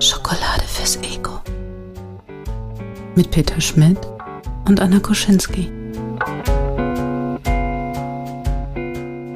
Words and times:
Schokolade 0.00 0.64
fürs 0.66 0.96
Ego. 1.02 1.40
Mit 3.14 3.30
Peter 3.30 3.60
Schmidt 3.60 3.98
und 4.66 4.80
Anna 4.80 5.00
Koschinski. 5.00 5.70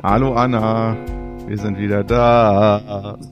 Hallo 0.02 0.34
Anna, 0.34 0.96
wir 1.46 1.58
sind 1.58 1.78
wieder 1.78 2.02
da. 2.02 3.16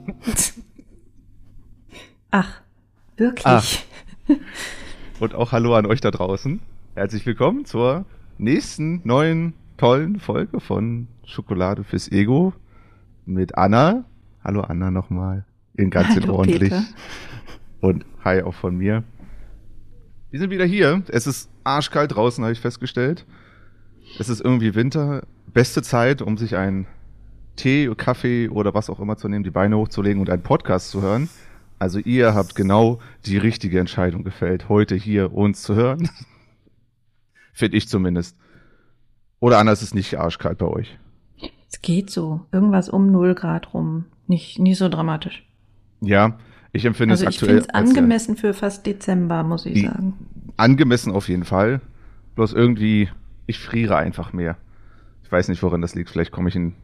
Ach, 2.31 2.60
wirklich? 3.21 3.47
Ach. 3.47 3.67
Und 5.21 5.35
auch 5.35 5.53
hallo 5.53 5.75
an 5.77 5.85
euch 5.85 6.01
da 6.01 6.11
draußen. 6.11 6.59
Herzlich 6.95 7.27
willkommen 7.27 7.67
zur 7.67 8.07
nächsten 8.39 9.03
neuen 9.05 9.53
tollen 9.77 10.19
Folge 10.19 10.59
von 10.59 11.07
Schokolade 11.27 11.85
fürs 11.85 12.11
Ego 12.11 12.55
mit 13.27 13.59
Anna. 13.59 14.05
Hallo 14.43 14.63
Anna 14.63 14.91
nochmal. 14.91 15.45
In 15.75 15.91
ganz 15.91 16.17
in 16.17 16.23
Hallo, 16.23 16.37
ordentlich. 16.37 16.71
Peter. 16.71 16.83
Und 17.81 18.07
hi 18.25 18.41
auch 18.43 18.55
von 18.55 18.77
mir. 18.77 19.05
Wir 20.31 20.41
sind 20.41 20.51
wieder 20.51 20.65
hier. 20.65 21.03
Es 21.09 21.27
ist 21.27 21.51
arschkalt 21.63 22.15
draußen, 22.15 22.43
habe 22.43 22.53
ich 22.53 22.61
festgestellt. 22.61 23.27
Es 24.19 24.31
ist 24.31 24.41
irgendwie 24.41 24.75
Winter. 24.75 25.25
Beste 25.53 25.83
Zeit, 25.83 26.23
um 26.23 26.39
sich 26.39 26.57
einen 26.57 26.87
Tee, 27.57 27.93
Kaffee 27.97 28.49
oder 28.49 28.73
was 28.73 28.89
auch 28.89 28.99
immer 28.99 29.19
zu 29.19 29.29
nehmen, 29.29 29.45
die 29.45 29.51
Beine 29.51 29.77
hochzulegen 29.77 30.23
und 30.23 30.31
einen 30.31 30.43
Podcast 30.43 30.89
zu 30.89 31.03
hören. 31.03 31.29
Also 31.81 31.99
ihr 31.99 32.35
habt 32.35 32.55
genau 32.55 33.01
die 33.27 33.39
richtige 33.39 33.81
Entscheidung 33.81 34.23
gefällt, 34.23 34.69
heute 34.69 34.95
hier 34.95 35.33
uns 35.33 35.63
zu 35.63 35.75
hören. 35.75 36.09
Finde 37.53 37.77
ich 37.77 37.89
zumindest. 37.89 38.37
Oder 39.41 39.59
anders 39.59 39.81
ist 39.83 39.89
es 39.89 39.95
nicht 39.95 40.19
arschkalt 40.19 40.59
bei 40.59 40.67
euch. 40.67 40.99
Es 41.73 41.81
geht 41.83 42.11
so. 42.11 42.43
Irgendwas 42.53 42.89
um 42.89 43.11
0 43.11 43.35
Grad 43.35 43.73
rum. 43.75 44.05
Nicht, 44.27 44.59
nicht 44.59 44.79
so 44.79 44.89
dramatisch. 44.89 45.45
Ja, 46.01 46.39
ich 46.73 46.85
empfinde 46.85 47.15
Also 47.15 47.25
es 47.27 47.31
ich 47.31 47.37
aktuell 47.43 47.59
finde 47.63 47.69
es 47.71 47.75
als, 47.75 47.89
angemessen 47.91 48.37
für 48.37 48.53
fast 48.55 48.87
Dezember, 48.87 49.43
muss 49.43 49.67
ich 49.67 49.75
Die- 49.75 49.87
sagen. 49.87 50.15
angemessen 50.57 51.13
auf 51.13 51.29
jeden 51.29 51.45
Fall. 51.45 51.81
Bloß 52.35 52.53
irgendwie, 52.53 53.09
ich 53.47 53.59
friere 53.59 53.97
einfach 53.97 54.33
mehr. 54.33 54.57
Ich 55.25 55.33
weiß 55.33 55.49
nicht, 55.49 55.63
woran 55.63 55.81
das 55.81 55.95
liegt. 55.95 56.11
Vielleicht 56.11 56.31
komme 56.33 56.49
ich 56.51 56.57
in 56.57 56.75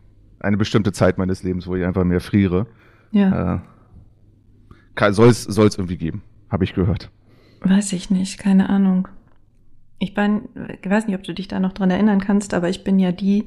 eine 0.40 0.56
bestimmte 0.56 0.92
Zeit 0.92 1.18
meines 1.18 1.42
Lebens, 1.42 1.66
wo 1.66 1.76
ich 1.76 1.84
einfach 1.84 2.04
mehr 2.04 2.20
friere. 2.20 2.66
Ja, 3.12 3.56
Äh, 3.56 3.58
soll 5.10 5.28
es 5.28 5.46
irgendwie 5.48 5.96
geben, 5.96 6.22
habe 6.50 6.64
ich 6.64 6.74
gehört. 6.74 7.10
weiß 7.60 7.92
ich 7.92 8.10
nicht, 8.10 8.38
keine 8.38 8.68
Ahnung. 8.68 9.08
Ich 9.98 10.14
bin, 10.14 10.48
ich 10.82 10.88
weiß 10.88 11.06
nicht, 11.06 11.16
ob 11.16 11.22
du 11.22 11.32
dich 11.32 11.48
da 11.48 11.58
noch 11.58 11.72
dran 11.72 11.90
erinnern 11.90 12.20
kannst, 12.20 12.52
aber 12.52 12.68
ich 12.68 12.84
bin 12.84 12.98
ja 12.98 13.12
die, 13.12 13.44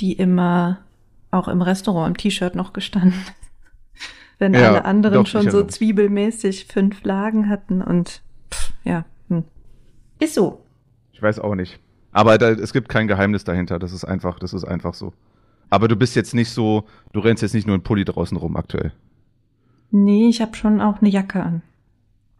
die 0.00 0.12
immer 0.14 0.78
auch 1.30 1.48
im 1.48 1.62
Restaurant 1.62 2.08
im 2.08 2.16
T-Shirt 2.16 2.54
noch 2.54 2.72
gestanden. 2.72 3.20
Wenn 4.38 4.54
Ja, 4.54 4.68
alle 4.68 4.84
anderen 4.84 5.14
doch, 5.14 5.26
schon 5.26 5.50
so 5.50 5.64
zwiebelmäßig 5.64 6.66
fünf 6.66 7.02
Lagen 7.04 7.48
hatten 7.48 7.82
und 7.82 8.22
pff, 8.52 8.72
ja, 8.84 9.04
hm. 9.28 9.44
ist 10.20 10.34
so. 10.34 10.64
Ich 11.12 11.20
weiß 11.20 11.40
auch 11.40 11.56
nicht. 11.56 11.80
Aber 12.12 12.38
da, 12.38 12.50
es 12.50 12.72
gibt 12.72 12.88
kein 12.88 13.08
Geheimnis 13.08 13.44
dahinter. 13.44 13.78
Das 13.78 13.92
ist 13.92 14.04
einfach, 14.04 14.38
das 14.38 14.52
ist 14.52 14.64
einfach 14.64 14.94
so. 14.94 15.12
Aber 15.70 15.88
du 15.88 15.96
bist 15.96 16.16
jetzt 16.16 16.34
nicht 16.34 16.50
so, 16.50 16.84
du 17.12 17.20
rennst 17.20 17.42
jetzt 17.42 17.54
nicht 17.54 17.66
nur 17.66 17.76
in 17.76 17.82
Pulli 17.82 18.04
draußen 18.04 18.36
rum 18.36 18.56
aktuell. 18.56 18.92
Nee, 19.90 20.28
ich 20.28 20.40
habe 20.40 20.56
schon 20.56 20.80
auch 20.80 21.00
eine 21.00 21.10
Jacke 21.10 21.42
an. 21.42 21.62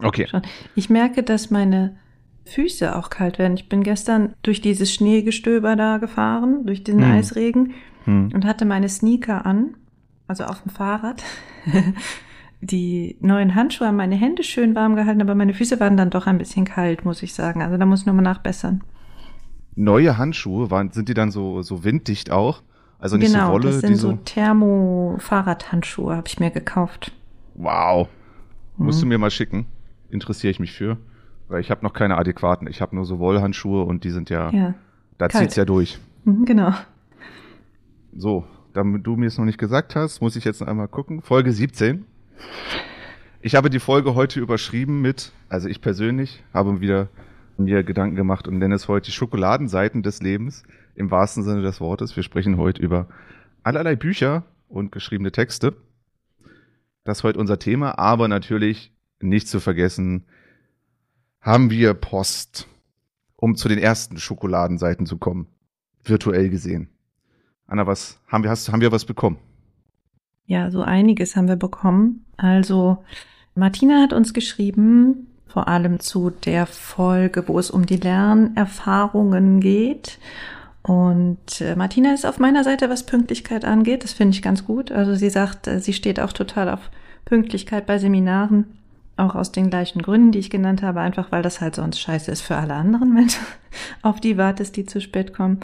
Okay. 0.03 0.27
Schon. 0.28 0.43
Ich 0.75 0.91
merke, 0.91 1.22
dass 1.22 1.50
meine 1.50 1.97
Füße 2.45 2.95
auch 2.97 3.11
kalt 3.11 3.39
werden. 3.39 3.55
Ich 3.56 3.69
bin 3.69 3.83
gestern 3.83 4.34
durch 4.43 4.61
dieses 4.61 4.93
Schneegestöber 4.93 5.77
da 5.77 5.99
gefahren, 5.99 6.65
durch 6.67 6.84
diesen 6.84 7.03
Hm. 7.05 7.12
Eisregen 7.12 7.75
Hm. 8.05 8.31
und 8.33 8.45
hatte 8.45 8.65
meine 8.65 8.89
Sneaker 8.89 9.45
an, 9.45 9.75
also 10.27 10.45
auf 10.45 10.62
dem 10.62 10.71
Fahrrad. 10.71 11.22
Die 12.61 13.17
neuen 13.21 13.55
Handschuhe 13.55 13.87
haben 13.87 13.97
meine 13.97 14.17
Hände 14.17 14.43
schön 14.43 14.75
warm 14.75 14.97
gehalten, 14.97 15.21
aber 15.21 15.34
meine 15.37 15.55
Füße 15.55 15.78
waren 15.78 15.97
dann 15.97 16.11
doch 16.11 16.27
ein 16.27 16.39
bisschen 16.39 16.65
kalt, 16.65 17.05
muss 17.05 17.22
ich 17.22 17.33
sagen. 17.34 17.62
Also 17.62 17.77
da 17.77 17.87
muss 17.87 18.01
ich 18.01 18.06
nochmal 18.06 18.25
nachbessern. 18.25 18.83
Neue 19.77 20.19
Handschuhe, 20.19 20.71
waren, 20.71 20.91
sind 20.91 21.09
die 21.09 21.15
dann 21.15 21.31
so, 21.31 21.62
so 21.62 21.84
winddicht 21.84 22.33
auch? 22.33 22.62
Also 22.99 23.17
nicht 23.17 23.33
genau, 23.33 23.47
so 23.49 23.53
Wolle, 23.53 23.67
das 23.69 23.81
die 23.81 23.87
sind 23.87 23.97
so 23.97 24.11
so. 24.11 24.19
Thermo-Fahrradhandschuhe, 24.25 26.17
habe 26.17 26.27
ich 26.27 26.41
mir 26.41 26.51
gekauft. 26.51 27.12
Wow. 27.59 28.09
Musst 28.77 29.03
du 29.03 29.07
Mhm. 29.07 29.09
mir 29.11 29.19
mal 29.19 29.31
schicken. 29.31 29.67
Interessiere 30.11 30.51
ich 30.51 30.61
mich 30.61 30.73
für. 30.73 30.97
Weil 31.49 31.61
ich 31.61 31.71
habe 31.71 31.85
noch 31.85 31.93
keine 31.93 32.17
adäquaten. 32.17 32.69
Ich 32.69 32.81
habe 32.81 32.95
nur 32.95 33.05
so 33.05 33.19
Wollhandschuhe 33.19 33.83
und 33.85 34.05
die 34.05 34.11
sind 34.11 34.31
ja, 34.31 34.51
Ja, 34.51 34.75
da 35.19 35.29
kalt. 35.29 35.33
zieht's 35.45 35.57
ja 35.57 35.65
durch. 35.65 35.99
Mhm, 36.25 36.45
genau. 36.45 36.73
So, 38.17 38.45
damit 38.75 39.07
du 39.07 39.17
mir 39.17 39.27
es 39.27 39.39
noch 39.39 39.45
nicht 39.45 39.59
gesagt 39.59 39.97
hast, 39.97 40.21
muss 40.21 40.37
ich 40.37 40.45
jetzt 40.45 40.61
noch 40.61 40.69
einmal 40.69 40.89
gucken. 40.89 41.23
Folge 41.23 41.53
17. 41.53 42.05
Ich 43.41 43.55
habe 43.55 43.71
die 43.71 43.79
Folge 43.81 44.15
heute 44.15 44.41
überschrieben 44.41 45.01
mit, 45.01 45.33
also 45.49 45.69
ich 45.69 45.81
persönlich 45.81 46.43
habe 46.53 46.81
wieder 46.81 47.09
mir 47.57 47.83
Gedanken 47.83 48.15
gemacht 48.17 48.47
und 48.47 48.59
nenne 48.59 48.75
es 48.75 48.87
heute 48.89 49.07
die 49.07 49.13
Schokoladenseiten 49.13 50.03
des 50.03 50.23
Lebens 50.23 50.63
im 50.95 51.11
wahrsten 51.11 51.43
Sinne 51.43 51.63
des 51.63 51.81
Wortes. 51.81 52.15
Wir 52.15 52.23
sprechen 52.23 52.57
heute 52.57 52.81
über 52.83 53.07
allerlei 53.63 53.97
Bücher 53.97 54.45
und 54.69 54.93
geschriebene 54.93 55.33
Texte. 55.33 55.75
Das 57.04 57.19
ist 57.19 57.25
heute 57.25 57.38
unser 57.38 57.59
Thema, 57.59 57.98
aber 57.98 58.28
natürlich 58.28 58.92
nicht 59.20 59.48
zu 59.48 59.60
vergessen, 59.60 60.26
haben 61.41 61.70
wir 61.70 61.94
Post, 61.94 62.69
um 63.36 63.56
zu 63.56 63.69
den 63.69 63.78
ersten 63.78 64.19
Schokoladenseiten 64.19 65.06
zu 65.06 65.19
kommen. 65.19 65.47
Virtuell 66.04 66.50
gesehen. 66.50 66.88
Anna, 67.66 67.86
was 67.86 68.20
haben 68.26 68.44
wir, 68.44 68.50
hast, 68.50 68.70
haben 68.70 68.81
wir 68.81 68.92
was 68.92 69.04
bekommen? 69.04 69.38
Ja, 70.47 70.70
so 70.70 70.82
einiges 70.82 71.36
haben 71.36 71.48
wir 71.48 71.56
bekommen. 71.56 72.25
Also 72.36 73.04
Martina 73.54 74.00
hat 74.00 74.12
uns 74.12 74.32
geschrieben, 74.32 75.28
vor 75.47 75.69
allem 75.69 76.00
zu 76.00 76.30
der 76.30 76.66
Folge, 76.66 77.48
wo 77.48 77.59
es 77.59 77.70
um 77.70 77.86
die 77.86 77.97
Lernerfahrungen 77.97 79.60
geht. 79.60 80.19
Und 80.88 81.60
äh, 81.60 81.76
Martina 81.76 82.15
ist 82.15 82.25
auf 82.25 82.38
meiner 82.38 82.65
Seite, 82.65 82.88
was 82.88 83.04
Pünktlichkeit 83.04 83.66
angeht. 83.66 84.04
Das 84.04 84.15
finde 84.15 84.34
ich 84.34 84.41
ganz 84.41 84.65
gut. 84.65 84.91
Also 84.91 85.15
sie 85.15 85.28
sagt, 85.28 85.66
äh, 85.66 85.81
sie 85.81 85.93
steht 85.93 86.19
auch 86.19 86.32
total 86.32 86.71
auf 86.71 86.81
Pünktlichkeit 87.26 87.84
bei 87.84 87.99
Seminaren. 87.99 88.65
Auch 89.19 89.34
aus 89.34 89.53
den 89.53 89.69
gleichen 89.69 90.00
Gründen, 90.00 90.32
die 90.32 90.38
ich 90.38 90.48
genannt 90.48 90.81
habe, 90.81 91.00
einfach 91.00 91.31
weil 91.31 91.43
das 91.43 91.60
halt 91.60 91.75
sonst 91.75 92.00
scheiße 92.00 92.31
ist 92.31 92.41
für 92.41 92.56
alle 92.56 92.72
anderen, 92.72 93.15
wenn 93.16 93.27
du 93.27 93.34
auf 94.00 94.19
die 94.19 94.38
wartest, 94.38 94.77
die 94.77 94.87
zu 94.87 95.03
spät 95.03 95.34
kommen. 95.34 95.60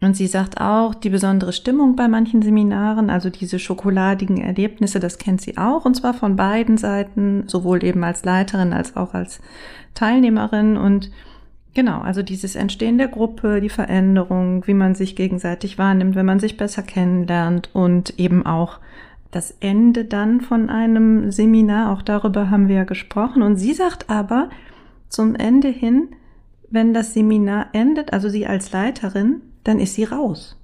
Und 0.00 0.16
sie 0.16 0.28
sagt 0.28 0.60
auch, 0.60 0.94
die 0.94 1.10
besondere 1.10 1.52
Stimmung 1.52 1.96
bei 1.96 2.06
manchen 2.06 2.40
Seminaren, 2.40 3.10
also 3.10 3.30
diese 3.30 3.58
schokoladigen 3.58 4.36
Erlebnisse, 4.36 5.00
das 5.00 5.18
kennt 5.18 5.40
sie 5.40 5.58
auch, 5.58 5.84
und 5.84 5.96
zwar 5.96 6.14
von 6.14 6.36
beiden 6.36 6.76
Seiten, 6.76 7.48
sowohl 7.48 7.82
eben 7.82 8.04
als 8.04 8.24
Leiterin 8.24 8.72
als 8.72 8.96
auch 8.96 9.14
als 9.14 9.40
Teilnehmerin. 9.94 10.76
Und 10.76 11.10
genau, 11.74 12.00
also 12.00 12.22
dieses 12.22 12.56
Entstehen 12.56 12.98
der 12.98 13.08
Gruppe, 13.08 13.60
die 13.60 13.68
Veränderung, 13.68 14.66
wie 14.66 14.74
man 14.74 14.94
sich 14.94 15.16
gegenseitig 15.16 15.78
wahrnimmt, 15.78 16.14
wenn 16.14 16.26
man 16.26 16.40
sich 16.40 16.56
besser 16.56 16.82
kennenlernt 16.82 17.70
und 17.72 18.18
eben 18.18 18.46
auch 18.46 18.78
das 19.30 19.56
Ende 19.60 20.04
dann 20.04 20.40
von 20.40 20.70
einem 20.70 21.32
Seminar, 21.32 21.92
auch 21.92 22.02
darüber 22.02 22.50
haben 22.50 22.68
wir 22.68 22.76
ja 22.76 22.84
gesprochen. 22.84 23.42
Und 23.42 23.56
sie 23.56 23.74
sagt 23.74 24.08
aber 24.08 24.48
zum 25.08 25.34
Ende 25.34 25.68
hin, 25.68 26.08
wenn 26.70 26.94
das 26.94 27.14
Seminar 27.14 27.66
endet, 27.72 28.12
also 28.12 28.28
sie 28.28 28.46
als 28.46 28.72
Leiterin, 28.72 29.42
dann 29.64 29.80
ist 29.80 29.94
sie 29.94 30.04
raus. 30.04 30.56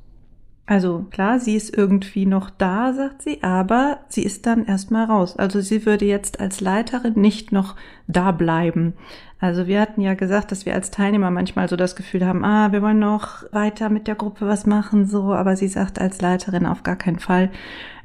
Also 0.71 1.05
klar, 1.11 1.41
sie 1.41 1.57
ist 1.57 1.77
irgendwie 1.77 2.27
noch 2.27 2.49
da, 2.49 2.93
sagt 2.93 3.23
sie, 3.23 3.43
aber 3.43 3.99
sie 4.09 4.23
ist 4.23 4.47
dann 4.47 4.67
erstmal 4.67 5.07
raus. 5.07 5.37
Also 5.37 5.61
sie 5.61 5.85
würde 5.85 6.05
jetzt 6.05 6.39
als 6.39 6.61
Leiterin 6.61 7.15
nicht 7.17 7.51
noch 7.51 7.75
da 8.07 8.31
bleiben. 8.31 8.95
Also 9.41 9.67
wir 9.67 9.81
hatten 9.81 10.01
ja 10.01 10.15
gesagt, 10.15 10.53
dass 10.53 10.67
wir 10.67 10.75
als 10.75 10.93
Teilnehmer 10.93 11.33
manchmal 11.33 11.69
so 11.69 11.75
das 11.75 11.97
Gefühl 11.97 12.25
haben, 12.25 12.45
ah, 12.45 12.71
wir 12.71 12.83
wollen 12.83 13.01
noch 13.01 13.53
weiter 13.53 13.89
mit 13.89 14.07
der 14.07 14.15
Gruppe 14.15 14.47
was 14.47 14.65
machen, 14.65 15.09
so, 15.09 15.33
aber 15.35 15.57
sie 15.57 15.67
sagt 15.67 16.01
als 16.01 16.21
Leiterin 16.21 16.67
auf 16.67 16.85
gar 16.85 16.95
keinen 16.95 17.19
Fall. 17.19 17.51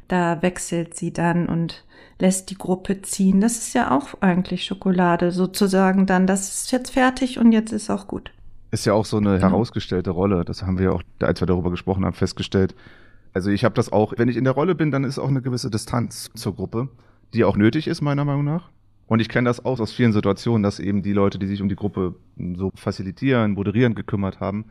Da 0.07 0.41
wechselt 0.41 0.97
sie 0.97 1.13
dann 1.13 1.47
und 1.47 1.85
lässt 2.17 2.49
die 2.49 2.57
Gruppe 2.57 3.03
ziehen. 3.03 3.41
Das 3.41 3.59
ist 3.59 3.75
ja 3.75 3.95
auch 3.95 4.19
eigentlich 4.21 4.65
Schokolade, 4.65 5.29
sozusagen 5.29 6.07
dann, 6.07 6.25
das 6.25 6.49
ist 6.49 6.71
jetzt 6.71 6.93
fertig 6.93 7.37
und 7.37 7.51
jetzt 7.51 7.73
ist 7.73 7.91
auch 7.91 8.07
gut. 8.07 8.31
Ist 8.75 8.83
ja 8.83 8.91
auch 8.93 9.05
so 9.05 9.17
eine 9.17 9.35
Genau. 9.37 9.51
herausgestellte 9.51 10.11
Rolle. 10.11 10.43
Das 10.43 10.63
haben 10.63 10.77
wir 10.79 10.91
auch, 10.93 11.01
als 11.21 11.39
wir 11.41 11.47
darüber 11.47 11.71
gesprochen 11.71 12.03
haben, 12.03 12.13
festgestellt. 12.13 12.75
Also 13.33 13.49
ich 13.49 13.63
habe 13.63 13.73
das 13.73 13.89
auch, 13.89 14.13
wenn 14.17 14.27
ich 14.27 14.35
in 14.35 14.43
der 14.43 14.51
Rolle 14.51 14.75
bin, 14.75 14.91
dann 14.91 15.05
ist 15.05 15.17
auch 15.17 15.29
eine 15.29 15.41
gewisse 15.41 15.69
Distanz 15.69 16.29
zur 16.35 16.55
Gruppe, 16.55 16.89
die 17.33 17.45
auch 17.45 17.55
nötig 17.55 17.87
ist, 17.87 18.01
meiner 18.01 18.25
Meinung 18.25 18.43
nach. 18.43 18.69
Und 19.07 19.21
ich 19.21 19.29
kenne 19.29 19.47
das 19.47 19.63
auch 19.63 19.79
aus 19.79 19.93
vielen 19.93 20.11
Situationen, 20.11 20.61
dass 20.61 20.79
eben 20.81 21.03
die 21.03 21.13
Leute, 21.13 21.39
die 21.39 21.47
sich 21.47 21.61
um 21.61 21.69
die 21.69 21.77
Gruppe 21.77 22.15
so 22.55 22.71
facilitieren, 22.75 23.53
moderieren 23.53 23.95
gekümmert 23.95 24.41
haben, 24.41 24.65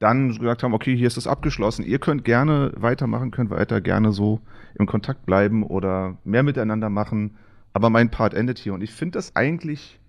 dann 0.00 0.28
gesagt 0.36 0.62
haben, 0.62 0.74
okay, 0.74 0.94
hier 0.94 1.06
ist 1.06 1.16
es 1.16 1.26
abgeschlossen, 1.26 1.84
ihr 1.84 1.98
könnt 1.98 2.24
gerne 2.24 2.72
weitermachen, 2.76 3.30
könnt 3.30 3.48
weiter 3.50 3.80
gerne 3.80 4.12
so 4.12 4.40
im 4.74 4.84
Kontakt 4.86 5.24
bleiben 5.24 5.62
oder 5.62 6.18
mehr 6.24 6.42
miteinander 6.42 6.90
machen 6.90 7.36
Aber 7.72 7.88
mein 7.90 8.10
Part 8.10 8.34
endet 8.34 8.58
hier 8.58 8.74
und 8.74 8.82
ich 8.82 8.90
finde 8.92 9.18
das 9.18 9.36
eigentlich, 9.36 9.99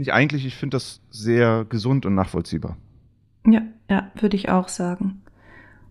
nicht 0.00 0.12
eigentlich, 0.14 0.46
ich 0.46 0.56
finde 0.56 0.76
das 0.76 1.00
sehr 1.10 1.66
gesund 1.68 2.06
und 2.06 2.14
nachvollziehbar. 2.14 2.76
Ja, 3.46 3.60
ja, 3.88 4.10
würde 4.18 4.34
ich 4.34 4.48
auch 4.48 4.68
sagen. 4.68 5.22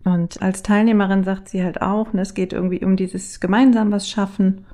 Und 0.04 0.42
als 0.42 0.62
Teilnehmerin 0.62 1.22
sagt 1.22 1.48
sie 1.48 1.62
halt 1.62 1.80
auch, 1.80 2.12
ne, 2.12 2.22
es 2.22 2.34
geht 2.34 2.52
irgendwie 2.52 2.84
um 2.84 2.96
dieses 2.96 3.38
gemeinsam 3.38 3.92
was 3.92 4.08
schaffen. 4.08 4.66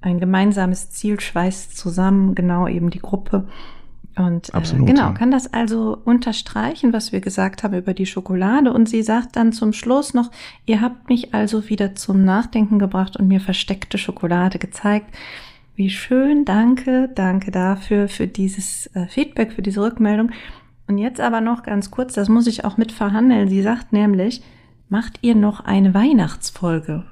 Ein 0.00 0.20
gemeinsames 0.20 0.90
Ziel 0.90 1.20
schweißt 1.20 1.76
zusammen, 1.76 2.34
genau 2.34 2.66
eben 2.66 2.88
die 2.88 3.00
Gruppe. 3.00 3.46
Und 4.16 4.54
äh, 4.54 4.60
genau, 4.84 5.08
ja. 5.08 5.12
kann 5.12 5.30
das 5.30 5.52
also 5.52 5.98
unterstreichen, 6.04 6.94
was 6.94 7.12
wir 7.12 7.20
gesagt 7.20 7.62
haben 7.62 7.76
über 7.76 7.92
die 7.92 8.06
Schokolade. 8.06 8.72
Und 8.72 8.88
sie 8.88 9.02
sagt 9.02 9.36
dann 9.36 9.52
zum 9.52 9.74
Schluss 9.74 10.14
noch, 10.14 10.30
ihr 10.64 10.80
habt 10.80 11.10
mich 11.10 11.34
also 11.34 11.68
wieder 11.68 11.94
zum 11.94 12.24
Nachdenken 12.24 12.78
gebracht 12.78 13.18
und 13.18 13.28
mir 13.28 13.40
versteckte 13.40 13.98
Schokolade 13.98 14.58
gezeigt. 14.58 15.14
Wie 15.80 15.88
schön, 15.88 16.44
danke, 16.44 17.08
danke 17.14 17.50
dafür, 17.50 18.08
für 18.08 18.26
dieses 18.26 18.88
äh, 18.88 19.06
Feedback, 19.06 19.54
für 19.54 19.62
diese 19.62 19.80
Rückmeldung. 19.80 20.30
Und 20.86 20.98
jetzt 20.98 21.22
aber 21.22 21.40
noch 21.40 21.62
ganz 21.62 21.90
kurz, 21.90 22.12
das 22.12 22.28
muss 22.28 22.46
ich 22.46 22.66
auch 22.66 22.76
mit 22.76 22.92
verhandeln. 22.92 23.48
Sie 23.48 23.62
sagt 23.62 23.90
nämlich, 23.90 24.42
macht 24.90 25.20
ihr 25.22 25.34
noch 25.34 25.60
eine 25.60 25.94
Weihnachtsfolge? 25.94 27.04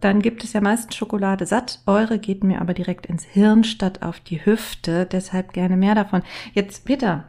Dann 0.00 0.20
gibt 0.20 0.42
es 0.42 0.52
ja 0.52 0.60
meistens 0.60 0.96
Schokolade 0.96 1.46
satt. 1.46 1.80
Eure 1.86 2.18
geht 2.18 2.42
mir 2.42 2.60
aber 2.60 2.74
direkt 2.74 3.06
ins 3.06 3.22
Hirn 3.22 3.62
statt 3.62 4.02
auf 4.02 4.18
die 4.18 4.44
Hüfte. 4.44 5.06
Deshalb 5.06 5.52
gerne 5.52 5.76
mehr 5.76 5.94
davon. 5.94 6.22
Jetzt, 6.54 6.86
Peter, 6.86 7.22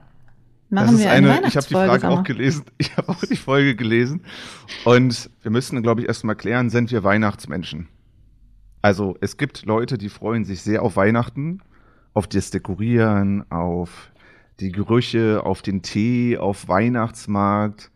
machen 0.71 0.97
wir 0.97 1.11
eine, 1.11 1.33
eine, 1.33 1.47
ich 1.49 1.55
habe 1.55 1.67
die. 1.67 1.73
Frage 1.75 2.09
auch 2.09 2.23
gelesen. 2.23 2.65
Ich 2.79 2.97
habe 2.97 3.09
auch 3.09 3.23
die 3.23 3.35
Folge 3.35 3.75
gelesen. 3.75 4.23
Und 4.85 5.29
wir 5.43 5.51
müssen, 5.51 5.79
glaube 5.83 6.01
ich, 6.01 6.07
erstmal 6.07 6.35
klären, 6.35 6.71
sind 6.71 6.89
wir 6.91 7.03
Weihnachtsmenschen? 7.03 7.89
Also 8.81 9.17
es 9.21 9.37
gibt 9.37 9.65
Leute, 9.65 9.97
die 9.97 10.09
freuen 10.09 10.45
sich 10.45 10.61
sehr 10.61 10.83
auf 10.83 10.95
Weihnachten, 10.95 11.61
auf 12.13 12.27
das 12.27 12.51
Dekorieren, 12.51 13.49
auf 13.51 14.11
die 14.59 14.71
Gerüche, 14.71 15.43
auf 15.43 15.61
den 15.61 15.81
Tee, 15.81 16.37
auf 16.37 16.67
Weihnachtsmarkt, 16.67 17.91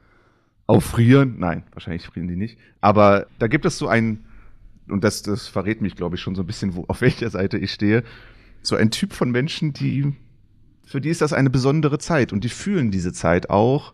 auf 0.67 0.83
Frieren. 0.83 1.35
Nein, 1.39 1.63
wahrscheinlich 1.71 2.05
frieren 2.05 2.27
die 2.27 2.35
nicht. 2.35 2.57
Aber 2.81 3.27
da 3.39 3.47
gibt 3.47 3.65
es 3.65 3.77
so 3.77 3.87
ein, 3.87 4.25
und 4.89 5.03
das, 5.03 5.23
das 5.23 5.47
verrät 5.47 5.81
mich, 5.81 5.95
glaube 5.95 6.15
ich, 6.15 6.21
schon 6.21 6.35
so 6.35 6.43
ein 6.43 6.47
bisschen, 6.47 6.75
wo, 6.75 6.85
auf 6.87 7.01
welcher 7.01 7.29
Seite 7.29 7.57
ich 7.57 7.71
stehe, 7.71 8.03
so 8.61 8.75
ein 8.75 8.91
Typ 8.91 9.13
von 9.13 9.31
Menschen, 9.31 9.73
die, 9.73 10.13
für 10.85 11.01
die 11.01 11.09
ist 11.09 11.21
das 11.21 11.33
eine 11.33 11.49
besondere 11.49 11.97
Zeit 11.97 12.31
und 12.33 12.43
die 12.43 12.49
fühlen 12.49 12.91
diese 12.91 13.13
Zeit 13.13 13.49
auch. 13.49 13.93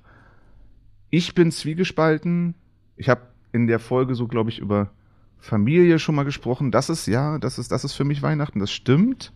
Ich 1.09 1.33
bin 1.33 1.51
zwiegespalten. 1.51 2.53
Ich 2.95 3.09
habe 3.09 3.21
in 3.51 3.65
der 3.65 3.79
Folge 3.79 4.13
so, 4.13 4.27
glaube 4.27 4.51
ich, 4.51 4.59
über 4.59 4.91
Familie 5.39 5.99
schon 5.99 6.15
mal 6.15 6.23
gesprochen. 6.23 6.71
Das 6.71 6.89
ist 6.89 7.07
ja, 7.07 7.37
das 7.39 7.57
ist, 7.57 7.71
das 7.71 7.83
ist 7.83 7.93
für 7.93 8.03
mich 8.03 8.21
Weihnachten. 8.21 8.59
Das 8.59 8.71
stimmt. 8.71 9.33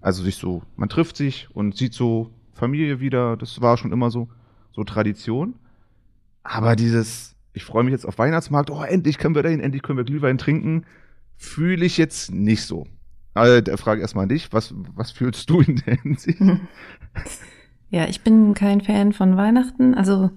Also 0.00 0.22
sich 0.24 0.36
so, 0.36 0.62
man 0.76 0.88
trifft 0.88 1.16
sich 1.16 1.48
und 1.52 1.76
sieht 1.76 1.94
so 1.94 2.30
Familie 2.52 3.00
wieder. 3.00 3.36
Das 3.36 3.60
war 3.60 3.76
schon 3.76 3.92
immer 3.92 4.10
so, 4.10 4.28
so 4.72 4.82
Tradition. 4.82 5.54
Aber 6.42 6.74
dieses, 6.74 7.36
ich 7.52 7.64
freue 7.64 7.84
mich 7.84 7.92
jetzt 7.92 8.06
auf 8.06 8.18
Weihnachtsmarkt. 8.18 8.70
Oh, 8.70 8.82
endlich 8.82 9.18
können 9.18 9.34
wir 9.34 9.42
dahin, 9.42 9.60
endlich 9.60 9.82
können 9.82 9.98
wir 9.98 10.04
Glühwein 10.04 10.38
trinken. 10.38 10.84
Fühle 11.36 11.84
ich 11.84 11.98
jetzt 11.98 12.32
nicht 12.32 12.64
so. 12.64 12.86
Also, 13.34 13.60
der 13.60 13.78
Frage 13.78 14.00
erstmal 14.00 14.28
dich. 14.28 14.52
Was, 14.52 14.74
was 14.94 15.12
fühlst 15.12 15.48
du 15.48 15.60
in 15.60 15.76
der 15.76 15.96
Hinsicht? 15.96 16.40
Ja, 17.92 18.06
ich 18.06 18.22
bin 18.22 18.54
kein 18.54 18.80
Fan 18.80 19.12
von 19.12 19.36
Weihnachten. 19.36 19.94
Also, 19.94 20.30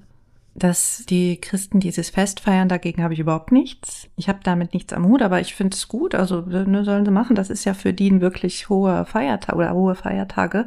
dass 0.55 1.05
die 1.09 1.39
Christen 1.41 1.81
dieses 1.81 2.09
Fest 2.09 2.39
feiern, 2.39 2.69
dagegen 2.69 3.03
habe 3.03 3.13
ich 3.13 3.19
überhaupt 3.19 3.51
nichts. 3.51 4.07
Ich 4.15 4.29
habe 4.29 4.39
damit 4.41 4.73
nichts 4.73 4.93
am 4.93 5.05
Hut, 5.05 5.21
aber 5.21 5.41
ich 5.41 5.53
finde 5.53 5.75
es 5.75 5.89
gut. 5.89 6.15
Also, 6.15 6.41
ne, 6.41 6.85
sollen 6.85 7.05
sie 7.05 7.11
machen. 7.11 7.35
Das 7.35 7.49
ist 7.49 7.65
ja 7.65 7.73
für 7.73 7.91
die 7.91 8.09
ein 8.09 8.21
wirklich 8.21 8.69
hoher 8.69 9.05
Feiertag 9.05 9.55
oder 9.55 9.73
hohe 9.73 9.95
Feiertage. 9.95 10.65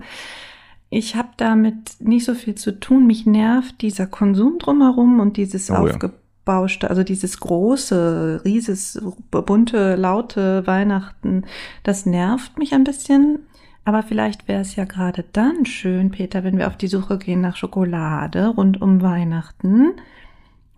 Ich 0.91 1.17
habe 1.17 1.31
damit 1.39 1.97
nicht 2.01 2.27
so 2.27 2.35
viel 2.35 2.55
zu 2.55 2.79
tun. 2.79 3.07
Mich 3.07 3.25
nervt 3.25 3.81
dieser 3.81 4.07
Konsum 4.07 4.59
drumherum 4.59 5.21
und 5.21 5.39
dieses 5.39 5.71
Oh 5.71 5.75
ja. 5.75 5.81
aufgebauschte, 5.81 6.91
also 6.91 7.03
dieses 7.03 7.41
große, 7.41 8.43
rieses, 8.45 9.01
bunte, 9.31 9.97
laute 9.97 10.67
Weihnachten. 10.67 11.45
Das 11.83 12.05
nervt 12.05 12.59
mich 12.59 12.75
ein 12.75 12.85
bisschen. 12.85 13.41
Aber 13.89 14.03
vielleicht 14.03 14.49
wäre 14.49 14.61
es 14.61 14.77
ja 14.77 14.85
gerade 14.85 15.25
dann 15.33 15.65
schön, 15.65 16.11
Peter, 16.11 16.45
wenn 16.45 16.59
wir 16.59 16.67
auf 16.67 16.77
die 16.77 16.89
Suche 16.89 17.17
gehen 17.17 17.41
nach 17.41 17.57
Schokolade 17.57 18.49
rund 18.49 18.83
um 18.83 19.01
Weihnachten, 19.01 19.93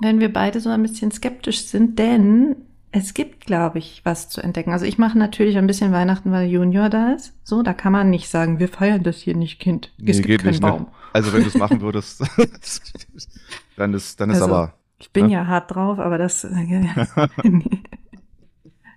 wenn 0.00 0.20
wir 0.20 0.32
beide 0.32 0.60
so 0.60 0.70
ein 0.70 0.80
bisschen 0.82 1.10
skeptisch 1.10 1.62
sind, 1.64 1.98
denn 1.98 2.54
es 2.92 3.12
gibt, 3.12 3.46
glaube 3.46 3.80
ich, 3.80 4.02
was 4.04 4.28
zu 4.28 4.40
entdecken. 4.40 4.70
Also 4.70 4.84
ich 4.86 4.96
mache 4.96 5.18
natürlich 5.18 5.58
ein 5.58 5.66
bisschen 5.66 5.90
Weihnachten, 5.90 6.30
weil 6.30 6.48
Junior 6.48 6.88
da 6.88 7.14
ist. 7.14 7.34
So, 7.42 7.64
da 7.64 7.72
kann 7.72 7.90
man 7.90 8.10
nicht 8.10 8.28
sagen, 8.28 8.60
wir 8.60 8.68
feiern 8.68 9.02
das 9.02 9.16
hier 9.16 9.34
nicht, 9.34 9.58
Kind. 9.58 9.92
Es 10.06 10.22
gibt 10.22 10.44
keinen 10.44 10.60
Baum. 10.60 10.82
Ne? 10.82 10.86
Also 11.12 11.32
wenn 11.32 11.42
du 11.42 11.48
es 11.48 11.56
machen 11.56 11.80
würdest, 11.80 12.22
dann 13.76 13.92
ist, 13.92 14.20
dann 14.20 14.30
ist 14.30 14.40
Also, 14.40 14.54
aber. 14.54 14.74
Ich 15.00 15.10
bin 15.10 15.30
Ja. 15.30 15.40
ja 15.40 15.46
hart 15.48 15.74
drauf, 15.74 15.98
aber 15.98 16.16
das. 16.16 16.46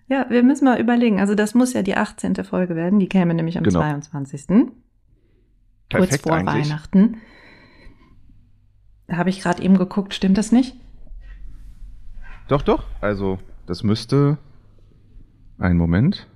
ja, 0.07 0.25
wir 0.29 0.43
müssen 0.43 0.65
mal 0.65 0.79
überlegen. 0.79 1.19
Also, 1.19 1.35
das 1.35 1.53
muss 1.53 1.73
ja 1.73 1.81
die 1.81 1.95
18. 1.95 2.35
Folge 2.43 2.75
werden. 2.75 2.99
Die 2.99 3.07
käme 3.09 3.33
nämlich 3.33 3.57
am 3.57 3.63
Genau. 3.63 3.79
22. 3.79 4.47
kurz 4.47 4.69
Perfekt 5.89 6.23
vor 6.23 6.33
eigentlich. 6.37 6.65
Weihnachten. 6.69 7.17
Da 9.07 9.17
habe 9.17 9.29
ich 9.29 9.41
gerade 9.41 9.61
eben 9.61 9.77
geguckt, 9.77 10.13
stimmt 10.13 10.37
das 10.37 10.51
nicht? 10.51 10.75
Doch, 12.47 12.61
doch. 12.61 12.85
Also, 13.01 13.39
das 13.65 13.83
müsste. 13.83 14.37
Einen 15.59 15.77
Moment. 15.77 16.27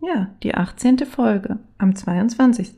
Ja, 0.00 0.30
die 0.42 0.54
18. 0.54 0.98
Folge 1.06 1.58
am 1.78 1.94
22. 1.96 2.74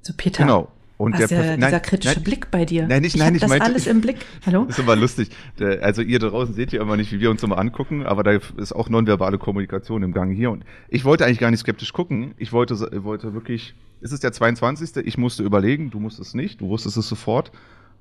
So, 0.00 0.12
Peter. 0.16 0.42
Genau. 0.42 0.68
Und 0.96 1.12
was 1.18 1.28
der 1.28 1.38
ja 1.38 1.44
Perf- 1.54 1.56
dieser 1.56 1.80
kritische 1.80 2.14
nein, 2.14 2.24
Blick 2.24 2.50
bei 2.52 2.64
dir? 2.64 2.86
Nein, 2.86 3.02
nicht- 3.02 3.14
ich 3.16 3.20
nein, 3.20 3.34
ich 3.34 3.40
das 3.40 3.48
meinte- 3.50 3.66
alles 3.66 3.86
im 3.88 4.00
Blick. 4.00 4.18
Hallo? 4.46 4.64
Das 4.68 4.78
ist 4.78 4.84
immer 4.84 4.94
lustig. 4.96 5.30
Der- 5.58 5.82
Also 5.82 6.02
ihr 6.02 6.18
da 6.20 6.28
draußen 6.28 6.54
seht 6.54 6.72
ja 6.72 6.80
immer 6.80 6.96
nicht, 6.96 7.10
wie 7.12 7.20
wir 7.20 7.30
uns 7.30 7.42
immer 7.42 7.58
angucken, 7.58 8.04
aber 8.06 8.22
da 8.22 8.38
ist 8.56 8.72
auch 8.72 8.88
nonverbale 8.88 9.38
Kommunikation 9.38 10.02
im 10.04 10.12
Gang 10.12 10.32
hier. 10.34 10.50
Und 10.52 10.64
ich 10.88 11.04
wollte 11.04 11.24
eigentlich 11.26 11.40
gar 11.40 11.50
nicht 11.50 11.60
skeptisch 11.60 11.92
gucken. 11.92 12.34
Ich 12.38 12.52
wollte, 12.52 12.76
wollte 13.04 13.34
wirklich, 13.34 13.74
es 14.00 14.12
ist 14.12 14.22
der 14.22 14.32
22. 14.32 14.96
Ich 15.04 15.18
musste 15.18 15.42
überlegen, 15.42 15.90
du 15.90 15.98
musstest 15.98 16.34
nicht, 16.36 16.60
du 16.60 16.68
wusstest 16.68 16.96
es 16.96 17.08
sofort. 17.08 17.50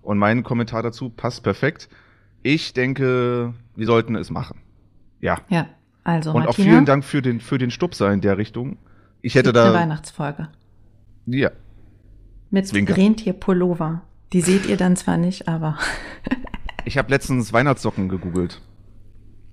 Und 0.03 0.17
mein 0.19 0.43
Kommentar 0.43 0.83
dazu 0.83 1.09
passt 1.09 1.41
perfekt. 1.43 1.89
Ich 2.43 2.73
denke, 2.73 3.53
wir 3.75 3.85
sollten 3.87 4.15
es 4.15 4.29
machen. 4.29 4.59
Ja. 5.21 5.39
Ja, 5.49 5.67
also 6.03 6.31
Und 6.31 6.41
auch 6.43 6.45
Martina, 6.47 6.71
vielen 6.73 6.85
Dank 6.85 7.05
für 7.05 7.21
den, 7.21 7.39
für 7.39 7.57
den 7.57 7.71
Stupser 7.71 8.11
in 8.11 8.21
der 8.21 8.37
Richtung. 8.37 8.77
Ich 9.21 9.33
hätte 9.35 9.49
gibt 9.53 9.57
eine 9.57 9.73
da, 9.73 9.79
Weihnachtsfolge 9.79 10.49
ja, 11.25 11.51
mit. 12.53 12.71
Rentierpullover. 12.73 14.01
Die 14.31 14.41
seht 14.41 14.65
ihr 14.67 14.77
dann 14.77 14.95
zwar 14.95 15.17
nicht, 15.17 15.47
aber 15.47 15.77
Ich 16.85 16.97
habe 16.97 17.09
letztens 17.09 17.53
Weihnachtssocken 17.53 18.09
gegoogelt. 18.09 18.61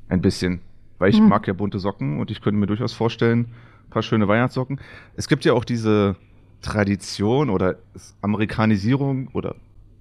Ein 0.08 0.20
bisschen. 0.20 0.60
Weil 0.98 1.10
ich 1.10 1.18
Hm. 1.18 1.28
mag 1.28 1.46
ja 1.46 1.52
bunte 1.54 1.78
Socken 1.78 2.18
und 2.18 2.30
ich 2.30 2.40
könnte 2.40 2.58
mir 2.58 2.66
durchaus 2.66 2.92
vorstellen, 2.92 3.52
ein 3.86 3.90
paar 3.90 4.02
schöne 4.02 4.26
Weihnachtssocken. 4.28 4.80
Es 5.16 5.28
gibt 5.28 5.44
ja 5.44 5.52
auch 5.52 5.64
diese 5.64 6.16
Tradition 6.60 7.50
oder 7.50 7.76
Amerikanisierung 8.20 9.28
oder 9.32 9.54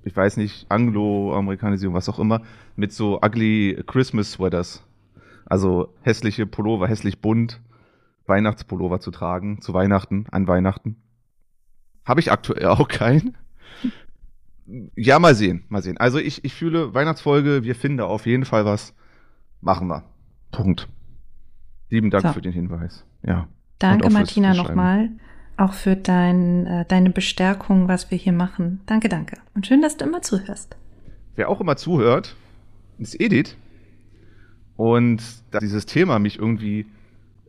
ich 0.04 0.16
weiß 0.16 0.38
nicht, 0.38 0.66
Anglo-Amerikanisierung, 0.70 1.94
was 1.94 2.10
auch 2.10 2.20
immer, 2.20 2.42
mit 2.76 2.92
so 2.94 3.20
ugly 3.22 3.82
Christmas 3.86 4.32
Sweaters. 4.32 4.84
Also 5.46 5.94
hässliche 6.02 6.46
Pullover, 6.46 6.88
hässlich 6.88 7.22
bunt, 7.22 7.60
Weihnachtspullover 8.26 9.00
zu 9.00 9.12
tragen, 9.12 9.62
zu 9.62 9.74
Weihnachten, 9.74 10.26
an 10.32 10.48
Weihnachten. 10.48 10.96
Habe 12.10 12.22
ich 12.22 12.32
aktuell 12.32 12.66
auch 12.66 12.88
keinen. 12.88 13.38
Ja, 14.96 15.20
mal 15.20 15.36
sehen, 15.36 15.64
mal 15.70 15.84
sehen. 15.84 15.98
Also 15.98 16.18
ich, 16.18 16.44
ich 16.44 16.56
fühle 16.56 16.96
Weihnachtsfolge, 16.96 17.64
wir 17.64 17.76
finden 17.76 18.00
da 18.00 18.06
auf 18.06 18.26
jeden 18.26 18.46
Fall 18.46 18.66
was. 18.66 18.96
Machen 19.62 19.90
wir. 19.90 20.04
Punkt. 20.50 20.88
Lieben 21.92 22.10
Dank 22.10 22.26
So. 22.26 22.34
für 22.34 22.42
den 22.42 22.52
Hinweis. 22.52 23.06
Ja. 23.22 23.48
danke 23.78 24.10
Martina 24.10 24.56
nochmal. 24.56 25.12
Auch 25.56 25.74
für 25.74 25.96
dein, 25.96 26.66
äh, 26.66 26.86
deine 26.86 27.12
Bestärkung, 27.12 27.88
was 27.88 28.10
wir 28.10 28.18
hier 28.18 28.34
machen. 28.34 28.82
Danke, 28.88 29.08
danke. 29.08 29.38
Und 29.54 29.68
schön, 29.68 29.84
dass 29.84 29.98
du 29.98 30.06
immer 30.06 30.24
zuhörst. 30.24 30.78
Wer 31.36 31.48
auch 31.48 31.62
immer 31.62 31.76
zuhört, 31.78 32.36
ist 32.98 33.22
Edith. 33.22 33.56
Und 34.78 35.22
da 35.52 35.60
dieses 35.60 35.86
Thema 35.86 36.18
mich 36.18 36.40
irgendwie 36.40 36.88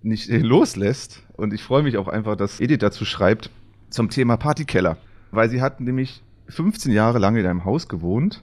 nicht 0.03 0.29
loslässt. 0.29 1.23
Und 1.39 1.55
ich 1.55 1.63
freue 1.63 1.83
mich 1.83 1.97
auch 1.97 2.09
einfach, 2.09 2.37
dass 2.37 2.61
Edith 2.61 2.81
dazu 2.81 3.07
schreibt 3.07 3.51
zum 3.91 4.09
Thema 4.09 4.37
Partykeller. 4.37 4.97
Weil 5.31 5.51
sie 5.51 5.61
hat 5.61 5.81
nämlich 5.81 6.23
15 6.49 6.93
Jahre 6.93 7.19
lang 7.19 7.37
in 7.37 7.47
einem 7.47 7.65
Haus 7.65 7.89
gewohnt, 7.89 8.43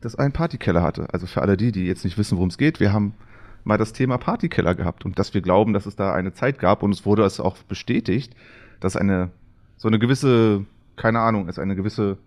das 0.00 0.16
einen 0.16 0.32
Partykeller 0.32 0.82
hatte. 0.82 1.08
Also 1.12 1.26
für 1.26 1.42
alle 1.42 1.56
die, 1.56 1.72
die 1.72 1.86
jetzt 1.86 2.04
nicht 2.04 2.18
wissen, 2.18 2.36
worum 2.36 2.48
es 2.48 2.58
geht, 2.58 2.80
wir 2.80 2.92
haben 2.92 3.14
mal 3.64 3.78
das 3.78 3.92
Thema 3.92 4.18
Partykeller 4.18 4.74
gehabt 4.74 5.04
und 5.04 5.18
dass 5.18 5.34
wir 5.34 5.42
glauben, 5.42 5.72
dass 5.72 5.86
es 5.86 5.96
da 5.96 6.12
eine 6.12 6.32
Zeit 6.32 6.58
gab 6.58 6.82
und 6.82 6.92
es 6.92 7.04
wurde 7.04 7.24
es 7.24 7.40
auch 7.40 7.56
bestätigt, 7.58 8.34
dass 8.80 8.96
eine 8.96 9.30
so 9.76 9.88
eine 9.88 9.98
gewisse, 9.98 10.66
keine 10.96 11.20
Ahnung, 11.20 11.48
es 11.48 11.58
eine 11.58 11.74
gewisse 11.74 12.18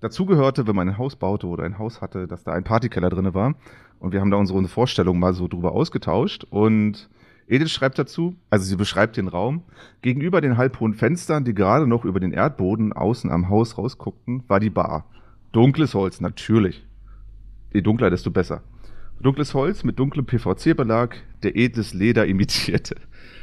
dazugehörte, 0.00 0.66
wenn 0.66 0.76
man 0.76 0.88
ein 0.88 0.98
Haus 0.98 1.16
baute 1.16 1.46
oder 1.46 1.64
ein 1.64 1.78
Haus 1.78 2.02
hatte, 2.02 2.26
dass 2.26 2.44
da 2.44 2.52
ein 2.52 2.62
Partykeller 2.62 3.08
drinne 3.08 3.32
war. 3.32 3.54
Und 4.00 4.12
wir 4.12 4.20
haben 4.20 4.30
da 4.30 4.36
unsere 4.36 4.66
Vorstellung 4.68 5.18
mal 5.18 5.32
so 5.32 5.48
drüber 5.48 5.72
ausgetauscht. 5.72 6.44
Und 6.50 7.08
Edith 7.50 7.72
schreibt 7.72 7.98
dazu, 7.98 8.36
also 8.48 8.64
sie 8.64 8.76
beschreibt 8.76 9.16
den 9.16 9.26
Raum. 9.26 9.64
Gegenüber 10.02 10.40
den 10.40 10.56
halbhohen 10.56 10.94
Fenstern, 10.94 11.44
die 11.44 11.52
gerade 11.52 11.84
noch 11.88 12.04
über 12.04 12.20
den 12.20 12.30
Erdboden 12.30 12.92
außen 12.92 13.28
am 13.28 13.48
Haus 13.48 13.76
rausguckten, 13.76 14.44
war 14.46 14.60
die 14.60 14.70
Bar. 14.70 15.04
Dunkles 15.50 15.94
Holz, 15.94 16.20
natürlich. 16.20 16.86
Je 17.72 17.80
dunkler, 17.80 18.08
desto 18.08 18.30
besser. 18.30 18.62
Dunkles 19.20 19.52
Holz 19.52 19.82
mit 19.82 19.98
dunklem 19.98 20.26
PVC-Belag, 20.26 21.16
der 21.42 21.56
edles 21.56 21.92
Leder 21.92 22.24
imitierte. 22.24 22.94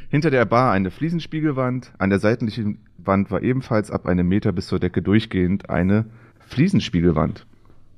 Hinter 0.08 0.30
der 0.30 0.46
Bar 0.46 0.72
eine 0.72 0.90
Fliesenspiegelwand, 0.90 1.92
an 1.98 2.08
der 2.08 2.18
seitlichen 2.18 2.78
Wand 2.96 3.30
war 3.30 3.42
ebenfalls 3.42 3.90
ab 3.90 4.06
einem 4.06 4.26
Meter 4.26 4.52
bis 4.52 4.68
zur 4.68 4.80
Decke 4.80 5.02
durchgehend 5.02 5.68
eine 5.68 6.06
Fliesenspiegelwand. 6.46 7.46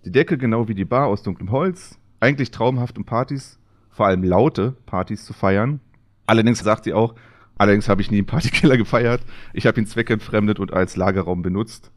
Die 0.05 0.11
Decke 0.11 0.39
genau 0.39 0.67
wie 0.67 0.75
die 0.75 0.85
Bar 0.85 1.07
aus 1.07 1.23
dunklem 1.23 1.53
Holz, 1.53 2.01
eigentlich 2.19 2.51
traumhaft 2.51 2.99
um 2.99 3.05
Partys, 3.05 3.61
vor 3.91 4.07
allem 4.07 4.25
laute 4.25 4.73
Partys 4.87 5.25
zu 5.25 5.33
feiern. 5.33 5.79
Allerdings 6.27 6.61
sagt 6.61 6.85
sie 6.85 6.93
auch, 6.93 7.15
allerdings 7.59 7.89
habe 7.89 8.03
ich 8.03 8.11
nie 8.11 8.19
einen 8.19 8.27
Partykeller 8.27 8.77
gefeiert. 8.79 9.23
Ich 9.53 9.67
habe 9.67 9.81
ihn 9.81 9.87
zweckentfremdet 9.87 10.59
und 10.59 10.73
als 10.73 10.97
Lagerraum 10.97 11.43
benutzt 11.43 11.91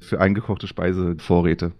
für 0.00 0.20
eingekochte 0.20 0.66
Speisevorräte. 0.66 1.72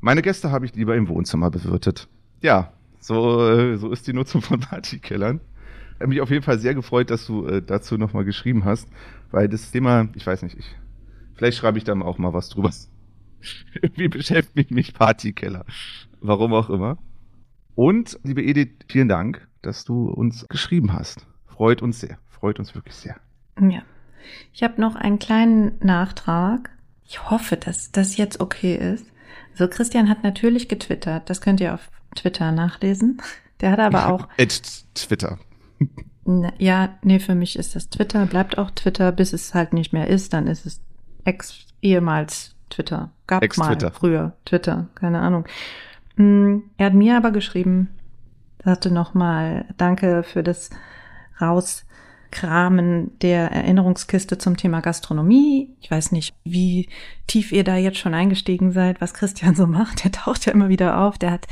Meine 0.00 0.22
Gäste 0.22 0.50
habe 0.50 0.66
ich 0.66 0.74
lieber 0.74 0.96
im 0.96 1.08
Wohnzimmer 1.08 1.50
bewirtet. 1.50 2.08
Ja, 2.42 2.72
so, 2.98 3.48
äh, 3.48 3.76
so 3.76 3.90
ist 3.90 4.06
die 4.06 4.12
Nutzung 4.12 4.42
von 4.42 4.60
Partykellern. 4.60 5.40
Hat 5.98 6.08
mich 6.08 6.20
auf 6.20 6.30
jeden 6.30 6.42
Fall 6.42 6.58
sehr 6.58 6.74
gefreut, 6.74 7.10
dass 7.10 7.26
du 7.26 7.46
äh, 7.46 7.62
dazu 7.62 7.98
nochmal 7.98 8.24
geschrieben 8.24 8.64
hast, 8.64 8.88
weil 9.30 9.48
das 9.48 9.70
Thema, 9.70 10.08
ich 10.14 10.26
weiß 10.26 10.42
nicht, 10.42 10.58
ich, 10.58 10.76
vielleicht 11.34 11.58
schreibe 11.58 11.78
ich 11.78 11.84
da 11.84 11.98
auch 12.00 12.18
mal 12.18 12.32
was 12.32 12.48
drüber. 12.48 12.70
Irgendwie 13.82 14.08
beschäftigt 14.08 14.70
mich 14.70 14.94
Partykeller. 14.94 15.64
Warum 16.20 16.54
auch 16.54 16.70
immer. 16.70 16.98
Und, 17.74 18.18
liebe 18.22 18.42
Edith, 18.42 18.70
vielen 18.88 19.08
Dank, 19.08 19.46
dass 19.62 19.84
du 19.84 20.08
uns 20.08 20.46
geschrieben 20.48 20.92
hast. 20.92 21.26
Freut 21.46 21.82
uns 21.82 22.00
sehr. 22.00 22.18
Freut 22.28 22.58
uns 22.58 22.74
wirklich 22.74 22.94
sehr. 22.94 23.16
Ja. 23.60 23.82
Ich 24.52 24.62
habe 24.62 24.80
noch 24.80 24.96
einen 24.96 25.18
kleinen 25.18 25.72
Nachtrag. 25.80 26.70
Ich 27.04 27.30
hoffe, 27.30 27.56
dass 27.56 27.90
das 27.90 28.16
jetzt 28.16 28.40
okay 28.40 28.76
ist. 28.76 29.06
Also 29.52 29.68
Christian 29.68 30.08
hat 30.08 30.22
natürlich 30.22 30.68
getwittert. 30.68 31.28
Das 31.28 31.40
könnt 31.40 31.60
ihr 31.60 31.74
auf 31.74 31.90
Twitter 32.14 32.52
nachlesen. 32.52 33.20
Der 33.60 33.72
hat 33.72 33.80
aber 33.80 34.08
auch. 34.08 34.28
Twitter. 34.94 35.38
Ja, 36.58 36.98
nee, 37.02 37.18
für 37.18 37.34
mich 37.34 37.58
ist 37.58 37.74
das 37.74 37.88
Twitter, 37.90 38.26
bleibt 38.26 38.58
auch 38.58 38.70
Twitter, 38.70 39.10
bis 39.10 39.32
es 39.32 39.54
halt 39.54 39.72
nicht 39.72 39.92
mehr 39.92 40.06
ist, 40.06 40.32
dann 40.32 40.46
ist 40.46 40.66
es 40.66 40.80
ex 41.24 41.66
ehemals 41.82 42.54
Twitter. 42.68 43.10
Gab 43.26 43.42
mal 43.56 43.76
früher 43.92 44.36
Twitter, 44.44 44.88
keine 44.94 45.20
Ahnung. 45.20 45.46
Mm, 46.20 46.62
Er 46.76 46.86
hat 46.86 46.94
mir 46.94 47.16
aber 47.16 47.30
geschrieben, 47.30 47.88
sagte 48.64 48.90
nochmal, 48.90 49.64
danke 49.78 50.22
für 50.22 50.42
das 50.42 50.70
Rauskramen 51.40 53.18
der 53.20 53.50
Erinnerungskiste 53.52 54.36
zum 54.38 54.56
Thema 54.56 54.80
Gastronomie. 54.80 55.74
Ich 55.80 55.90
weiß 55.90 56.12
nicht, 56.12 56.34
wie 56.44 56.88
tief 57.26 57.52
ihr 57.52 57.64
da 57.64 57.76
jetzt 57.76 57.98
schon 57.98 58.14
eingestiegen 58.14 58.72
seid, 58.72 59.00
was 59.00 59.14
Christian 59.14 59.54
so 59.54 59.66
macht. 59.78 60.04
Der 60.04 60.12
taucht 60.12 60.44
ja 60.46 60.52
immer 60.52 60.68
wieder 60.68 60.98
auf. 61.00 61.16
Der 61.18 61.30
hat 61.30 61.46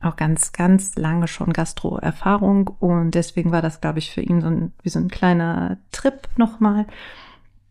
auch 0.00 0.16
ganz, 0.16 0.52
ganz 0.52 0.96
lange 0.96 1.28
schon 1.28 1.52
Gastro-Erfahrung 1.52 2.68
und 2.80 3.12
deswegen 3.14 3.52
war 3.52 3.62
das, 3.62 3.80
glaube 3.80 4.00
ich, 4.00 4.10
für 4.10 4.20
ihn 4.20 4.40
so 4.40 4.48
ein, 4.48 4.72
wie 4.82 4.88
so 4.88 4.98
ein 4.98 5.08
kleiner 5.08 5.78
Trip 5.92 6.28
nochmal. 6.36 6.86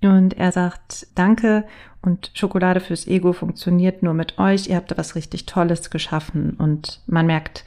Und 0.02 0.38
er 0.38 0.52
sagt, 0.52 1.08
danke 1.16 1.66
und 2.02 2.32
Schokolade 2.34 2.80
fürs 2.80 3.06
Ego 3.08 3.34
funktioniert 3.34 4.02
nur 4.02 4.14
mit 4.14 4.40
euch. 4.40 4.68
Ihr 4.68 4.76
habt 4.76 4.92
da 4.92 4.98
was 4.98 5.16
richtig 5.16 5.46
Tolles 5.46 5.90
geschaffen 5.90 6.56
und 6.58 7.02
man 7.06 7.26
merkt, 7.28 7.66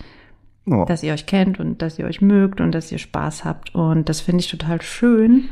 Oh. 0.67 0.87
dass 0.87 1.03
ihr 1.03 1.13
euch 1.13 1.27
kennt 1.27 1.61
und 1.61 1.83
dass 1.83 1.99
ihr 1.99 2.07
euch 2.07 2.23
mögt 2.23 2.59
und 2.61 2.73
dass 2.73 2.91
ihr 2.91 2.97
Spaß 2.99 3.45
habt. 3.45 3.75
Und 3.75 4.09
das 4.09 4.23
finde 4.23 4.41
ich 4.41 4.51
total 4.51 4.81
schön. 4.81 5.51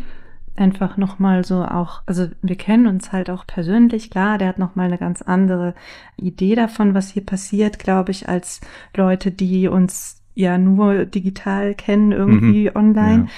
Einfach 0.56 0.96
nochmal 0.96 1.44
so 1.44 1.62
auch, 1.64 2.02
also 2.06 2.28
wir 2.40 2.56
kennen 2.56 2.86
uns 2.86 3.12
halt 3.12 3.28
auch 3.28 3.46
persönlich, 3.46 4.10
klar, 4.10 4.38
der 4.38 4.48
hat 4.48 4.58
nochmal 4.58 4.86
eine 4.86 4.98
ganz 4.98 5.20
andere 5.20 5.74
Idee 6.16 6.54
davon, 6.54 6.94
was 6.94 7.10
hier 7.10 7.26
passiert, 7.26 7.78
glaube 7.78 8.10
ich, 8.10 8.28
als 8.28 8.62
Leute, 8.96 9.30
die 9.30 9.68
uns 9.68 10.22
ja 10.34 10.56
nur 10.56 11.04
digital 11.04 11.74
kennen, 11.74 12.12
irgendwie 12.12 12.74
online 12.74 13.28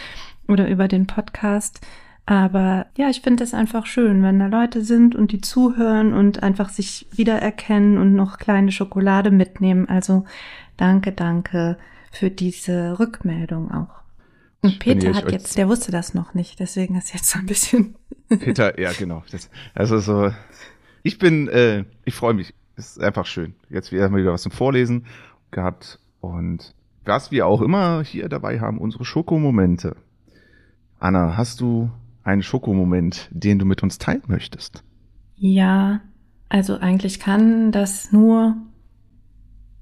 oder 0.47 0.69
über 0.69 0.87
den 0.87 1.07
Podcast. 1.09 1.81
Aber 2.27 2.87
ja, 2.97 3.11
ich 3.11 3.21
finde 3.21 3.45
es 3.45 3.53
einfach 3.53 3.85
schön, 3.85 4.23
wenn 4.23 4.39
da 4.39 4.47
Leute 4.47 4.83
sind 4.83 5.15
und 5.15 5.33
die 5.33 5.43
zuhören 5.43 6.15
und 6.15 6.43
einfach 6.43 6.71
sich 6.71 7.07
wiedererkennen 7.13 7.99
und 7.99 8.15
noch 8.15 8.39
kleine 8.39 8.73
Schokolade 8.73 9.31
mitnehmen. 9.31 9.89
Also 9.89 10.25
danke, 10.79 11.13
danke 11.13 11.77
für 12.13 12.31
diese 12.31 12.99
Rückmeldung 12.99 13.71
auch. 13.71 14.03
Und 14.63 14.79
Peter 14.79 15.13
hat 15.13 15.31
jetzt, 15.31 15.59
der 15.59 15.69
wusste 15.69 15.93
das 15.93 16.15
noch 16.15 16.33
nicht, 16.33 16.59
deswegen 16.59 16.97
ist 16.97 17.13
jetzt 17.13 17.29
so 17.29 17.39
ein 17.39 17.45
bisschen. 17.45 17.97
Peter, 18.29 18.81
ja, 18.81 18.93
genau. 18.93 19.23
Das, 19.31 19.51
also 19.75 19.99
so, 19.99 20.33
ich 21.03 21.19
bin, 21.19 21.49
äh, 21.49 21.85
ich 22.07 22.15
freue 22.15 22.33
mich. 22.33 22.55
Es 22.77 22.93
ist 22.93 23.01
einfach 23.01 23.27
schön. 23.27 23.55
Jetzt 23.69 23.93
wieder 23.93 24.09
mal 24.09 24.21
wieder 24.21 24.33
was 24.33 24.43
zum 24.43 24.51
Vorlesen 24.51 25.05
gehabt. 25.51 26.01
Und 26.21 26.75
was 27.05 27.31
wir 27.31 27.47
auch 27.47 27.61
immer 27.61 28.03
hier 28.03 28.31
dabei 28.31 28.59
haben, 28.59 28.79
unsere 28.79 29.05
Schokomomente. 29.05 29.97
Anna, 30.99 31.37
hast 31.37 31.61
du 31.61 31.91
einen 32.25 32.43
Schokomoment, 32.43 33.29
den 33.31 33.59
du 33.59 33.67
mit 33.67 33.83
uns 33.83 33.99
teilen 33.99 34.23
möchtest? 34.27 34.83
Ja, 35.37 36.01
also 36.49 36.79
eigentlich 36.79 37.21
kann 37.21 37.71
das 37.71 38.13
nur 38.13 38.57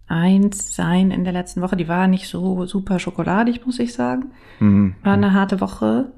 eins 0.06 0.74
sein 0.74 1.10
in 1.10 1.24
der 1.24 1.32
letzten 1.32 1.62
Woche. 1.62 1.76
Die 1.76 1.88
war 1.88 2.06
nicht 2.06 2.28
so 2.28 2.66
super 2.66 2.98
schokoladig, 2.98 3.64
muss 3.64 3.78
ich 3.78 3.94
sagen. 3.94 4.32
Mhm. 4.60 4.94
War 5.02 5.14
eine 5.14 5.32
harte 5.32 5.60
Woche. 5.60 6.12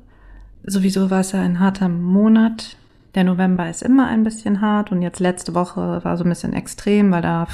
Sowieso 0.64 1.10
war 1.10 1.20
es 1.20 1.32
ja 1.32 1.40
ein 1.40 1.60
harter 1.60 1.88
Monat. 1.88 2.76
Der 3.14 3.24
November 3.24 3.70
ist 3.70 3.82
immer 3.82 4.08
ein 4.08 4.24
bisschen 4.24 4.60
hart 4.60 4.90
und 4.90 5.02
jetzt 5.02 5.20
letzte 5.20 5.54
Woche 5.54 6.00
war 6.02 6.16
so 6.16 6.24
ein 6.24 6.30
bisschen 6.30 6.52
extrem, 6.52 7.12
weil 7.12 7.22
da 7.22 7.46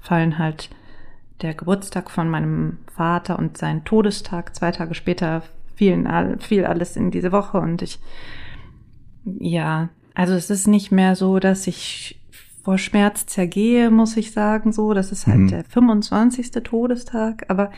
fallen 0.00 0.38
halt 0.38 0.70
der 1.42 1.54
Geburtstag 1.54 2.10
von 2.10 2.28
meinem 2.28 2.78
Vater 2.92 3.38
und 3.38 3.58
sein 3.58 3.84
Todestag. 3.84 4.56
Zwei 4.56 4.72
Tage 4.72 4.94
später 4.94 5.42
fielen 5.74 6.06
all, 6.06 6.38
fiel 6.40 6.64
alles 6.64 6.96
in 6.96 7.10
diese 7.10 7.32
Woche 7.32 7.58
und 7.58 7.82
ich, 7.82 7.98
ja, 9.24 9.88
also 10.14 10.34
es 10.34 10.50
ist 10.50 10.66
nicht 10.66 10.92
mehr 10.92 11.16
so, 11.16 11.38
dass 11.38 11.66
ich 11.66 12.20
vor 12.62 12.78
Schmerz 12.78 13.26
zergehe, 13.26 13.90
muss 13.90 14.16
ich 14.16 14.32
sagen, 14.32 14.72
so. 14.72 14.94
Das 14.94 15.12
ist 15.12 15.26
halt 15.26 15.38
Mhm. 15.38 15.48
der 15.48 15.64
25. 15.64 16.50
Todestag, 16.62 17.44
aber 17.48 17.70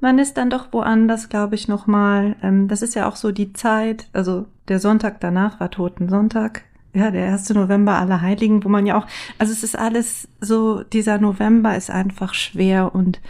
man 0.00 0.18
ist 0.18 0.36
dann 0.36 0.50
doch 0.50 0.72
woanders, 0.72 1.28
glaube 1.28 1.54
ich, 1.54 1.68
nochmal. 1.68 2.36
Ähm, 2.42 2.68
das 2.68 2.82
ist 2.82 2.94
ja 2.94 3.08
auch 3.08 3.16
so 3.16 3.32
die 3.32 3.52
Zeit, 3.52 4.08
also 4.12 4.46
der 4.68 4.78
Sonntag 4.78 5.20
danach 5.20 5.60
war 5.60 5.70
Totensonntag. 5.70 6.62
Ja, 6.94 7.10
der 7.10 7.26
1. 7.32 7.50
November 7.54 7.98
aller 7.98 8.20
Heiligen, 8.20 8.64
wo 8.64 8.68
man 8.68 8.86
ja 8.86 8.96
auch, 8.96 9.06
also 9.38 9.52
es 9.52 9.64
ist 9.64 9.76
alles 9.76 10.28
so, 10.40 10.84
dieser 10.84 11.18
November 11.18 11.76
ist 11.76 11.90
einfach 11.90 12.34
schwer 12.34 12.94
und 12.94 13.20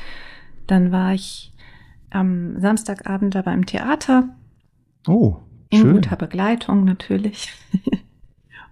dann 0.66 0.92
war 0.92 1.14
ich 1.14 1.53
am 2.14 2.60
Samstagabend 2.60 3.34
da 3.34 3.42
beim 3.42 3.66
Theater 3.66 4.28
Oh, 5.06 5.36
in 5.70 5.80
schön. 5.80 5.92
guter 5.94 6.16
Begleitung 6.16 6.84
natürlich. 6.84 7.52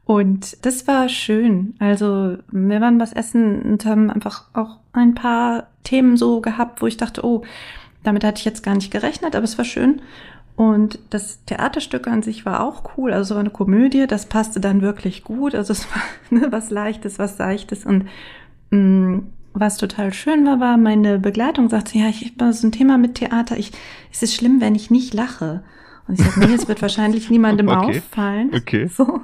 und 0.04 0.64
das 0.64 0.86
war 0.86 1.08
schön. 1.08 1.74
Also 1.78 2.38
wir 2.50 2.80
waren 2.80 3.00
was 3.00 3.12
essen 3.12 3.62
und 3.62 3.84
haben 3.84 4.10
einfach 4.10 4.44
auch 4.54 4.78
ein 4.92 5.14
paar 5.14 5.68
Themen 5.84 6.16
so 6.16 6.40
gehabt, 6.40 6.82
wo 6.82 6.86
ich 6.86 6.96
dachte, 6.96 7.24
oh, 7.24 7.42
damit 8.02 8.24
hatte 8.24 8.38
ich 8.38 8.44
jetzt 8.44 8.62
gar 8.62 8.74
nicht 8.74 8.90
gerechnet, 8.90 9.36
aber 9.36 9.44
es 9.44 9.58
war 9.58 9.64
schön. 9.64 10.00
Und 10.54 10.98
das 11.10 11.44
Theaterstück 11.46 12.06
an 12.06 12.22
sich 12.22 12.44
war 12.44 12.62
auch 12.62 12.96
cool. 12.96 13.12
Also 13.12 13.22
es 13.22 13.30
war 13.36 13.40
eine 13.40 13.50
Komödie, 13.50 14.06
das 14.06 14.26
passte 14.26 14.60
dann 14.60 14.82
wirklich 14.82 15.24
gut. 15.24 15.54
Also 15.54 15.72
es 15.72 15.86
war 15.90 16.02
ne, 16.38 16.48
was 16.50 16.70
Leichtes, 16.70 17.18
was 17.18 17.36
Seichtes 17.36 17.86
und 17.86 18.06
mh, 18.70 19.22
was 19.54 19.76
total 19.76 20.12
schön 20.12 20.46
war, 20.46 20.60
war 20.60 20.76
meine 20.76 21.18
Begleitung 21.18 21.68
sagte, 21.68 21.98
ja, 21.98 22.08
ich 22.08 22.34
habe 22.38 22.52
so 22.52 22.66
ein 22.66 22.72
Thema 22.72 22.98
mit 22.98 23.16
Theater. 23.16 23.56
Ich, 23.58 23.72
es 24.10 24.22
ist 24.22 24.34
schlimm, 24.34 24.60
wenn 24.60 24.74
ich 24.74 24.90
nicht 24.90 25.14
lache. 25.14 25.62
Und 26.08 26.18
ich 26.18 26.24
sagte, 26.24 26.40
nee, 26.40 26.54
es 26.54 26.68
wird 26.68 26.82
wahrscheinlich 26.82 27.30
niemandem 27.30 27.68
Okay. 27.68 27.98
auffallen. 27.98 28.50
Okay. 28.54 28.86
So. 28.86 29.20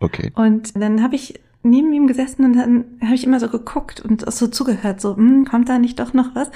Okay. 0.00 0.32
Und 0.34 0.80
dann 0.80 1.02
habe 1.02 1.16
ich 1.16 1.40
neben 1.62 1.92
ihm 1.92 2.06
gesessen 2.06 2.44
und 2.44 2.56
dann 2.56 2.84
habe 3.02 3.14
ich 3.14 3.24
immer 3.24 3.40
so 3.40 3.48
geguckt 3.48 4.00
und 4.00 4.30
so 4.30 4.46
zugehört, 4.46 5.00
so, 5.00 5.16
hm, 5.16 5.44
kommt 5.44 5.68
da 5.68 5.78
nicht 5.78 5.98
doch 5.98 6.12
noch 6.14 6.34
was? 6.34 6.50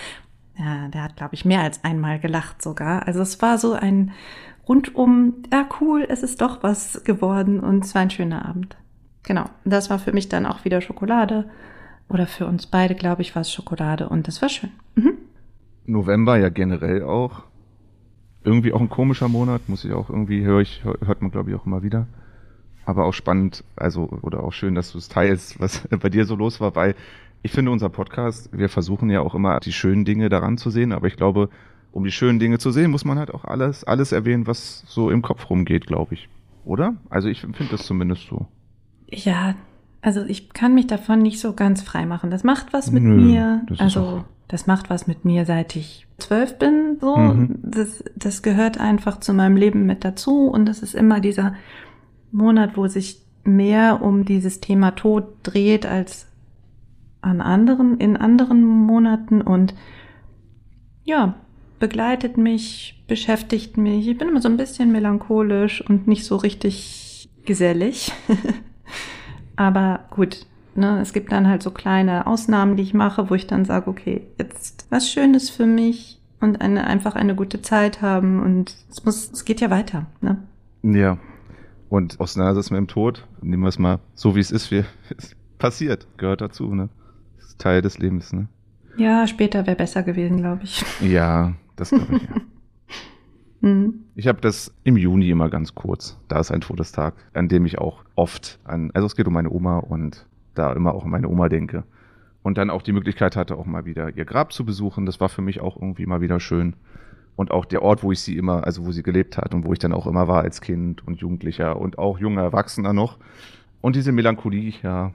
Ja, 0.57 0.89
der 0.89 1.03
hat, 1.03 1.17
glaube 1.17 1.35
ich, 1.35 1.45
mehr 1.45 1.63
als 1.63 1.83
einmal 1.83 2.21
gelacht 2.21 2.63
sogar. 2.63 3.07
Also 3.07 3.21
es 3.21 3.41
war 3.43 3.59
so 3.59 3.73
ein 3.73 4.13
rundum, 4.69 5.43
ja 5.53 5.67
cool, 5.81 6.07
es 6.09 6.23
ist 6.23 6.41
doch 6.41 6.63
was 6.63 7.03
geworden 7.05 7.59
und 7.61 7.85
es 7.85 7.95
war 7.95 8.03
ein 8.03 8.11
schöner 8.11 8.45
Abend. 8.45 8.77
Genau, 9.25 9.47
das 9.65 9.91
war 9.91 9.99
für 9.99 10.13
mich 10.13 10.29
dann 10.29 10.47
auch 10.47 10.65
wieder 10.65 10.81
Schokolade. 10.81 11.49
Oder 12.09 12.27
für 12.27 12.47
uns 12.47 12.67
beide, 12.67 12.95
glaube 12.95 13.23
ich, 13.23 13.35
war 13.35 13.43
es 13.43 13.53
Schokolade 13.53 14.09
und 14.09 14.29
das 14.29 14.43
war 14.43 14.49
schön. 14.49 14.71
Mhm. 14.95 15.19
November 15.87 16.39
ja 16.39 16.49
generell 16.49 17.03
auch. 17.03 17.43
Irgendwie 18.45 18.73
auch 18.73 18.81
ein 18.81 18.89
komischer 18.89 19.29
Monat, 19.29 19.69
muss 19.69 19.85
ich 19.85 19.93
auch 19.93 20.11
irgendwie, 20.11 20.45
höre 20.45 20.61
ich, 20.61 20.83
hört 20.85 21.23
man 21.23 21.31
glaube 21.31 21.51
ich 21.51 21.57
auch 21.57 21.67
immer 21.67 21.83
wieder. 21.83 22.07
Aber 22.85 23.05
auch 23.05 23.15
spannend, 23.15 23.63
also, 23.77 24.09
oder 24.23 24.43
auch 24.43 24.53
schön, 24.53 24.75
dass 24.75 24.93
du 24.93 24.99
es 24.99 25.09
teilst, 25.09 25.61
was 25.61 25.87
bei 26.01 26.09
dir 26.09 26.25
so 26.25 26.35
los 26.35 26.61
war, 26.61 26.75
weil 26.75 26.97
ich 27.43 27.53
finde, 27.53 27.71
unser 27.71 27.89
Podcast, 27.89 28.57
wir 28.57 28.69
versuchen 28.69 29.11
ja 29.11 29.21
auch 29.21 29.35
immer 29.35 29.59
die 29.61 29.73
schönen 29.73 30.05
Dinge 30.05 30.29
daran 30.29 30.59
zu 30.59 30.71
sehen, 30.71 30.93
aber 30.93 31.07
ich 31.09 31.17
glaube, 31.17 31.49
um 31.93 32.05
die 32.05 32.13
schönen 32.13 32.39
Dinge 32.39 32.59
zu 32.59 32.71
sehen, 32.71 32.91
muss 32.91 33.05
man 33.05 33.19
halt 33.19 33.33
auch 33.33 33.45
alles, 33.45 33.85
alles 33.85 34.13
erwähnen, 34.13 34.47
was 34.47 34.85
so 34.87 35.11
im 35.11 35.23
Kopf 35.23 35.51
rumgeht, 35.51 35.87
glaube 35.87 36.15
ich. 36.15 36.29
Oder? 36.65 36.95
Also 37.11 37.29
ich 37.29 37.41
finde 37.41 37.65
das 37.71 37.85
zumindest 37.85 38.29
so. 38.29 38.47
Ja, 39.09 39.55
also 40.03 40.23
ich 40.25 40.53
kann 40.53 40.75
mich 40.75 40.87
davon 40.89 41.21
nicht 41.21 41.41
so 41.41 41.55
ganz 41.55 41.81
frei 41.83 42.05
machen. 42.07 42.31
Das 42.31 42.45
macht 42.45 42.73
was 42.73 42.91
mit 42.91 43.03
Nö, 43.03 43.15
mir. 43.15 43.63
das 43.69 43.81
also 43.81 44.01
auch- 44.01 44.25
das 44.49 44.67
macht 44.67 44.91
was 44.91 45.07
mit 45.07 45.25
mir, 45.25 45.47
seit 45.47 45.75
ich 45.77 46.07
zwölf 46.19 46.59
bin. 46.59 46.99
So, 47.01 47.17
Mhm. 47.17 47.59
das, 47.63 48.05
das 48.17 48.43
gehört 48.43 48.79
einfach 48.79 49.19
zu 49.21 49.33
meinem 49.33 49.57
Leben 49.57 49.87
mit 49.87 50.05
dazu. 50.05 50.49
Und 50.49 50.67
das 50.67 50.83
ist 50.83 50.95
immer 50.95 51.21
dieser 51.21 51.55
Monat, 52.33 52.77
wo 52.77 52.87
sich 52.87 53.23
mehr 53.45 54.03
um 54.03 54.25
dieses 54.27 54.61
Thema 54.61 54.91
Tod 54.91 55.25
dreht 55.43 55.87
als 55.87 56.27
an 57.23 57.41
anderen, 57.41 57.97
in 57.99 58.17
anderen 58.19 58.63
Monaten. 58.63 59.41
Und 59.41 59.75
ja, 61.05 61.35
begleitet 61.79 62.37
mich, 62.37 63.03
beschäftigt 63.09 63.77
mich. 63.79 64.07
Ich 64.07 64.19
bin 64.19 64.29
immer 64.29 64.43
so 64.43 64.49
ein 64.49 64.57
bisschen 64.59 64.93
melancholisch 64.93 65.81
und 65.89 66.07
nicht 66.07 66.25
so 66.25 66.37
richtig 66.37 67.31
gesellig. 67.47 68.13
Aber 69.57 70.01
gut, 70.11 70.47
ne, 70.75 71.01
es 71.01 71.13
gibt 71.13 71.33
dann 71.33 71.49
halt 71.49 71.63
so 71.63 71.71
kleine 71.71 72.27
Ausnahmen, 72.27 72.77
die 72.77 72.83
ich 72.83 72.95
mache, 72.95 73.31
wo 73.31 73.35
ich 73.35 73.47
dann 73.47 73.65
sage, 73.65 73.89
okay, 73.89 74.23
jetzt 74.39 74.87
was 74.91 75.11
Schönes 75.11 75.51
für 75.51 75.67
mich 75.67 76.21
und 76.41 76.61
eine, 76.61 76.87
einfach 76.87 77.15
eine 77.15 77.35
gute 77.35 77.63
Zeit 77.63 78.03
haben 78.03 78.43
und 78.43 78.75
es 78.91 79.05
muss, 79.05 79.31
es 79.31 79.45
geht 79.45 79.61
ja 79.61 79.71
weiter, 79.71 80.07
ne? 80.21 80.39
Ja. 80.83 81.19
Und 81.89 82.19
Auseinandersetzen 82.21 82.75
mit 82.75 82.81
dem 82.81 82.89
Tod, 82.89 83.27
nehmen 83.43 83.63
wir 83.63 83.69
es 83.69 83.79
mal 83.79 84.01
so, 84.15 84.35
wie 84.35 84.41
es 84.41 84.51
ist, 84.51 84.71
wie 84.71 84.85
es 85.17 85.37
passiert, 85.59 86.07
gehört 86.17 86.41
dazu, 86.41 86.75
ne? 86.75 86.89
Das 87.37 87.49
ist 87.49 87.61
Teil 87.61 87.83
des 87.83 87.99
Lebens, 87.99 88.33
ne? 88.33 88.49
Ja, 88.97 89.27
später 89.27 89.67
wäre 89.67 89.77
besser 89.77 90.03
gewesen, 90.03 90.39
glaube 90.39 90.65
ich. 90.65 90.85
Ja, 91.01 91.53
das 91.77 91.91
glaube 91.91 92.17
ich, 92.17 92.23
ja. 92.23 92.29
Mhm. 93.63 94.05
Ich 94.15 94.27
habe 94.27 94.41
das 94.41 94.75
im 94.85 94.97
Juni 94.97 95.31
immer 95.31 95.49
ganz 95.49 95.75
kurz. 95.75 96.19
Da 96.29 96.41
ist 96.41 96.51
ein 96.51 96.61
Todestag, 96.61 97.15
an 97.33 97.49
dem 97.49 97.65
ich 97.65 97.79
auch 97.79 98.05
oft 98.17 98.59
an, 98.65 98.91
also 98.93 99.07
es 99.07 99.17
geht 99.17 99.27
um 99.27 99.33
meine 99.33 99.51
Oma 99.51 99.79
und 99.79 100.27
da 100.55 100.73
immer 100.73 100.95
auch 100.95 101.05
an 101.05 101.11
meine 101.11 101.29
Oma 101.29 101.49
denke. 101.49 101.85
Und 102.43 102.59
dann 102.59 102.71
auch 102.71 102.83
die 102.83 102.93
Möglichkeit 102.93 103.37
hatte, 103.37 103.57
auch 103.57 103.67
mal 103.67 103.85
wieder 103.85 104.17
ihr 104.17 104.25
Grab 104.25 104.53
zu 104.53 104.65
besuchen. 104.65 105.07
Das 105.07 105.21
war 105.21 105.29
für 105.29 105.43
mich 105.43 105.61
auch 105.61 105.77
irgendwie 105.77 106.07
mal 106.07 106.21
wieder 106.21 106.41
schön. 106.41 106.75
Und 107.37 107.53
auch 107.53 107.65
der 107.65 107.83
Ort, 107.83 108.03
wo 108.03 108.11
ich 108.11 108.21
sie 108.21 108.37
immer, 108.37 108.65
also 108.65 108.85
wo 108.85 108.91
sie 108.91 109.05
gelebt 109.05 109.39
hat 109.39 109.55
und 109.55 109.65
wo 109.65 109.73
ich 109.73 109.79
dann 109.79 109.93
auch 109.93 110.09
immer 110.09 110.27
war 110.27 110.43
als 110.43 110.61
Kind 110.61 111.07
und 111.07 111.21
Jugendlicher 111.21 111.79
und 111.81 111.99
auch 111.99 112.19
junger 112.19 112.43
Erwachsener 112.43 112.93
noch. 112.93 113.19
Und 113.81 113.95
diese 113.95 114.11
Melancholie, 114.11 114.75
ja. 114.83 115.15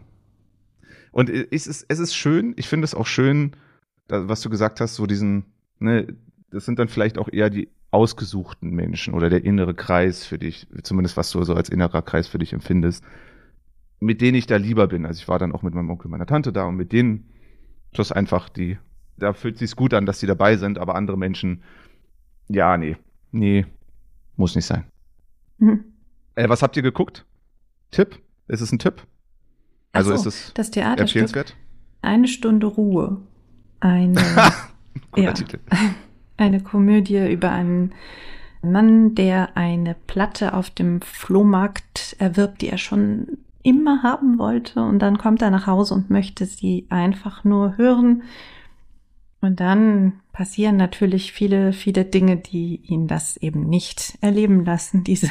Und 1.12 1.30
es 1.30 1.68
ist, 1.68 1.86
es 1.90 2.00
ist 2.00 2.16
schön, 2.16 2.54
ich 2.56 2.68
finde 2.68 2.86
es 2.86 2.96
auch 2.96 3.06
schön, 3.06 3.52
was 4.08 4.42
du 4.42 4.50
gesagt 4.50 4.80
hast, 4.80 4.96
so 4.96 5.06
diesen, 5.06 5.46
ne, 5.80 6.08
das 6.50 6.66
sind 6.66 6.80
dann 6.80 6.88
vielleicht 6.88 7.18
auch 7.18 7.28
eher 7.32 7.50
die 7.50 7.70
ausgesuchten 7.92 8.72
Menschen 8.72 9.14
oder 9.14 9.30
der 9.30 9.44
innere 9.46 9.74
Kreis 9.74 10.26
für 10.26 10.38
dich, 10.38 10.68
zumindest 10.84 11.18
was 11.18 11.32
du 11.32 11.44
so 11.44 11.54
als 11.56 11.70
innerer 11.70 12.02
Kreis 12.02 12.28
für 12.28 12.38
dich 12.38 12.54
empfindest, 12.54 13.04
mit 14.00 14.22
denen 14.22 14.38
ich 14.38 14.46
da 14.46 14.58
lieber 14.58 14.88
bin. 14.88 15.06
Also 15.06 15.20
ich 15.20 15.28
war 15.28 15.40
dann 15.40 15.54
auch 15.54 15.64
mit 15.64 15.74
meinem 15.74 15.90
Onkel, 15.90 16.10
meiner 16.10 16.26
Tante 16.26 16.52
da 16.52 16.66
und 16.66 16.76
mit 16.76 16.92
denen, 16.92 17.30
das 17.94 18.08
ist 18.08 18.12
einfach 18.12 18.50
die, 18.50 18.78
da 19.18 19.34
fühlt 19.34 19.58
sich's 19.58 19.76
gut 19.76 19.94
an, 19.94 20.06
dass 20.06 20.20
die 20.20 20.28
dabei 20.28 20.58
sind, 20.58 20.78
aber 20.78 20.96
andere 20.96 21.18
Menschen, 21.18 21.64
ja, 22.50 22.78
nee, 22.78 22.98
nee, 23.32 23.66
muss 24.36 24.56
nicht 24.56 24.66
sein. 24.66 24.84
Mhm. 25.58 25.86
Äh, 26.36 26.50
was 26.50 26.62
habt 26.62 26.76
ihr 26.78 26.84
geguckt? 26.84 27.26
Tipp? 27.92 28.20
Ist 28.48 28.62
es 28.62 28.72
ein 28.72 28.80
Tipp? 28.80 29.06
Also 29.92 30.12
Ach 30.12 30.16
ist 30.16 30.24
so, 30.24 30.30
es 30.30 30.54
das 30.54 30.72
Theaterstück? 30.72 31.56
Eine 32.02 32.28
Stunde 32.28 32.68
Ruhe. 32.68 33.22
Eine, 33.80 34.22
Guter 35.12 35.24
Ja. 35.24 35.34
Titel. 35.34 35.60
eine 36.38 36.62
Komödie 36.62 37.32
über 37.32 37.52
einen 37.52 37.94
Mann, 38.62 39.16
der 39.16 39.56
eine 39.56 39.96
Platte 40.08 40.54
auf 40.54 40.70
dem 40.70 41.02
Flohmarkt 41.02 42.16
erwirbt, 42.20 42.62
die 42.62 42.70
er 42.70 42.78
schon 42.78 43.38
immer 43.64 44.04
haben 44.04 44.40
wollte. 44.40 44.82
Und 44.82 45.00
dann 45.00 45.18
kommt 45.18 45.42
er 45.42 45.52
nach 45.52 45.68
Hause 45.68 45.94
und 45.96 46.10
möchte 46.10 46.46
sie 46.46 46.86
einfach 46.90 47.44
nur 47.44 47.78
hören. 47.78 48.24
Und 49.42 49.60
dann 49.60 50.14
passieren 50.32 50.78
natürlich 50.78 51.32
viele, 51.32 51.74
viele 51.74 52.06
Dinge, 52.06 52.38
die 52.38 52.82
ihn 52.84 53.08
das 53.08 53.38
eben 53.38 53.68
nicht 53.68 54.18
erleben 54.22 54.66
lassen, 54.66 55.04
diese 55.04 55.30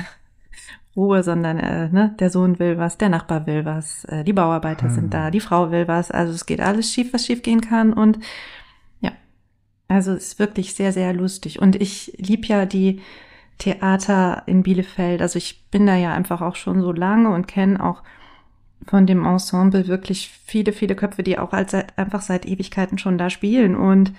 Ruhe, 0.97 1.23
sondern 1.23 1.59
äh, 1.59 1.89
ne, 1.91 2.15
der 2.19 2.31
Sohn 2.31 2.59
will 2.59 2.79
was, 2.79 2.97
der 2.99 3.11
Nachbar 3.11 3.47
will 3.47 3.65
was, 3.65 4.05
äh, 4.07 4.25
die 4.25 4.33
Bauarbeiter 4.33 4.87
Hm. 4.87 4.95
sind 4.95 5.15
da, 5.15 5.31
die 5.31 5.41
Frau 5.41 5.71
will 5.71 5.89
was. 5.89 6.11
Also 6.11 6.33
es 6.33 6.47
geht 6.47 6.61
alles 6.61 6.93
schief, 6.93 7.13
was 7.13 7.27
schief 7.27 7.43
gehen 7.43 7.61
kann. 7.61 7.93
Und 7.93 8.19
also 9.89 10.15
ist 10.15 10.39
wirklich 10.39 10.75
sehr, 10.75 10.93
sehr 10.93 11.13
lustig. 11.13 11.61
Und 11.61 11.77
ich 11.77 12.13
lieb 12.19 12.47
ja 12.47 12.67
die 12.67 13.01
Theater 13.59 14.43
in 14.47 14.63
Bielefeld. 14.63 15.23
Also 15.23 15.39
ich 15.39 15.65
bin 15.71 15.87
da 15.87 15.97
ja 15.97 16.13
einfach 16.15 16.43
auch 16.43 16.57
schon 16.57 16.83
so 16.83 16.93
lange 16.93 17.31
und 17.31 17.47
kenne 17.47 17.83
auch 17.83 18.03
von 18.87 19.07
dem 19.07 19.25
Ensemble 19.25 19.89
wirklich 19.89 20.31
viele, 20.45 20.73
viele 20.73 20.95
Köpfe, 20.95 21.23
die 21.23 21.39
auch 21.39 21.53
als, 21.53 21.75
einfach 21.97 22.23
seit 22.23 22.47
Ewigkeiten 22.47 22.99
schon 22.99 23.19
da 23.19 23.31
spielen 23.31 23.75
und 23.75 24.13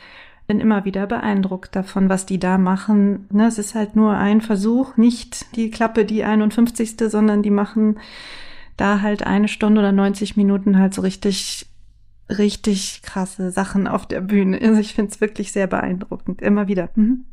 bin 0.47 0.59
immer 0.59 0.85
wieder 0.85 1.05
beeindruckt 1.07 1.75
davon, 1.75 2.09
was 2.09 2.25
die 2.25 2.39
da 2.39 2.57
machen. 2.57 3.27
Ne, 3.31 3.47
es 3.47 3.57
ist 3.57 3.75
halt 3.75 3.95
nur 3.95 4.13
ein 4.13 4.41
Versuch, 4.41 4.95
nicht 4.97 5.55
die 5.55 5.69
Klappe, 5.69 6.05
die 6.05 6.23
51. 6.23 6.95
sondern 6.97 7.43
die 7.43 7.51
machen 7.51 7.99
da 8.77 9.01
halt 9.01 9.23
eine 9.23 9.47
Stunde 9.47 9.79
oder 9.79 9.91
90 9.91 10.37
Minuten 10.37 10.79
halt 10.79 10.93
so 10.93 11.01
richtig, 11.01 11.65
richtig 12.29 13.01
krasse 13.03 13.51
Sachen 13.51 13.87
auf 13.87 14.05
der 14.05 14.21
Bühne. 14.21 14.59
Also 14.61 14.79
ich 14.79 14.93
finde 14.93 15.11
es 15.11 15.21
wirklich 15.21 15.51
sehr 15.51 15.67
beeindruckend. 15.67 16.41
Immer 16.41 16.67
wieder. 16.67 16.89
Mhm. 16.95 17.25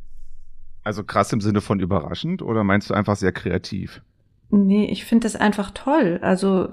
Also 0.82 1.02
krass 1.02 1.32
im 1.32 1.40
Sinne 1.40 1.60
von 1.60 1.80
überraschend 1.80 2.42
oder 2.42 2.62
meinst 2.62 2.90
du 2.90 2.94
einfach 2.94 3.16
sehr 3.16 3.32
kreativ? 3.32 4.02
Nee, 4.50 4.86
ich 4.86 5.04
finde 5.04 5.24
das 5.24 5.34
einfach 5.34 5.70
toll. 5.72 6.20
Also 6.22 6.68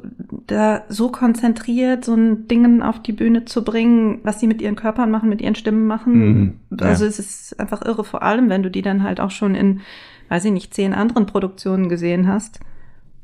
da 0.48 0.84
so 0.90 1.10
konzentriert 1.10 2.06
so 2.06 2.14
ein 2.14 2.48
Dingen 2.48 2.84
auf 2.84 3.02
die 3.02 3.14
Bühne 3.14 3.46
zu 3.46 3.64
bringen, 3.64 4.20
was 4.24 4.40
sie 4.40 4.48
mit 4.48 4.62
ihren 4.62 4.76
Körpern 4.76 5.10
machen, 5.10 5.30
mit 5.30 5.42
ihren 5.42 5.56
Stimmen 5.56 5.88
machen. 5.88 6.14
Mhm, 6.14 6.60
ja. 6.80 6.86
Also 6.86 7.06
es 7.06 7.18
ist 7.18 7.60
einfach 7.60 7.82
irre, 7.84 8.04
vor 8.04 8.22
allem 8.22 8.50
wenn 8.50 8.62
du 8.62 8.70
die 8.70 8.82
dann 8.82 9.02
halt 9.02 9.20
auch 9.20 9.32
schon 9.32 9.56
in, 9.56 9.82
weiß 10.30 10.46
ich 10.46 10.52
nicht, 10.52 10.74
zehn 10.74 10.94
anderen 10.94 11.26
Produktionen 11.26 11.90
gesehen 11.90 12.28
hast. 12.28 12.60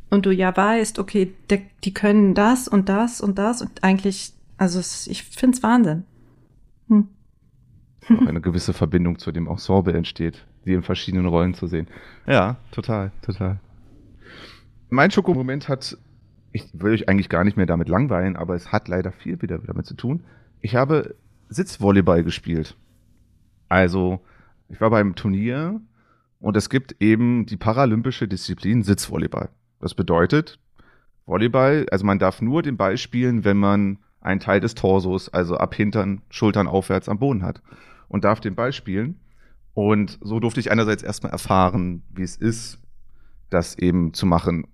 Und 0.09 0.25
du 0.25 0.31
ja 0.31 0.55
weißt, 0.55 0.99
okay, 0.99 1.33
die 1.83 1.93
können 1.93 2.33
das 2.33 2.69
und 2.69 2.87
das 2.87 3.19
und 3.19 3.37
das 3.37 3.61
und 3.61 3.83
eigentlich, 3.83 4.33
also 4.57 4.79
es, 4.79 5.07
ich 5.07 5.23
finde 5.23 5.57
es 5.57 5.63
Wahnsinn. 5.63 6.03
Hm. 6.87 7.09
Auch 8.09 8.27
eine 8.27 8.41
gewisse 8.41 8.73
Verbindung 8.73 9.19
zu 9.19 9.31
dem 9.31 9.47
Ensemble 9.47 9.93
entsteht, 9.93 10.45
die 10.65 10.73
in 10.73 10.83
verschiedenen 10.83 11.25
Rollen 11.25 11.53
zu 11.53 11.67
sehen. 11.67 11.87
Ja, 12.25 12.57
total, 12.71 13.11
total. 13.21 13.59
Mein 14.89 15.11
Schokomoment 15.11 15.67
hat, 15.67 15.97
ich 16.53 16.69
will 16.73 16.93
euch 16.93 17.09
eigentlich 17.09 17.29
gar 17.29 17.43
nicht 17.43 17.57
mehr 17.57 17.65
damit 17.65 17.89
langweilen, 17.89 18.37
aber 18.37 18.55
es 18.55 18.71
hat 18.71 18.87
leider 18.87 19.11
viel 19.11 19.41
wieder 19.41 19.57
damit 19.59 19.85
zu 19.85 19.95
tun. 19.95 20.23
Ich 20.61 20.75
habe 20.75 21.15
Sitzvolleyball 21.49 22.23
gespielt. 22.23 22.75
Also, 23.69 24.21
ich 24.69 24.79
war 24.79 24.89
beim 24.89 25.15
Turnier 25.15 25.81
und 26.39 26.55
es 26.55 26.69
gibt 26.69 26.95
eben 27.01 27.45
die 27.45 27.57
paralympische 27.57 28.27
Disziplin 28.27 28.83
Sitzvolleyball. 28.83 29.49
Das 29.79 29.93
bedeutet, 29.93 30.59
Volleyball, 31.25 31.85
also 31.91 32.05
man 32.05 32.19
darf 32.19 32.41
nur 32.41 32.63
den 32.63 32.77
Ball 32.77 32.97
spielen, 32.97 33.43
wenn 33.43 33.57
man 33.57 33.99
einen 34.27 34.39
Teil 34.39 34.59
des 34.59 34.75
Torsos, 34.75 35.29
also 35.29 35.57
ab 35.57 35.73
Hintern, 35.73 36.21
Schultern 36.29 36.67
aufwärts 36.67 37.09
am 37.09 37.17
Boden 37.17 37.43
hat 37.43 37.61
und 38.09 38.23
darf 38.23 38.39
den 38.39 38.55
Ball 38.55 38.73
spielen. 38.73 39.19
Und 39.73 40.19
so 40.21 40.39
durfte 40.39 40.59
ich 40.59 40.71
einerseits 40.71 41.03
erstmal 41.03 41.31
erfahren, 41.31 42.03
wie 42.13 42.23
es 42.23 42.35
ist, 42.35 42.79
das 43.49 43.77
eben 43.77 44.13
zu 44.13 44.25
machen, 44.25 44.67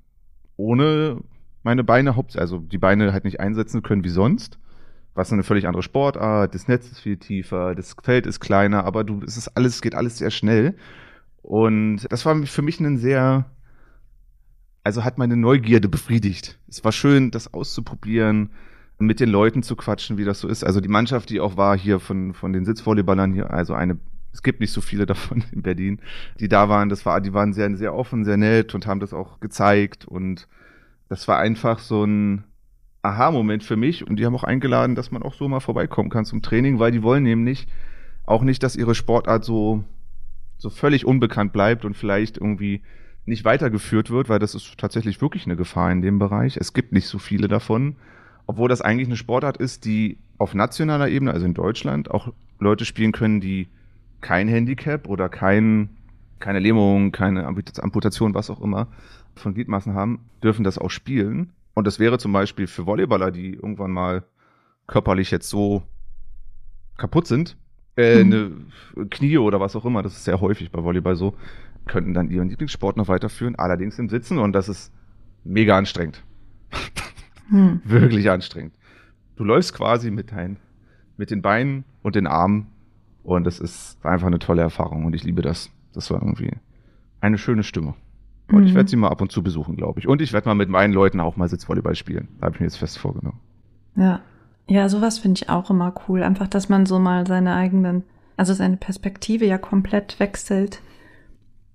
ohne 0.58 1.22
meine 1.62 1.84
Beine, 1.84 2.16
also 2.36 2.60
die 2.60 2.78
Beine 2.78 3.14
halt 3.14 3.24
nicht 3.24 3.40
einsetzen 3.40 3.84
können 3.84 4.04
wie 4.04 4.10
sonst. 4.10 4.60
Was 5.14 5.32
eine 5.32 5.44
völlig 5.44 5.68
andere 5.68 5.84
Sportart, 5.84 6.56
das 6.56 6.68
Netz 6.68 6.92
ist 6.92 7.00
viel 7.00 7.18
tiefer, 7.18 7.76
das 7.76 7.96
Feld 8.02 8.26
ist 8.26 8.40
kleiner, 8.40 8.84
aber 8.86 9.04
du, 9.04 9.22
es 9.24 9.38
ist 9.38 9.50
alles, 9.50 9.82
geht 9.82 9.94
alles 9.94 10.18
sehr 10.18 10.32
schnell. 10.32 10.76
Und 11.44 12.08
das 12.10 12.26
war 12.26 12.36
für 12.44 12.62
mich 12.64 12.80
ein 12.80 12.98
sehr, 12.98 13.46
also 14.84 15.04
hat 15.04 15.20
meine 15.20 15.38
Neugierde 15.38 15.88
befriedigt. 15.88 16.58
Es 16.68 16.84
war 16.84 16.92
schön, 16.92 17.30
das 17.30 17.54
auszuprobieren, 17.54 18.50
mit 19.06 19.20
den 19.20 19.30
Leuten 19.30 19.64
zu 19.64 19.76
quatschen, 19.76 20.18
wie 20.18 20.26
das 20.26 20.40
so 20.40 20.48
ist. 20.48 20.64
Also 20.64 20.82
die 20.82 20.90
Mannschaft, 20.90 21.30
die 21.30 21.40
auch 21.40 21.58
war 21.58 21.78
hier 21.78 22.00
von, 22.00 22.34
von 22.34 22.54
den 22.54 22.66
Sitzvolleyballern 22.66 23.34
hier, 23.34 23.52
also 23.52 23.74
eine, 23.74 23.98
es 24.32 24.44
gibt 24.44 24.60
nicht 24.60 24.72
so 24.72 24.82
viele 24.82 25.06
davon 25.08 25.44
in 25.52 25.62
Berlin, 25.62 26.02
die 26.40 26.48
da 26.48 26.70
waren, 26.70 26.90
das 26.90 27.06
war, 27.06 27.22
die 27.22 27.34
waren 27.34 27.54
sehr, 27.54 27.76
sehr 27.78 27.94
offen, 27.94 28.26
sehr 28.26 28.38
nett 28.38 28.76
und 28.76 28.88
haben 28.88 29.00
das 29.00 29.14
auch 29.14 29.40
gezeigt 29.40 30.06
und 30.06 30.48
das 31.10 31.28
war 31.28 31.40
einfach 31.40 31.80
so 31.80 32.04
ein 32.04 32.44
Aha-Moment 33.04 33.64
für 33.64 33.76
mich 33.76 34.08
und 34.08 34.16
die 34.16 34.26
haben 34.26 34.36
auch 34.36 34.46
eingeladen, 34.46 34.96
dass 34.96 35.12
man 35.12 35.24
auch 35.24 35.34
so 35.34 35.48
mal 35.48 35.60
vorbeikommen 35.60 36.10
kann 36.10 36.26
zum 36.26 36.42
Training, 36.42 36.80
weil 36.80 36.92
die 36.92 37.04
wollen 37.04 37.24
nämlich 37.24 37.68
auch 38.26 38.44
nicht, 38.44 38.64
dass 38.64 38.78
ihre 38.78 38.96
Sportart 38.96 39.44
so, 39.44 39.84
so 40.58 40.70
völlig 40.70 41.06
unbekannt 41.06 41.52
bleibt 41.52 41.84
und 41.84 41.98
vielleicht 41.98 42.38
irgendwie 42.38 42.82
nicht 43.26 43.46
weitergeführt 43.46 44.10
wird, 44.10 44.30
weil 44.30 44.40
das 44.40 44.56
ist 44.56 44.78
tatsächlich 44.78 45.22
wirklich 45.22 45.46
eine 45.46 45.56
Gefahr 45.56 45.92
in 45.92 46.02
dem 46.02 46.20
Bereich. 46.20 46.58
Es 46.58 46.74
gibt 46.74 46.92
nicht 46.92 47.08
so 47.08 47.20
viele 47.20 47.48
davon, 47.48 47.98
obwohl 48.46 48.70
das 48.70 48.82
eigentlich 48.82 49.08
eine 49.08 49.18
Sportart 49.18 49.58
ist, 49.58 49.86
die 49.86 50.18
auf 50.38 50.54
nationaler 50.54 51.10
Ebene, 51.10 51.32
also 51.32 51.46
in 51.46 51.54
Deutschland, 51.54 52.12
auch 52.12 52.34
Leute 52.60 52.86
spielen 52.86 53.12
können, 53.12 53.40
die 53.40 53.68
kein 54.22 54.48
Handicap 54.48 55.08
oder 55.08 55.30
kein, 55.30 55.90
keine 56.40 56.60
Lähmung, 56.60 57.12
keine 57.12 57.46
Amputation, 57.46 58.34
was 58.34 58.50
auch 58.50 58.62
immer, 58.62 58.88
von 59.36 59.54
Gliedmaßen 59.54 59.94
haben, 59.94 60.20
dürfen 60.44 60.64
das 60.64 60.78
auch 60.78 60.90
spielen. 60.90 61.52
Und 61.74 61.88
das 61.88 62.00
wäre 62.00 62.18
zum 62.18 62.32
Beispiel 62.34 62.68
für 62.68 62.86
Volleyballer, 62.86 63.32
die 63.32 63.54
irgendwann 63.54 63.92
mal 63.92 64.24
körperlich 64.88 65.32
jetzt 65.32 65.50
so 65.50 65.84
kaputt 66.98 67.28
sind, 67.28 67.58
äh, 67.98 68.24
mhm. 68.24 68.66
eine 68.96 69.08
Knie 69.10 69.38
oder 69.38 69.60
was 69.60 69.76
auch 69.76 69.86
immer, 69.86 70.04
das 70.04 70.14
ist 70.14 70.26
sehr 70.26 70.42
häufig 70.42 70.72
bei 70.72 70.84
Volleyball 70.84 71.16
so, 71.16 71.36
könnten 71.86 72.14
dann 72.14 72.30
ihren 72.30 72.50
Lieblingssport 72.50 72.98
noch 72.98 73.08
weiterführen, 73.08 73.56
allerdings 73.56 74.00
im 74.00 74.10
Sitzen 74.10 74.38
und 74.38 74.54
das 74.54 74.70
ist 74.70 74.92
mega 75.44 75.78
anstrengend. 75.78 76.24
Hm. 77.54 77.82
Wirklich 77.86 78.32
anstrengend. 78.32 78.74
Du 79.36 79.44
läufst 79.44 79.76
quasi 79.76 80.10
mit 80.10 80.32
deinen, 80.32 80.58
mit 81.18 81.30
den 81.30 81.44
Beinen 81.44 81.86
und 82.02 82.16
den 82.16 82.26
Armen 82.26 82.68
und 83.22 83.46
das 83.46 83.60
ist 83.60 84.04
einfach 84.04 84.28
eine 84.28 84.40
tolle 84.40 84.64
Erfahrung 84.64 85.06
und 85.06 85.14
ich 85.14 85.24
liebe 85.24 85.44
das. 85.44 85.70
Das 85.94 86.10
war 86.10 86.20
irgendwie 86.20 86.52
eine 87.22 87.38
schöne 87.38 87.62
Stimme. 87.62 87.94
Und 88.52 88.62
mhm. 88.62 88.68
ich 88.68 88.74
werde 88.74 88.90
sie 88.90 88.96
mal 88.96 89.10
ab 89.10 89.22
und 89.22 89.32
zu 89.32 89.44
besuchen, 89.44 89.76
glaube 89.76 90.00
ich. 90.00 90.08
Und 90.08 90.22
ich 90.22 90.34
werde 90.34 90.50
mal 90.50 90.56
mit 90.56 90.68
meinen 90.68 90.94
Leuten 90.94 91.20
auch 91.20 91.38
mal 91.38 91.48
Sitzvolleyball 91.48 91.96
spielen. 91.96 92.28
Da 92.40 92.48
habe 92.48 92.56
ich 92.56 92.60
mir 92.60 92.66
jetzt 92.66 92.78
fest 92.78 92.98
vorgenommen. 92.98 93.40
Ja. 93.96 94.22
Ja, 94.68 94.90
sowas 94.90 95.20
finde 95.20 95.42
ich 95.42 95.50
auch 95.50 95.70
immer 95.70 95.94
cool. 96.08 96.24
Einfach, 96.24 96.48
dass 96.48 96.70
man 96.70 96.86
so 96.88 96.98
mal 96.98 97.28
seine 97.28 97.54
eigenen, 97.54 98.04
also 98.36 98.54
seine 98.54 98.78
Perspektive 98.78 99.46
ja 99.46 99.60
komplett 99.60 100.20
wechselt 100.20 100.82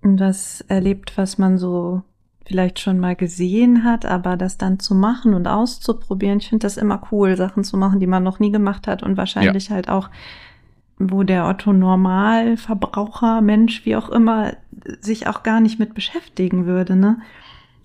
und 0.03 0.17
das 0.17 0.63
erlebt, 0.63 1.17
was 1.17 1.39
man 1.39 1.59
so 1.59 2.03
vielleicht 2.49 2.81
schon 2.81 2.99
mal 2.99 3.15
gesehen 3.15 3.85
hat, 3.85 4.07
aber 4.07 4.39
das 4.39 4.57
dann 4.57 4.81
zu 4.81 4.95
machen 4.95 5.35
und 5.35 5.47
auszuprobieren, 5.47 6.39
ich 6.39 6.49
finde 6.49 6.65
das 6.65 6.79
immer 6.79 7.03
cool, 7.13 7.37
Sachen 7.37 7.63
zu 7.63 7.77
machen, 7.77 8.01
die 8.01 8.07
man 8.07 8.23
noch 8.23 8.41
nie 8.41 8.51
gemacht 8.51 8.87
hat 8.87 9.03
und 9.03 9.19
wahrscheinlich 9.19 9.69
ja. 9.69 9.75
halt 9.75 9.91
auch, 9.91 10.09
wo 10.99 11.25
der 11.25 11.47
Otto 11.47 11.75
Normalverbraucher, 11.75 13.43
Mensch, 13.43 13.85
wie 13.85 13.97
auch 13.97 14.09
immer, 14.09 14.57
sich 15.01 15.27
auch 15.27 15.43
gar 15.43 15.61
nicht 15.61 15.79
mit 15.79 15.95
beschäftigen 15.95 16.65
würde, 16.65 16.97
ne? 16.97 17.21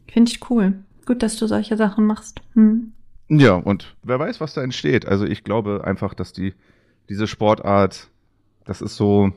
Finde 0.07 0.31
ich 0.31 0.49
cool. 0.49 0.73
Gut, 1.05 1.21
dass 1.21 1.35
du 1.35 1.45
solche 1.45 1.75
Sachen 1.75 2.05
machst. 2.05 2.39
Hm. 2.53 2.93
Ja, 3.27 3.55
und 3.55 3.95
wer 4.01 4.19
weiß, 4.19 4.39
was 4.39 4.53
da 4.53 4.63
entsteht. 4.63 5.05
Also 5.05 5.25
ich 5.25 5.43
glaube 5.43 5.83
einfach, 5.83 6.13
dass 6.13 6.31
die, 6.31 6.53
diese 7.09 7.27
Sportart, 7.27 8.07
das 8.63 8.81
ist 8.81 8.95
so, 8.95 9.31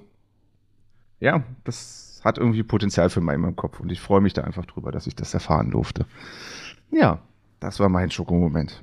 ja, 1.19 1.43
das 1.65 2.16
hat 2.25 2.39
irgendwie 2.39 2.63
Potenzial 2.63 3.11
für 3.11 3.21
meinen 3.21 3.57
Kopf 3.57 3.81
und 3.81 3.91
ich 3.91 4.01
freue 4.01 4.21
mich 4.21 4.33
da 4.33 4.43
einfach 4.43 4.67
drüber, 4.67 4.93
dass 4.93 5.07
ich 5.07 5.15
das 5.15 5.35
erfahren 5.35 5.71
durfte. 5.71 6.07
Ja, 6.91 7.21
das 7.61 7.81
war 7.81 7.89
mein 7.89 8.11
Schokomoment. 8.11 8.83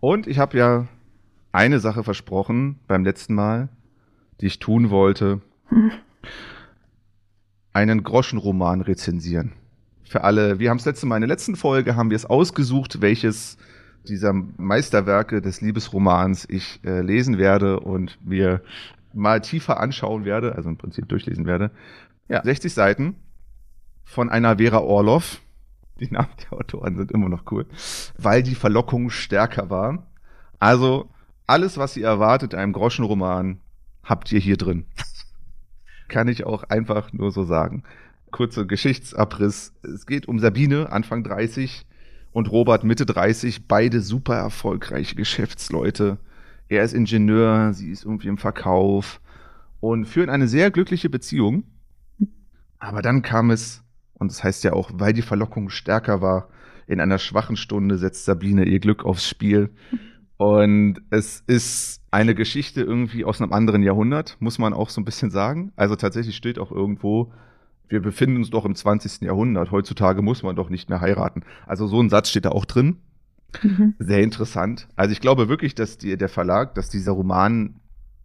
Und 0.00 0.26
ich 0.26 0.38
habe 0.38 0.58
ja 0.58 0.86
eine 1.52 1.80
Sache 1.80 2.02
versprochen 2.02 2.78
beim 2.88 3.04
letzten 3.04 3.34
Mal, 3.34 3.68
die 4.40 4.46
ich 4.46 4.58
tun 4.58 4.90
wollte. 4.90 5.40
Einen 7.72 8.02
Groschenroman 8.02 8.80
rezensieren. 8.82 9.52
Für 10.04 10.24
alle, 10.24 10.58
wir 10.58 10.68
haben 10.68 10.76
es 10.76 10.84
letzte 10.84 11.06
Mal 11.06 11.16
in 11.16 11.22
der 11.22 11.28
letzten 11.28 11.56
Folge, 11.56 11.96
haben 11.96 12.10
wir 12.10 12.16
es 12.16 12.26
ausgesucht, 12.26 13.00
welches 13.00 13.56
dieser 14.06 14.32
Meisterwerke 14.32 15.40
des 15.40 15.60
Liebesromans 15.60 16.46
ich 16.50 16.80
äh, 16.84 17.00
lesen 17.00 17.38
werde 17.38 17.80
und 17.80 18.18
mir 18.26 18.60
mal 19.14 19.40
tiefer 19.40 19.80
anschauen 19.80 20.24
werde, 20.24 20.54
also 20.54 20.68
im 20.68 20.76
Prinzip 20.76 21.08
durchlesen 21.08 21.46
werde. 21.46 21.70
Ja, 22.32 22.42
60 22.42 22.72
Seiten 22.72 23.16
von 24.04 24.30
einer 24.30 24.56
Vera 24.56 24.78
Orloff. 24.78 25.42
Die 26.00 26.10
Namen 26.10 26.30
der 26.42 26.58
Autoren 26.58 26.96
sind 26.96 27.12
immer 27.12 27.28
noch 27.28 27.44
cool, 27.52 27.66
weil 28.16 28.42
die 28.42 28.54
Verlockung 28.54 29.10
stärker 29.10 29.68
war. 29.68 30.06
Also 30.58 31.10
alles, 31.46 31.76
was 31.76 31.94
ihr 31.94 32.06
erwartet, 32.06 32.54
einem 32.54 32.72
Groschenroman, 32.72 33.60
habt 34.02 34.32
ihr 34.32 34.40
hier 34.40 34.56
drin. 34.56 34.86
Kann 36.08 36.26
ich 36.26 36.44
auch 36.44 36.62
einfach 36.62 37.12
nur 37.12 37.32
so 37.32 37.44
sagen. 37.44 37.82
Kurzer 38.30 38.64
Geschichtsabriss. 38.64 39.74
Es 39.82 40.06
geht 40.06 40.26
um 40.26 40.38
Sabine, 40.38 40.90
Anfang 40.90 41.24
30, 41.24 41.84
und 42.32 42.50
Robert 42.50 42.82
Mitte 42.82 43.04
30, 43.04 43.68
beide 43.68 44.00
super 44.00 44.36
erfolgreiche 44.36 45.16
Geschäftsleute. 45.16 46.16
Er 46.68 46.82
ist 46.82 46.94
Ingenieur, 46.94 47.74
sie 47.74 47.90
ist 47.90 48.06
irgendwie 48.06 48.28
im 48.28 48.38
Verkauf 48.38 49.20
und 49.80 50.06
führen 50.06 50.30
eine 50.30 50.48
sehr 50.48 50.70
glückliche 50.70 51.10
Beziehung. 51.10 51.64
Aber 52.82 53.00
dann 53.00 53.22
kam 53.22 53.50
es, 53.52 53.84
und 54.14 54.32
das 54.32 54.42
heißt 54.42 54.64
ja 54.64 54.72
auch, 54.72 54.90
weil 54.92 55.12
die 55.12 55.22
Verlockung 55.22 55.70
stärker 55.70 56.20
war, 56.20 56.48
in 56.88 57.00
einer 57.00 57.18
schwachen 57.18 57.54
Stunde 57.54 57.96
setzt 57.96 58.24
Sabine 58.24 58.64
ihr 58.64 58.80
Glück 58.80 59.04
aufs 59.04 59.28
Spiel. 59.28 59.70
Und 60.36 61.00
es 61.10 61.44
ist 61.46 62.02
eine 62.10 62.34
Geschichte 62.34 62.82
irgendwie 62.82 63.24
aus 63.24 63.40
einem 63.40 63.52
anderen 63.52 63.84
Jahrhundert, 63.84 64.36
muss 64.40 64.58
man 64.58 64.74
auch 64.74 64.90
so 64.90 65.00
ein 65.00 65.04
bisschen 65.04 65.30
sagen. 65.30 65.70
Also 65.76 65.94
tatsächlich 65.94 66.34
steht 66.34 66.58
auch 66.58 66.72
irgendwo, 66.72 67.32
wir 67.88 68.02
befinden 68.02 68.38
uns 68.38 68.50
doch 68.50 68.64
im 68.64 68.74
20. 68.74 69.20
Jahrhundert. 69.20 69.70
Heutzutage 69.70 70.20
muss 70.20 70.42
man 70.42 70.56
doch 70.56 70.68
nicht 70.68 70.90
mehr 70.90 71.00
heiraten. 71.00 71.44
Also 71.68 71.86
so 71.86 72.02
ein 72.02 72.10
Satz 72.10 72.30
steht 72.30 72.46
da 72.46 72.50
auch 72.50 72.64
drin. 72.64 72.96
Mhm. 73.62 73.94
Sehr 74.00 74.22
interessant. 74.22 74.88
Also 74.96 75.12
ich 75.12 75.20
glaube 75.20 75.48
wirklich, 75.48 75.76
dass 75.76 75.98
die, 75.98 76.16
der 76.16 76.28
Verlag, 76.28 76.74
dass 76.74 76.88
dieser 76.88 77.12
Roman 77.12 77.76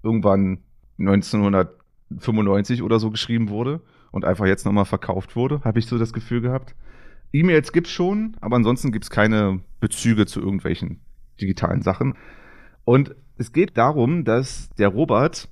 irgendwann 0.01 0.63
1995 0.97 2.81
oder 2.81 2.97
so 2.97 3.11
geschrieben 3.11 3.49
wurde 3.49 3.81
und 4.17 4.25
einfach 4.25 4.47
jetzt 4.47 4.65
nochmal 4.65 4.85
verkauft 4.85 5.35
wurde, 5.35 5.61
habe 5.63 5.77
ich 5.77 5.85
so 5.85 5.99
das 5.99 6.11
Gefühl 6.11 6.41
gehabt. 6.41 6.75
E-Mails 7.31 7.71
gibt's 7.71 7.91
schon, 7.91 8.35
aber 8.41 8.55
ansonsten 8.55 8.91
gibt's 8.91 9.11
keine 9.11 9.61
Bezüge 9.79 10.25
zu 10.25 10.41
irgendwelchen 10.41 11.01
digitalen 11.39 11.83
Sachen. 11.83 12.15
Und 12.83 13.15
es 13.37 13.53
geht 13.53 13.77
darum, 13.77 14.23
dass 14.23 14.69
der 14.71 14.87
Robert 14.87 15.49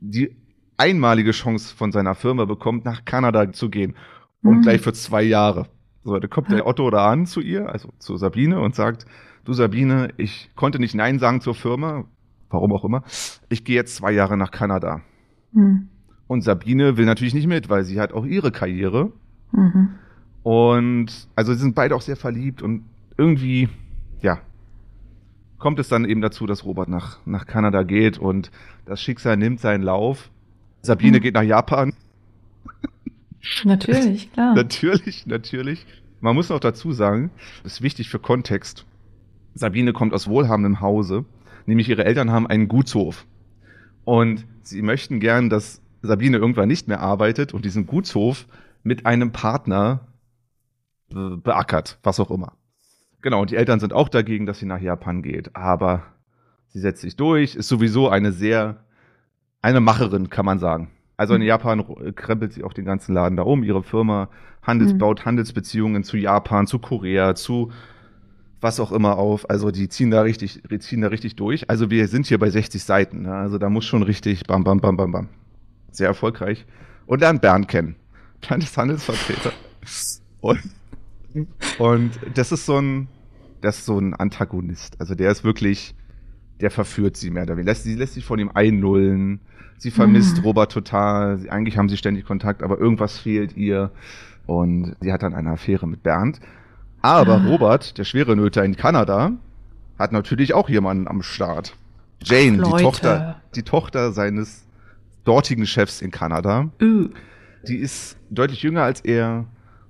die 0.00 0.36
einmalige 0.78 1.32
Chance 1.32 1.76
von 1.76 1.92
seiner 1.92 2.14
Firma 2.14 2.46
bekommt, 2.46 2.86
nach 2.86 3.04
Kanada 3.04 3.52
zu 3.52 3.68
gehen. 3.68 3.94
Und 4.42 4.58
mhm. 4.58 4.62
gleich 4.62 4.80
für 4.80 4.94
zwei 4.94 5.22
Jahre. 5.22 5.66
So, 6.02 6.18
da 6.18 6.28
kommt 6.28 6.50
der 6.50 6.66
Otto 6.66 6.88
da 6.88 7.10
an 7.10 7.26
zu 7.26 7.42
ihr, 7.42 7.68
also 7.68 7.90
zu 7.98 8.16
Sabine, 8.16 8.60
und 8.60 8.74
sagt, 8.74 9.04
du 9.44 9.52
Sabine, 9.52 10.14
ich 10.16 10.50
konnte 10.54 10.78
nicht 10.78 10.94
Nein 10.94 11.18
sagen 11.18 11.42
zur 11.42 11.54
Firma, 11.54 12.04
warum 12.48 12.72
auch 12.72 12.84
immer. 12.84 13.02
Ich 13.50 13.64
gehe 13.64 13.76
jetzt 13.76 13.96
zwei 13.96 14.12
Jahre 14.12 14.38
nach 14.38 14.50
Kanada. 14.50 15.02
Mhm. 15.52 15.90
Und 16.26 16.42
Sabine 16.42 16.96
will 16.96 17.04
natürlich 17.04 17.34
nicht 17.34 17.46
mit, 17.46 17.68
weil 17.68 17.84
sie 17.84 18.00
hat 18.00 18.12
auch 18.12 18.24
ihre 18.24 18.50
Karriere. 18.50 19.12
Mhm. 19.52 19.90
Und 20.42 21.28
also 21.34 21.52
sie 21.52 21.60
sind 21.60 21.74
beide 21.74 21.94
auch 21.94 22.02
sehr 22.02 22.16
verliebt 22.16 22.62
und 22.62 22.84
irgendwie, 23.16 23.68
ja, 24.20 24.40
kommt 25.58 25.78
es 25.78 25.88
dann 25.88 26.04
eben 26.04 26.20
dazu, 26.20 26.46
dass 26.46 26.64
Robert 26.64 26.88
nach, 26.88 27.18
nach 27.26 27.46
Kanada 27.46 27.82
geht 27.82 28.18
und 28.18 28.50
das 28.84 29.00
Schicksal 29.00 29.36
nimmt 29.36 29.60
seinen 29.60 29.82
Lauf. 29.82 30.30
Sabine 30.82 31.16
hm. 31.16 31.22
geht 31.22 31.34
nach 31.34 31.42
Japan. 31.42 31.94
Natürlich, 33.64 34.32
klar. 34.34 34.54
natürlich, 34.54 35.26
natürlich. 35.26 35.86
Man 36.20 36.34
muss 36.34 36.48
noch 36.48 36.60
dazu 36.60 36.92
sagen, 36.92 37.30
das 37.62 37.74
ist 37.74 37.82
wichtig 37.82 38.08
für 38.08 38.18
Kontext. 38.18 38.84
Sabine 39.54 39.92
kommt 39.92 40.12
aus 40.12 40.28
wohlhabendem 40.28 40.80
Hause, 40.80 41.24
nämlich 41.66 41.88
ihre 41.88 42.04
Eltern 42.04 42.30
haben 42.30 42.46
einen 42.46 42.68
Gutshof. 42.68 43.26
Und 44.04 44.46
sie 44.62 44.82
möchten 44.82 45.18
gern, 45.18 45.50
dass 45.50 45.80
Sabine 46.06 46.38
irgendwann 46.38 46.68
nicht 46.68 46.88
mehr 46.88 47.00
arbeitet 47.00 47.54
und 47.54 47.64
diesen 47.64 47.86
Gutshof 47.86 48.46
mit 48.82 49.06
einem 49.06 49.32
Partner 49.32 50.00
beackert, 51.08 51.98
was 52.02 52.20
auch 52.20 52.30
immer. 52.30 52.52
Genau, 53.22 53.40
und 53.40 53.50
die 53.50 53.56
Eltern 53.56 53.80
sind 53.80 53.92
auch 53.92 54.08
dagegen, 54.08 54.46
dass 54.46 54.58
sie 54.58 54.66
nach 54.66 54.80
Japan 54.80 55.22
geht. 55.22 55.54
Aber 55.56 56.02
sie 56.68 56.80
setzt 56.80 57.00
sich 57.00 57.16
durch, 57.16 57.54
ist 57.54 57.68
sowieso 57.68 58.08
eine 58.08 58.32
sehr 58.32 58.84
eine 59.62 59.80
Macherin, 59.80 60.30
kann 60.30 60.46
man 60.46 60.58
sagen. 60.58 60.90
Also 61.16 61.34
in 61.34 61.40
mhm. 61.40 61.48
Japan 61.48 62.14
krempelt 62.14 62.52
sie 62.52 62.62
auch 62.62 62.72
den 62.72 62.84
ganzen 62.84 63.14
Laden 63.14 63.36
da 63.36 63.42
um. 63.42 63.62
Ihre 63.62 63.82
Firma 63.82 64.28
Handels, 64.62 64.92
mhm. 64.92 64.98
baut 64.98 65.24
Handelsbeziehungen 65.24 66.04
zu 66.04 66.16
Japan, 66.16 66.66
zu 66.66 66.78
Korea, 66.78 67.34
zu 67.34 67.72
was 68.60 68.80
auch 68.80 68.92
immer 68.92 69.16
auf. 69.16 69.48
Also 69.48 69.70
die 69.70 69.88
ziehen 69.88 70.10
da 70.10 70.22
richtig, 70.22 70.62
ziehen 70.80 71.00
da 71.00 71.08
richtig 71.08 71.36
durch. 71.36 71.68
Also 71.70 71.90
wir 71.90 72.08
sind 72.08 72.26
hier 72.26 72.38
bei 72.38 72.50
60 72.50 72.82
Seiten. 72.84 73.22
Ne? 73.22 73.34
Also 73.34 73.58
da 73.58 73.70
muss 73.70 73.84
schon 73.84 74.02
richtig 74.02 74.44
bam, 74.44 74.64
bam, 74.64 74.80
bam, 74.80 74.96
bam, 74.96 75.12
bam. 75.12 75.28
Sehr 75.96 76.08
erfolgreich. 76.08 76.66
Und 77.06 77.20
lernt 77.20 77.40
Bernd 77.40 77.68
kennen. 77.68 77.96
Bernd 78.46 78.62
ist 78.62 78.76
Handelsvertreter. 78.76 79.52
Und, 80.40 80.60
und 81.78 82.10
das 82.34 82.52
ist 82.52 82.66
so 82.66 82.76
ein, 82.76 83.08
das 83.62 83.78
ist 83.78 83.86
so 83.86 83.98
ein 83.98 84.12
Antagonist. 84.12 85.00
Also 85.00 85.14
der 85.14 85.30
ist 85.30 85.42
wirklich, 85.42 85.94
der 86.60 86.70
verführt 86.70 87.16
sie 87.16 87.30
mehr 87.30 87.44
oder 87.44 87.56
weniger. 87.56 87.74
Sie 87.74 87.94
lässt 87.94 88.12
sich 88.12 88.26
von 88.26 88.38
ihm 88.38 88.50
einlullen. 88.52 89.40
Sie 89.78 89.90
vermisst 89.90 90.38
mhm. 90.38 90.44
Robert 90.44 90.70
total. 90.70 91.40
Eigentlich 91.48 91.78
haben 91.78 91.88
sie 91.88 91.96
ständig 91.96 92.26
Kontakt, 92.26 92.62
aber 92.62 92.78
irgendwas 92.78 93.18
fehlt 93.18 93.56
ihr. 93.56 93.90
Und 94.44 94.96
sie 95.00 95.12
hat 95.12 95.22
dann 95.22 95.34
eine 95.34 95.52
Affäre 95.52 95.88
mit 95.88 96.02
Bernd. 96.02 96.40
Aber 97.00 97.36
ah. 97.36 97.46
Robert, 97.46 97.96
der 97.96 98.04
schwere 98.04 98.36
Nöter 98.36 98.64
in 98.64 98.76
Kanada, 98.76 99.32
hat 99.98 100.12
natürlich 100.12 100.52
auch 100.52 100.68
jemanden 100.68 101.08
am 101.08 101.22
Start. 101.22 101.74
Jane, 102.22 102.62
Ach, 102.62 102.76
die 102.76 102.82
Tochter, 102.82 103.40
die 103.54 103.62
Tochter 103.62 104.12
seines 104.12 104.65
dortigen 105.26 105.66
Chefs 105.66 106.00
in 106.00 106.10
Kanada. 106.10 106.70
Uh. 106.80 107.08
Die 107.68 107.76
ist 107.76 108.16
deutlich 108.30 108.62
jünger 108.62 108.82
als 108.82 109.00
er, 109.00 109.46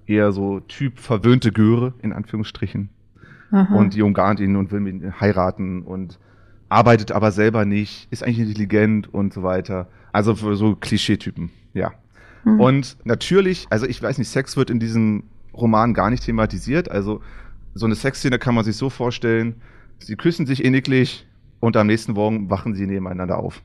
eher 0.07 0.33
so 0.33 0.61
Typ 0.61 0.99
verwöhnte 0.99 1.53
Göre, 1.53 1.95
in 2.03 2.13
Anführungsstrichen. 2.13 2.89
Aha. 3.51 3.75
Und 3.75 3.95
die 3.95 4.03
umgarnt 4.03 4.41
ihn 4.41 4.57
und 4.57 4.73
will 4.73 4.87
ihn 4.87 5.21
heiraten 5.21 5.83
und 5.83 6.19
arbeitet 6.69 7.13
aber 7.13 7.31
selber 7.31 7.65
nicht, 7.65 8.09
ist 8.11 8.23
eigentlich 8.23 8.41
intelligent 8.41 9.13
und 9.13 9.33
so 9.33 9.43
weiter. 9.43 9.89
Also 10.13 10.35
für 10.35 10.57
so 10.57 10.75
Klischeetypen, 10.75 11.51
ja. 11.75 11.93
Mhm. 12.45 12.61
Und 12.61 12.97
natürlich, 13.05 13.67
also 13.71 13.87
ich 13.87 14.03
weiß 14.03 14.19
nicht, 14.19 14.29
Sex 14.29 14.57
wird 14.57 14.71
in 14.71 14.81
diesem 14.81 15.25
Roman 15.53 15.95
gar 15.95 16.11
nicht 16.11 16.25
thematisiert. 16.25 16.91
Also 16.91 17.21
so 17.75 17.87
eine 17.87 17.95
Sexszene 17.95 18.39
kann 18.39 18.55
man 18.55 18.65
sich 18.65 18.77
so 18.77 18.91
vorstellen, 18.91 19.57
sie 19.99 20.17
küssen 20.17 20.47
sich 20.47 20.65
inniglich 20.65 21.27
und 21.61 21.77
am 21.77 21.87
nächsten 21.87 22.13
Morgen 22.13 22.51
wachen 22.51 22.75
sie 22.75 22.87
nebeneinander 22.87 23.39
auf. 23.39 23.63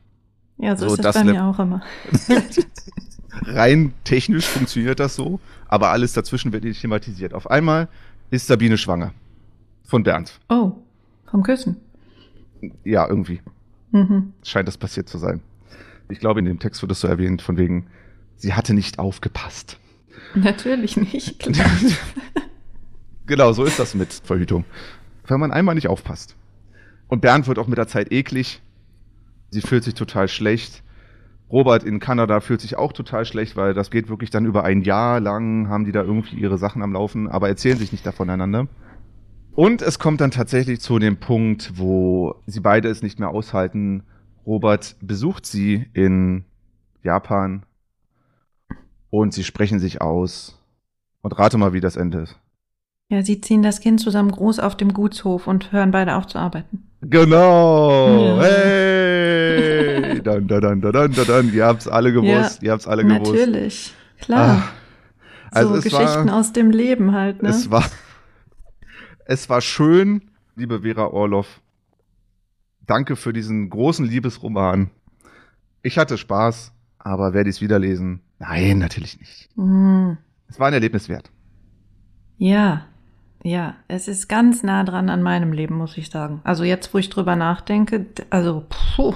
Ja, 0.57 0.75
so, 0.75 0.89
So, 0.89 0.95
ist 0.95 1.03
das 1.05 1.15
bei 1.15 1.23
le- 1.23 1.33
mir 1.33 1.45
auch 1.45 1.59
immer. 1.59 1.81
Rein 3.43 3.93
technisch 4.03 4.45
funktioniert 4.45 4.99
das 4.99 5.15
so, 5.15 5.39
aber 5.67 5.89
alles 5.89 6.13
dazwischen 6.13 6.51
wird 6.53 6.63
nicht 6.63 6.81
thematisiert. 6.81 7.33
Auf 7.33 7.49
einmal 7.49 7.87
ist 8.29 8.47
Sabine 8.47 8.77
schwanger. 8.77 9.13
Von 9.83 10.03
Bernd. 10.03 10.39
Oh, 10.49 10.73
vom 11.29 11.43
Küssen. 11.43 11.77
Ja, 12.83 13.07
irgendwie. 13.07 13.41
Mhm. 13.91 14.31
scheint 14.43 14.67
das 14.67 14.77
passiert 14.77 15.09
zu 15.09 15.17
sein. 15.17 15.41
Ich 16.09 16.19
glaube, 16.19 16.39
in 16.39 16.45
dem 16.45 16.59
Text 16.59 16.81
wird 16.81 16.91
es 16.91 16.99
so 17.01 17.07
erwähnt, 17.07 17.41
von 17.41 17.57
wegen, 17.57 17.87
sie 18.37 18.53
hatte 18.53 18.73
nicht 18.73 18.99
aufgepasst. 18.99 19.77
Natürlich 20.35 20.95
nicht. 20.97 21.39
Klar. 21.39 21.69
genau, 23.25 23.51
so 23.53 23.63
ist 23.65 23.79
das 23.79 23.95
mit 23.95 24.13
Verhütung. 24.13 24.63
Wenn 25.27 25.39
man 25.39 25.51
einmal 25.51 25.75
nicht 25.75 25.87
aufpasst. 25.87 26.35
Und 27.07 27.21
Bernd 27.21 27.47
wird 27.47 27.59
auch 27.59 27.67
mit 27.67 27.77
der 27.77 27.87
Zeit 27.87 28.11
eklig. 28.11 28.61
Sie 29.51 29.61
fühlt 29.61 29.83
sich 29.83 29.93
total 29.93 30.27
schlecht. 30.27 30.81
Robert 31.51 31.83
in 31.83 31.99
Kanada 31.99 32.39
fühlt 32.39 32.61
sich 32.61 32.77
auch 32.77 32.93
total 32.93 33.25
schlecht, 33.25 33.57
weil 33.57 33.73
das 33.73 33.91
geht 33.91 34.07
wirklich 34.07 34.29
dann 34.29 34.45
über 34.45 34.63
ein 34.63 34.81
Jahr 34.81 35.19
lang, 35.19 35.67
haben 35.67 35.83
die 35.83 35.91
da 35.91 36.01
irgendwie 36.01 36.37
ihre 36.37 36.57
Sachen 36.57 36.81
am 36.81 36.93
Laufen, 36.93 37.27
aber 37.27 37.49
erzählen 37.49 37.77
sich 37.77 37.91
nicht 37.91 38.07
voneinander. 38.07 38.67
Und 39.53 39.81
es 39.81 39.99
kommt 39.99 40.21
dann 40.21 40.31
tatsächlich 40.31 40.79
zu 40.79 40.97
dem 40.97 41.17
Punkt, 41.17 41.73
wo 41.75 42.35
sie 42.47 42.61
beide 42.61 42.87
es 42.87 43.03
nicht 43.03 43.19
mehr 43.19 43.29
aushalten. 43.29 44.03
Robert 44.45 44.95
besucht 45.01 45.45
sie 45.45 45.87
in 45.93 46.45
Japan 47.03 47.63
und 49.09 49.33
sie 49.33 49.43
sprechen 49.43 49.79
sich 49.79 50.01
aus. 50.01 50.57
Und 51.21 51.37
rate 51.37 51.57
mal, 51.57 51.73
wie 51.73 51.81
das 51.81 51.97
Ende 51.97 52.19
ist. 52.19 52.39
Ja, 53.09 53.21
sie 53.21 53.41
ziehen 53.41 53.61
das 53.61 53.81
Kind 53.81 53.99
zusammen 53.99 54.31
groß 54.31 54.59
auf 54.59 54.77
dem 54.77 54.93
Gutshof 54.93 55.45
und 55.45 55.73
hören 55.73 55.91
beide 55.91 56.15
auf 56.15 56.27
zu 56.27 56.39
arbeiten. 56.39 56.87
Genau! 57.01 58.37
Ja. 58.37 58.43
Hey! 58.43 60.21
Dann, 60.23 60.47
dann, 60.47 60.61
dann, 60.61 60.81
dann, 60.81 61.11
dann, 61.11 61.25
dann. 61.27 61.53
Ihr 61.53 61.65
habt's 61.65 61.87
alle 61.87 62.13
gewusst. 62.13 62.61
Ihr 62.61 62.71
habt's 62.71 62.87
alle 62.87 63.03
gewusst. 63.03 63.33
Natürlich. 63.33 63.93
Klar. 64.19 64.61
Ah, 64.61 64.73
also 65.51 65.69
so 65.69 65.75
es 65.77 65.83
Geschichten 65.83 66.27
war, 66.27 66.39
aus 66.39 66.53
dem 66.53 66.69
Leben 66.69 67.13
halt, 67.13 67.41
ne? 67.41 67.49
es 67.49 67.71
war, 67.71 67.83
es 69.25 69.49
war 69.49 69.61
schön, 69.61 70.31
liebe 70.55 70.81
Vera 70.81 71.07
Orloff. 71.07 71.61
Danke 72.85 73.15
für 73.15 73.33
diesen 73.33 73.69
großen 73.69 74.05
Liebesroman. 74.05 74.91
Ich 75.81 75.97
hatte 75.97 76.17
Spaß, 76.17 76.71
aber 76.99 77.33
werde 77.33 77.49
ich 77.49 77.57
es 77.57 77.61
wieder 77.61 77.79
lesen? 77.79 78.21
Nein, 78.39 78.77
natürlich 78.77 79.19
nicht. 79.19 79.49
Mm. 79.55 80.13
Es 80.47 80.59
war 80.59 80.67
ein 80.67 80.73
Erlebnis 80.73 81.09
wert. 81.09 81.31
Ja, 82.37 82.85
ja, 83.43 83.75
es 83.87 84.07
ist 84.07 84.27
ganz 84.27 84.63
nah 84.63 84.83
dran 84.83 85.09
an 85.09 85.23
meinem 85.23 85.51
Leben, 85.51 85.75
muss 85.75 85.97
ich 85.97 86.09
sagen. 86.09 86.41
Also 86.43 86.63
jetzt, 86.63 86.93
wo 86.93 86.99
ich 86.99 87.09
drüber 87.09 87.35
nachdenke, 87.35 88.05
also 88.29 88.65
puh, 88.95 89.15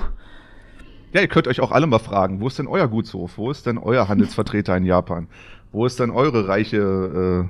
Ja, 1.13 1.21
ihr 1.21 1.27
könnt 1.27 1.47
euch 1.47 1.61
auch 1.61 1.71
alle 1.71 1.87
mal 1.87 1.99
fragen, 1.99 2.41
wo 2.41 2.47
ist 2.47 2.57
denn 2.59 2.67
euer 2.67 2.87
Gutshof? 2.87 3.37
Wo 3.37 3.51
ist 3.51 3.65
denn 3.65 3.77
euer 3.77 4.07
Handelsvertreter 4.07 4.75
in 4.75 4.85
Japan? 4.85 5.27
Wo 5.71 5.85
ist 5.85 5.99
denn 5.99 6.09
eure 6.09 6.47
reiche 6.47 7.47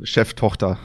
äh, 0.00 0.04
Cheftochter? 0.06 0.78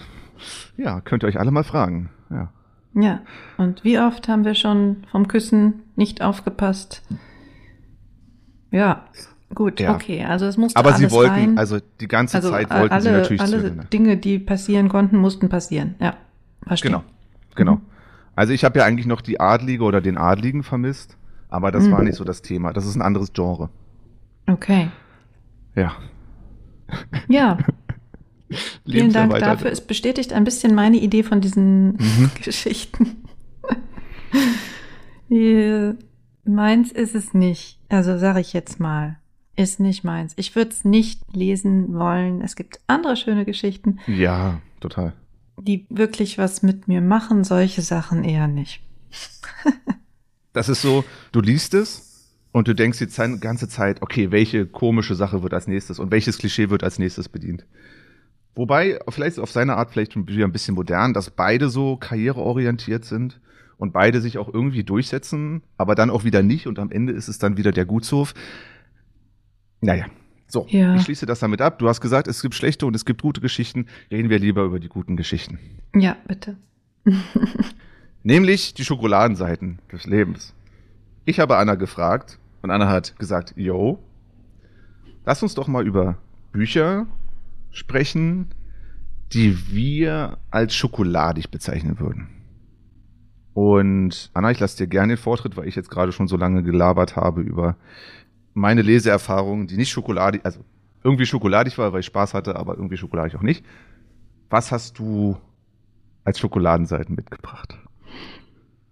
Ja, 0.77 1.01
könnt 1.01 1.23
ihr 1.23 1.27
euch 1.27 1.39
alle 1.39 1.51
mal 1.51 1.63
fragen. 1.63 2.09
Ja. 2.29 2.51
ja. 2.93 3.21
Und 3.57 3.83
wie 3.83 3.99
oft 3.99 4.27
haben 4.27 4.43
wir 4.43 4.55
schon 4.55 5.05
vom 5.11 5.27
Küssen 5.27 5.83
nicht 5.95 6.21
aufgepasst? 6.21 7.03
Ja, 8.71 9.05
gut, 9.53 9.79
Ja. 9.79 9.93
okay. 9.95 10.23
Also 10.25 10.45
es 10.45 10.57
musste 10.57 10.79
Aber 10.79 10.93
alles 10.93 10.99
sie 10.99 11.11
wollten, 11.15 11.33
sein. 11.35 11.57
also 11.57 11.79
die 11.99 12.07
ganze 12.07 12.37
also 12.37 12.49
Zeit 12.49 12.69
wollten 12.71 12.93
alle, 12.93 13.01
sie 13.03 13.11
natürlich 13.11 13.41
alle 13.41 13.59
zueinander. 13.59 13.83
Dinge, 13.85 14.17
die 14.17 14.39
passieren 14.39 14.89
konnten, 14.89 15.17
mussten 15.17 15.49
passieren. 15.49 15.95
Ja, 15.99 16.15
verstehe. 16.65 16.91
Genau, 16.91 17.03
genau. 17.55 17.75
Mhm. 17.75 17.81
Also 18.35 18.51
ich 18.53 18.65
habe 18.65 18.79
ja 18.79 18.85
eigentlich 18.85 19.05
noch 19.07 19.21
die 19.21 19.39
Adlige 19.39 19.83
oder 19.83 20.01
den 20.01 20.17
Adligen 20.17 20.63
vermisst, 20.63 21.17
aber 21.49 21.71
das 21.71 21.85
Mhm. 21.85 21.91
war 21.91 22.03
nicht 22.03 22.15
so 22.15 22.23
das 22.23 22.41
Thema. 22.41 22.73
Das 22.73 22.85
ist 22.85 22.95
ein 22.95 23.01
anderes 23.01 23.31
Genre. 23.33 23.69
Okay. 24.47 24.89
Ja. 25.75 25.93
Ja, 27.27 27.57
vielen 28.85 29.11
Dank 29.13 29.37
dafür. 29.39 29.71
Es 29.71 29.81
bestätigt 29.81 30.33
ein 30.33 30.43
bisschen 30.43 30.75
meine 30.75 30.97
Idee 30.97 31.23
von 31.23 31.41
diesen 31.41 31.93
Mhm. 31.93 32.31
Geschichten. 32.43 33.23
Äh, 35.29 35.93
meins 36.45 36.91
ist 36.91 37.15
es 37.15 37.33
nicht. 37.33 37.79
Also 37.89 38.17
sage 38.17 38.39
ich 38.41 38.53
jetzt 38.53 38.79
mal. 38.79 39.17
Ist 39.55 39.79
nicht 39.79 40.03
meins. 40.03 40.33
Ich 40.35 40.55
würde 40.55 40.71
es 40.71 40.83
nicht 40.83 41.21
lesen 41.33 41.93
wollen. 41.93 42.41
Es 42.41 42.55
gibt 42.55 42.79
andere 42.87 43.15
schöne 43.15 43.45
Geschichten, 43.45 43.99
Ja, 44.07 44.59
total. 44.81 45.13
die 45.57 45.85
wirklich 45.89 46.37
was 46.37 46.61
mit 46.61 46.87
mir 46.87 47.01
machen. 47.01 47.43
Solche 47.43 47.81
Sachen 47.81 48.23
eher 48.23 48.47
nicht. 48.47 48.81
Das 50.53 50.69
ist 50.69 50.81
so, 50.81 51.03
du 51.31 51.41
liest 51.41 51.73
es 51.73 52.33
und 52.51 52.67
du 52.67 52.73
denkst 52.75 52.99
die 52.99 53.39
ganze 53.39 53.67
Zeit, 53.67 54.01
okay, 54.01 54.31
welche 54.31 54.65
komische 54.65 55.15
Sache 55.15 55.43
wird 55.43 55.53
als 55.53 55.67
nächstes 55.67 55.99
und 55.99 56.11
welches 56.11 56.37
Klischee 56.37 56.69
wird 56.69 56.83
als 56.83 56.99
nächstes 56.99 57.27
bedient. 57.29 57.65
Wobei, 58.55 58.99
vielleicht 59.09 59.37
auf 59.39 59.51
seine 59.51 59.75
Art 59.75 59.91
vielleicht 59.91 60.15
wieder 60.15 60.45
ein 60.45 60.53
bisschen 60.53 60.75
modern, 60.75 61.13
dass 61.13 61.29
beide 61.29 61.69
so 61.69 61.97
karriereorientiert 61.97 63.03
sind 63.03 63.41
und 63.77 63.91
beide 63.91 64.21
sich 64.21 64.37
auch 64.37 64.53
irgendwie 64.53 64.85
durchsetzen, 64.85 65.61
aber 65.77 65.95
dann 65.95 66.09
auch 66.09 66.23
wieder 66.23 66.41
nicht 66.41 66.67
und 66.67 66.79
am 66.79 66.91
Ende 66.91 67.11
ist 67.11 67.27
es 67.27 67.37
dann 67.37 67.57
wieder 67.57 67.73
der 67.73 67.85
Gutshof. 67.85 68.33
Naja, 69.85 70.05
so, 70.47 70.65
Ja. 70.69 70.95
ich 70.95 71.03
schließe 71.03 71.25
das 71.27 71.39
damit 71.39 71.61
ab. 71.61 71.77
Du 71.79 71.87
hast 71.87 72.01
gesagt, 72.01 72.27
es 72.27 72.41
gibt 72.41 72.55
schlechte 72.55 72.85
und 72.87 72.95
es 72.95 73.05
gibt 73.05 73.21
gute 73.21 73.39
Geschichten. 73.39 73.85
Reden 74.09 74.29
wir 74.29 74.39
lieber 74.39 74.63
über 74.63 74.79
die 74.79 74.89
guten 74.89 75.15
Geschichten. 75.15 75.59
Ja, 75.93 76.17
bitte. 76.27 76.57
Nämlich 78.23 78.73
die 78.73 78.83
Schokoladenseiten 78.83 79.79
des 79.91 80.05
Lebens. 80.07 80.55
Ich 81.25 81.39
habe 81.39 81.57
Anna 81.57 81.75
gefragt 81.75 82.39
und 82.63 82.71
Anna 82.71 82.87
hat 82.89 83.17
gesagt, 83.19 83.53
yo, 83.55 83.99
lass 85.23 85.43
uns 85.43 85.53
doch 85.53 85.67
mal 85.67 85.85
über 85.85 86.17
Bücher 86.51 87.05
sprechen, 87.69 88.47
die 89.33 89.71
wir 89.71 90.39
als 90.49 90.73
schokoladig 90.73 91.51
bezeichnen 91.51 91.99
würden. 91.99 92.29
Und 93.53 94.31
Anna, 94.33 94.51
ich 94.51 94.59
lasse 94.59 94.77
dir 94.77 94.87
gerne 94.87 95.13
den 95.15 95.21
Vortritt, 95.21 95.55
weil 95.57 95.67
ich 95.67 95.75
jetzt 95.75 95.89
gerade 95.89 96.11
schon 96.11 96.27
so 96.27 96.37
lange 96.37 96.63
gelabert 96.63 97.15
habe 97.15 97.41
über 97.41 97.77
meine 98.55 98.81
Leseerfahrung, 98.81 99.67
die 99.67 99.77
nicht 99.77 99.91
schokoladig, 99.91 100.41
also 100.43 100.61
irgendwie 101.03 101.27
schokoladig 101.27 101.77
war, 101.77 101.93
weil 101.93 101.99
ich 101.99 102.07
Spaß 102.07 102.33
hatte, 102.33 102.55
aber 102.55 102.75
irgendwie 102.75 102.97
schokoladig 102.97 103.35
auch 103.35 103.43
nicht. 103.43 103.63
Was 104.49 104.71
hast 104.71 104.97
du 104.97 105.37
als 106.23 106.39
Schokoladenseiten 106.39 107.15
mitgebracht? 107.15 107.77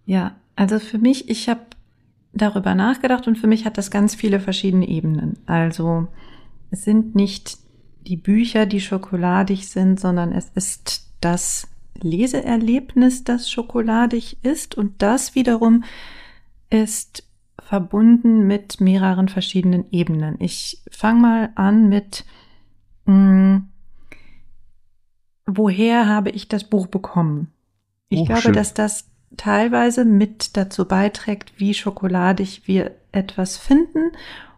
Ja, 0.06 0.36
also 0.56 0.80
für 0.80 1.00
mich, 1.00 1.30
ich 1.30 1.50
habe 1.50 1.62
darüber 2.34 2.76
nachgedacht 2.76 3.28
und 3.28 3.38
für 3.38 3.48
mich 3.48 3.66
hat 3.66 3.78
das 3.78 3.90
ganz 3.90 4.14
viele 4.14 4.40
verschiedene 4.40 4.88
Ebenen. 4.88 5.40
Also 5.46 6.08
es 6.70 6.84
sind 6.84 7.16
nicht 7.16 7.58
die 8.02 8.18
Bücher, 8.18 8.66
die 8.66 8.82
schokoladig 8.82 9.68
sind, 9.68 10.00
sondern 10.00 10.34
es 10.34 10.50
ist 10.56 11.10
das 11.22 11.70
Leseerlebnis, 12.02 13.24
das 13.24 13.50
schokoladig 13.50 14.38
ist 14.44 14.76
und 14.76 15.02
das 15.02 15.36
wiederum 15.36 15.86
ist 16.70 17.24
verbunden 17.74 18.46
mit 18.46 18.80
mehreren 18.82 19.30
verschiedenen 19.30 19.86
Ebenen. 19.90 20.36
Ich 20.38 20.84
fange 20.92 21.20
mal 21.22 21.50
an 21.56 21.90
mit, 21.90 22.24
mh, 23.06 23.64
woher 25.48 26.08
habe 26.08 26.30
ich 26.30 26.48
das 26.48 26.66
Buch 26.66 26.86
bekommen? 26.86 27.52
Ich 28.10 28.20
Oh, 28.20 28.26
glaube, 28.26 28.42
schön. 28.42 28.54
dass 28.54 28.76
das 28.76 29.10
teilweise 29.38 30.06
mit 30.06 30.56
dazu 30.56 30.88
beiträgt, 30.88 31.54
wie 31.60 31.74
schokoladig 31.74 32.68
wir 32.68 32.92
etwas 33.12 33.58
finden 33.58 34.12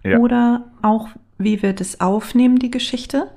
Ja. 0.03 0.19
oder 0.19 0.73
auch 0.81 1.07
wie 1.37 1.61
wir 1.61 1.71
das 1.71 2.01
aufnehmen, 2.01 2.59
die 2.59 2.71
Geschichte. 2.71 3.31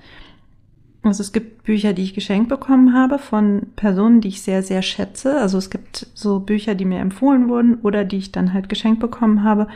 Also 1.03 1.23
es 1.23 1.33
gibt 1.33 1.63
Bücher, 1.63 1.93
die 1.93 2.03
ich 2.03 2.15
geschenkt 2.15 2.49
bekommen 2.49 2.93
habe 2.93 3.19
von 3.19 3.69
Personen, 3.77 4.21
die 4.21 4.29
ich 4.29 4.43
sehr, 4.43 4.63
sehr 4.63 4.83
schätze. 4.83 5.39
Also 5.39 5.59
es 5.59 5.71
gibt 5.71 6.09
so 6.15 6.41
Bücher, 6.41 6.75
die 6.75 6.85
mir 6.85 6.99
empfohlen 6.99 7.49
wurden 7.49 7.77
oder 7.77 8.05
die 8.05 8.19
ich 8.19 8.33
dann 8.33 8.53
halt 8.53 8.69
geschenkt 8.69 9.01
bekommen 9.01 9.45
habe 9.45 9.69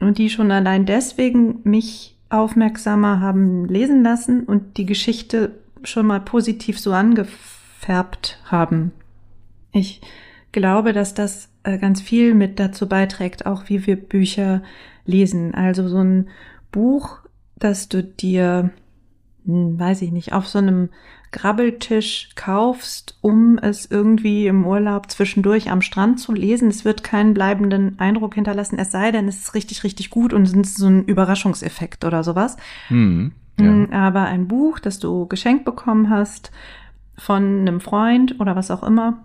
und 0.00 0.18
die 0.18 0.30
schon 0.30 0.50
allein 0.50 0.86
deswegen 0.86 1.60
mich 1.64 2.16
aufmerksamer 2.30 3.20
haben 3.20 3.66
lesen 3.66 4.02
lassen 4.02 4.44
und 4.44 4.76
die 4.76 4.86
Geschichte 4.86 5.52
schon 5.82 6.06
mal 6.06 6.20
positiv 6.20 6.78
so 6.78 6.92
angefärbt 6.92 8.38
haben. 8.46 8.92
Ich 9.72 10.00
glaube, 10.52 10.92
dass 10.92 11.14
das 11.14 11.48
äh, 11.64 11.78
ganz 11.78 12.00
viel 12.00 12.34
mit 12.34 12.58
dazu 12.58 12.88
beiträgt, 12.88 13.46
auch 13.46 13.68
wie 13.68 13.86
wir 13.86 13.96
Bücher 13.96 14.62
lesen. 15.04 15.54
Also 15.54 15.88
so 15.88 15.98
ein 15.98 16.28
Buch, 16.70 17.18
das 17.56 17.88
du 17.88 18.02
dir 18.02 18.70
weiß 19.44 20.02
ich 20.02 20.12
nicht, 20.12 20.32
auf 20.32 20.46
so 20.48 20.58
einem 20.58 20.90
Grabbeltisch 21.32 22.28
kaufst, 22.34 23.16
um 23.22 23.58
es 23.58 23.90
irgendwie 23.90 24.46
im 24.46 24.66
Urlaub 24.66 25.10
zwischendurch 25.10 25.70
am 25.70 25.80
Strand 25.80 26.20
zu 26.20 26.32
lesen. 26.32 26.68
Es 26.68 26.84
wird 26.84 27.02
keinen 27.02 27.32
bleibenden 27.32 27.98
Eindruck 27.98 28.34
hinterlassen, 28.34 28.78
es 28.78 28.92
sei 28.92 29.10
denn, 29.12 29.28
es 29.28 29.38
ist 29.38 29.54
richtig, 29.54 29.82
richtig 29.82 30.10
gut 30.10 30.34
und 30.34 30.42
es 30.42 30.52
ist 30.52 30.76
so 30.76 30.88
ein 30.88 31.04
Überraschungseffekt 31.04 32.04
oder 32.04 32.22
sowas. 32.22 32.58
Hm, 32.88 33.32
ja. 33.58 33.64
Mm, 33.64 33.92
Aber 33.92 34.24
ein 34.24 34.46
Buch, 34.46 34.78
das 34.78 34.98
du 34.98 35.26
geschenkt 35.26 35.64
bekommen 35.64 36.10
hast 36.10 36.52
von 37.16 37.60
einem 37.60 37.80
Freund 37.80 38.38
oder 38.38 38.54
was 38.54 38.70
auch 38.70 38.82
immer, 38.82 39.24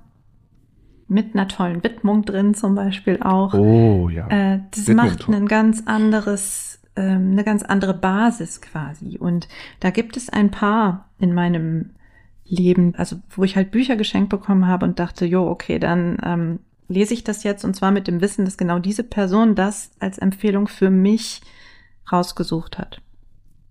mit 1.10 1.36
einer 1.36 1.48
tollen 1.48 1.84
Widmung 1.84 2.24
drin 2.24 2.54
zum 2.54 2.76
Beispiel 2.76 3.22
auch. 3.22 3.54
Oh 3.54 4.10
ja. 4.10 4.28
Äh, 4.28 4.60
das 4.72 4.88
Widmung 4.88 5.06
macht 5.06 5.30
ein 5.30 5.48
ganz 5.48 5.84
anderes, 5.86 6.77
ähm, 6.98 7.32
eine 7.32 7.44
ganz 7.44 7.64
andere 7.64 7.94
Basis 7.94 8.60
quasi. 8.62 9.18
Und 9.18 9.48
da 9.80 9.92
gibt 9.92 10.18
es 10.18 10.30
ein 10.30 10.52
paar 10.52 11.10
in 11.20 11.34
meinem 11.34 11.92
Leben, 12.46 12.96
also 12.96 13.18
wo 13.30 13.44
ich 13.44 13.56
halt 13.56 13.72
Bücher 13.72 13.96
geschenkt 13.96 14.30
bekommen 14.30 14.68
habe 14.68 14.86
und 14.86 15.00
dachte, 15.00 15.26
jo, 15.26 15.48
okay, 15.48 15.80
dann 15.80 16.18
ähm, 16.24 16.60
lese 16.88 17.14
ich 17.14 17.24
das 17.24 17.44
jetzt 17.44 17.64
und 17.64 17.76
zwar 17.76 17.92
mit 17.92 18.08
dem 18.08 18.22
Wissen, 18.22 18.46
dass 18.46 18.58
genau 18.58 18.80
diese 18.80 19.04
Person 19.04 19.56
das 19.56 19.92
als 20.00 20.18
Empfehlung 20.18 20.68
für 20.68 20.90
mich 20.90 21.42
rausgesucht 22.12 22.78
hat. 22.78 23.02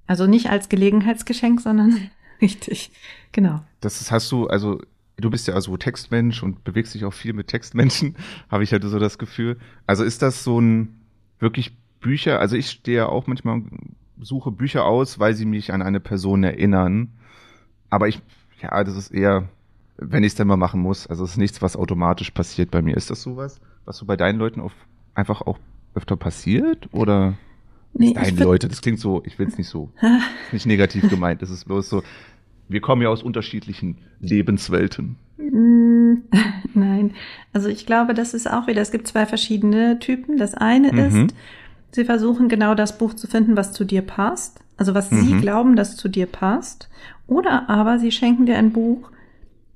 Also 0.06 0.26
nicht 0.26 0.50
als 0.50 0.68
Gelegenheitsgeschenk, 0.68 1.60
sondern 1.60 2.10
richtig, 2.40 2.90
genau. 3.32 3.60
Das 3.80 4.10
hast 4.10 4.30
du, 4.30 4.46
also 4.46 4.80
du 5.16 5.30
bist 5.30 5.48
ja 5.48 5.54
also 5.54 5.76
Textmensch 5.76 6.42
und 6.42 6.64
bewegst 6.64 6.94
dich 6.94 7.04
auch 7.04 7.14
viel 7.14 7.32
mit 7.32 7.48
Textmenschen, 7.48 8.16
habe 8.50 8.62
ich 8.62 8.72
halt 8.72 8.84
so 8.84 8.98
das 8.98 9.18
Gefühl. 9.18 9.58
Also 9.86 10.04
ist 10.04 10.22
das 10.22 10.44
so 10.44 10.60
ein 10.60 11.00
wirklich 11.38 11.76
Bücher, 12.06 12.38
also 12.40 12.54
ich 12.56 12.70
stehe 12.70 13.08
auch 13.08 13.26
manchmal, 13.26 13.62
suche 14.20 14.52
Bücher 14.52 14.84
aus, 14.84 15.18
weil 15.18 15.34
sie 15.34 15.44
mich 15.44 15.72
an 15.72 15.82
eine 15.82 15.98
Person 15.98 16.44
erinnern. 16.44 17.08
Aber 17.90 18.06
ich, 18.06 18.20
ja, 18.62 18.84
das 18.84 18.96
ist 18.96 19.10
eher, 19.10 19.48
wenn 19.98 20.22
ich 20.22 20.28
es 20.32 20.34
dann 20.36 20.46
mal 20.46 20.56
machen 20.56 20.80
muss. 20.80 21.08
Also 21.08 21.24
es 21.24 21.32
ist 21.32 21.36
nichts, 21.36 21.62
was 21.62 21.76
automatisch 21.76 22.30
passiert 22.30 22.70
bei 22.70 22.80
mir. 22.80 22.96
Ist 22.96 23.10
das 23.10 23.22
sowas, 23.22 23.60
was 23.84 23.96
so 23.96 24.06
bei 24.06 24.16
deinen 24.16 24.38
Leuten 24.38 24.60
auf, 24.60 24.72
einfach 25.14 25.42
auch 25.42 25.58
öfter 25.94 26.16
passiert? 26.16 26.88
Oder 26.92 27.34
Nee, 27.92 28.12
deine 28.12 28.40
Leute, 28.44 28.68
das 28.68 28.82
klingt 28.82 29.00
so, 29.00 29.22
ich 29.24 29.38
will 29.38 29.48
es 29.48 29.58
nicht 29.58 29.68
so, 29.68 29.90
nicht 30.52 30.66
negativ 30.66 31.08
gemeint, 31.08 31.40
das 31.42 31.48
ist 31.50 31.64
bloß 31.64 31.88
so, 31.88 32.02
wir 32.68 32.80
kommen 32.82 33.00
ja 33.02 33.08
aus 33.08 33.22
unterschiedlichen 33.22 33.98
Lebenswelten. 34.20 35.16
Mm, 35.38 36.14
Nein, 36.74 37.14
also 37.54 37.68
ich 37.68 37.86
glaube, 37.86 38.12
das 38.14 38.34
ist 38.34 38.50
auch 38.50 38.66
wieder, 38.66 38.82
es 38.82 38.90
gibt 38.90 39.06
zwei 39.08 39.24
verschiedene 39.24 39.98
Typen. 39.98 40.36
Das 40.36 40.54
eine 40.54 40.92
Mhm. 40.92 40.98
ist, 40.98 41.34
sie 41.96 42.04
versuchen 42.04 42.48
genau 42.48 42.74
das 42.76 42.96
Buch 42.96 43.14
zu 43.14 43.26
finden, 43.26 43.56
was 43.56 43.72
zu 43.72 43.84
dir 43.84 44.02
passt, 44.02 44.60
also 44.76 44.94
was 44.94 45.10
sie 45.10 45.34
Mhm. 45.34 45.40
glauben, 45.40 45.76
das 45.76 45.96
zu 45.96 46.08
dir 46.08 46.26
passt. 46.26 46.88
Oder 47.26 47.68
aber 47.68 47.98
sie 47.98 48.12
schenken 48.12 48.46
dir 48.46 48.56
ein 48.56 48.70
Buch, 48.72 49.10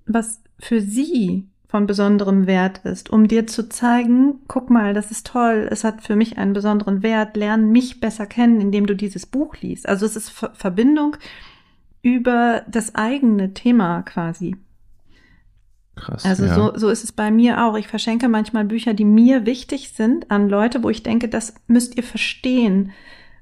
was 0.06 0.40
für 0.60 0.80
sie 0.80 1.48
von 1.66 1.86
besonderem 1.86 2.46
Wert 2.46 2.78
ist, 2.84 3.10
um 3.10 3.28
dir 3.28 3.46
zu 3.46 3.68
zeigen, 3.68 4.40
guck 4.48 4.70
mal, 4.70 4.92
das 4.92 5.10
ist 5.10 5.26
toll, 5.26 5.68
es 5.70 5.84
hat 5.84 6.02
für 6.02 6.16
mich 6.16 6.36
einen 6.36 6.52
besonderen 6.52 7.02
Wert, 7.02 7.36
lern 7.36 7.70
mich 7.70 8.00
besser 8.00 8.26
kennen, 8.26 8.60
indem 8.60 8.86
du 8.86 8.94
dieses 8.96 9.24
Buch 9.26 9.56
liest. 9.60 9.88
Also 9.88 10.04
es 10.06 10.16
ist 10.16 10.30
Ver 10.30 10.50
Verbindung 10.54 11.16
über 12.02 12.62
das 12.68 12.94
eigene 12.94 13.54
Thema 13.54 14.02
quasi. 14.02 14.56
Krass. 15.96 16.24
Also 16.24 16.46
ja. 16.46 16.54
so, 16.54 16.72
so 16.76 16.88
ist 16.88 17.04
es 17.04 17.12
bei 17.12 17.30
mir 17.30 17.64
auch. 17.64 17.76
Ich 17.76 17.88
verschenke 17.88 18.28
manchmal 18.28 18.64
Bücher, 18.64 18.94
die 18.94 19.04
mir 19.04 19.44
wichtig 19.46 19.90
sind, 19.90 20.30
an 20.30 20.48
Leute, 20.48 20.82
wo 20.82 20.88
ich 20.90 21.02
denke, 21.02 21.28
das 21.28 21.54
müsst 21.66 21.96
ihr 21.96 22.02
verstehen, 22.02 22.92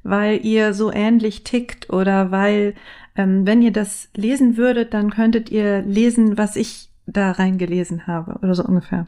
weil 0.02 0.44
ihr 0.44 0.72
so 0.74 0.92
ähnlich 0.92 1.44
tickt 1.44 1.90
oder 1.90 2.30
weil, 2.30 2.74
ähm, 3.16 3.46
wenn 3.46 3.62
ihr 3.62 3.72
das 3.72 4.08
lesen 4.16 4.56
würdet, 4.56 4.94
dann 4.94 5.10
könntet 5.10 5.50
ihr 5.50 5.82
lesen, 5.82 6.38
was 6.38 6.56
ich 6.56 6.90
da 7.06 7.30
reingelesen 7.32 8.06
habe 8.06 8.38
oder 8.42 8.54
so 8.54 8.64
ungefähr. 8.64 9.06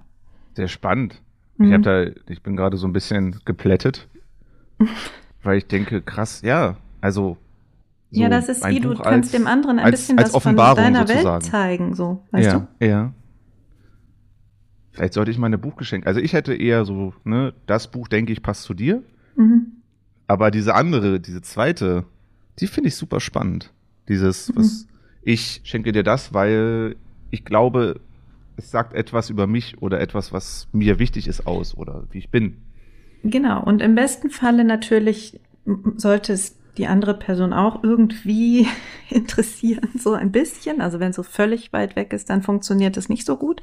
Sehr 0.54 0.68
spannend. 0.68 1.20
Ich 1.58 1.66
Mhm. 1.66 1.72
habe 1.74 1.82
da, 1.82 2.20
ich 2.32 2.42
bin 2.42 2.56
gerade 2.56 2.76
so 2.76 2.86
ein 2.86 2.92
bisschen 2.92 3.40
geplättet, 3.44 4.08
weil 5.42 5.58
ich 5.58 5.66
denke, 5.66 6.00
krass, 6.02 6.42
ja, 6.42 6.76
also 7.00 7.36
so 8.10 8.20
ja, 8.20 8.28
das 8.28 8.48
ist 8.48 8.66
wie 8.66 8.80
du 8.80 8.94
kannst 8.96 9.32
dem 9.34 9.46
anderen 9.46 9.78
ein 9.78 9.84
als, 9.84 10.00
bisschen 10.00 10.18
als 10.18 10.28
was 10.34 10.42
von 10.42 10.50
Offenbarung 10.52 10.76
deiner 10.82 11.06
sozusagen. 11.06 11.44
Welt 11.44 11.44
zeigen, 11.44 11.94
so, 11.94 12.22
weißt 12.32 12.46
ja, 12.80 12.86
ja. 12.86 13.12
Vielleicht 14.92 15.14
sollte 15.14 15.30
ich 15.30 15.38
mal 15.38 15.52
ein 15.52 15.60
Buch 15.60 15.76
geschenkt. 15.76 16.06
Also 16.06 16.20
ich 16.20 16.32
hätte 16.32 16.54
eher 16.54 16.84
so, 16.84 17.14
ne, 17.24 17.54
das 17.66 17.90
Buch 17.90 18.08
denke 18.08 18.32
ich 18.32 18.42
passt 18.42 18.64
zu 18.64 18.74
dir? 18.74 19.02
Mhm. 19.36 19.82
aber 20.26 20.50
diese 20.50 20.74
andere, 20.74 21.20
diese 21.20 21.40
zweite, 21.40 22.04
die 22.58 22.66
finde 22.66 22.88
ich 22.88 22.96
super 22.96 23.20
spannend. 23.20 23.72
Dieses, 24.08 24.52
was 24.56 24.88
ich 25.22 25.60
schenke 25.64 25.92
dir 25.92 26.02
das, 26.02 26.34
weil 26.34 26.96
ich 27.30 27.44
glaube, 27.44 28.00
es 28.56 28.70
sagt 28.70 28.94
etwas 28.94 29.30
über 29.30 29.46
mich 29.46 29.80
oder 29.80 30.00
etwas, 30.00 30.32
was 30.32 30.68
mir 30.72 30.98
wichtig 30.98 31.28
ist 31.28 31.46
aus 31.46 31.76
oder 31.76 32.04
wie 32.10 32.18
ich 32.18 32.30
bin. 32.30 32.56
Genau, 33.22 33.62
und 33.62 33.82
im 33.82 33.94
besten 33.94 34.30
Falle 34.30 34.64
natürlich 34.64 35.40
sollte 35.96 36.32
es 36.32 36.56
die 36.76 36.86
andere 36.86 37.14
Person 37.14 37.52
auch 37.52 37.82
irgendwie 37.82 38.66
interessieren, 39.10 39.88
so 39.98 40.12
ein 40.12 40.32
bisschen. 40.32 40.80
Also 40.80 41.00
wenn 41.00 41.10
es 41.10 41.16
so 41.16 41.22
völlig 41.22 41.72
weit 41.72 41.96
weg 41.96 42.12
ist, 42.12 42.30
dann 42.30 42.42
funktioniert 42.42 42.96
es 42.96 43.08
nicht 43.08 43.26
so 43.26 43.36
gut. 43.36 43.60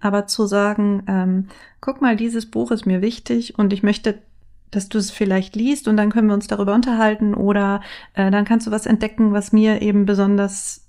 Aber 0.00 0.26
zu 0.26 0.46
sagen, 0.46 1.02
ähm, 1.06 1.48
guck 1.80 2.00
mal, 2.00 2.16
dieses 2.16 2.50
Buch 2.50 2.70
ist 2.70 2.86
mir 2.86 3.02
wichtig 3.02 3.58
und 3.58 3.72
ich 3.72 3.82
möchte, 3.82 4.18
dass 4.70 4.88
du 4.88 4.98
es 4.98 5.10
vielleicht 5.10 5.56
liest 5.56 5.88
und 5.88 5.96
dann 5.96 6.10
können 6.10 6.28
wir 6.28 6.34
uns 6.34 6.46
darüber 6.46 6.74
unterhalten 6.74 7.34
oder 7.34 7.80
äh, 8.14 8.30
dann 8.30 8.44
kannst 8.44 8.66
du 8.66 8.70
was 8.70 8.86
entdecken, 8.86 9.32
was 9.32 9.52
mir 9.52 9.82
eben 9.82 10.04
besonders 10.04 10.88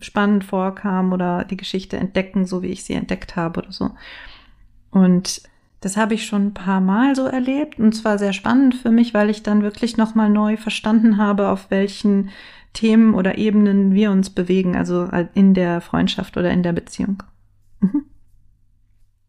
spannend 0.00 0.44
vorkam 0.44 1.12
oder 1.12 1.44
die 1.44 1.56
Geschichte 1.56 1.96
entdecken, 1.96 2.46
so 2.46 2.62
wie 2.62 2.68
ich 2.68 2.84
sie 2.84 2.94
entdeckt 2.94 3.36
habe 3.36 3.60
oder 3.60 3.72
so. 3.72 3.90
Und 4.90 5.42
das 5.80 5.96
habe 5.96 6.14
ich 6.14 6.26
schon 6.26 6.46
ein 6.46 6.54
paar 6.54 6.80
Mal 6.80 7.14
so 7.14 7.26
erlebt 7.26 7.78
und 7.78 7.94
zwar 7.94 8.18
sehr 8.18 8.32
spannend 8.32 8.74
für 8.74 8.90
mich, 8.90 9.12
weil 9.14 9.30
ich 9.30 9.42
dann 9.42 9.62
wirklich 9.62 9.96
nochmal 9.96 10.30
neu 10.30 10.56
verstanden 10.56 11.18
habe, 11.18 11.48
auf 11.48 11.70
welchen 11.70 12.30
Themen 12.72 13.14
oder 13.14 13.38
Ebenen 13.38 13.94
wir 13.94 14.10
uns 14.10 14.30
bewegen, 14.30 14.76
also 14.76 15.08
in 15.34 15.54
der 15.54 15.80
Freundschaft 15.80 16.36
oder 16.36 16.50
in 16.50 16.62
der 16.62 16.72
Beziehung. 16.72 17.22
Mhm. 17.80 18.04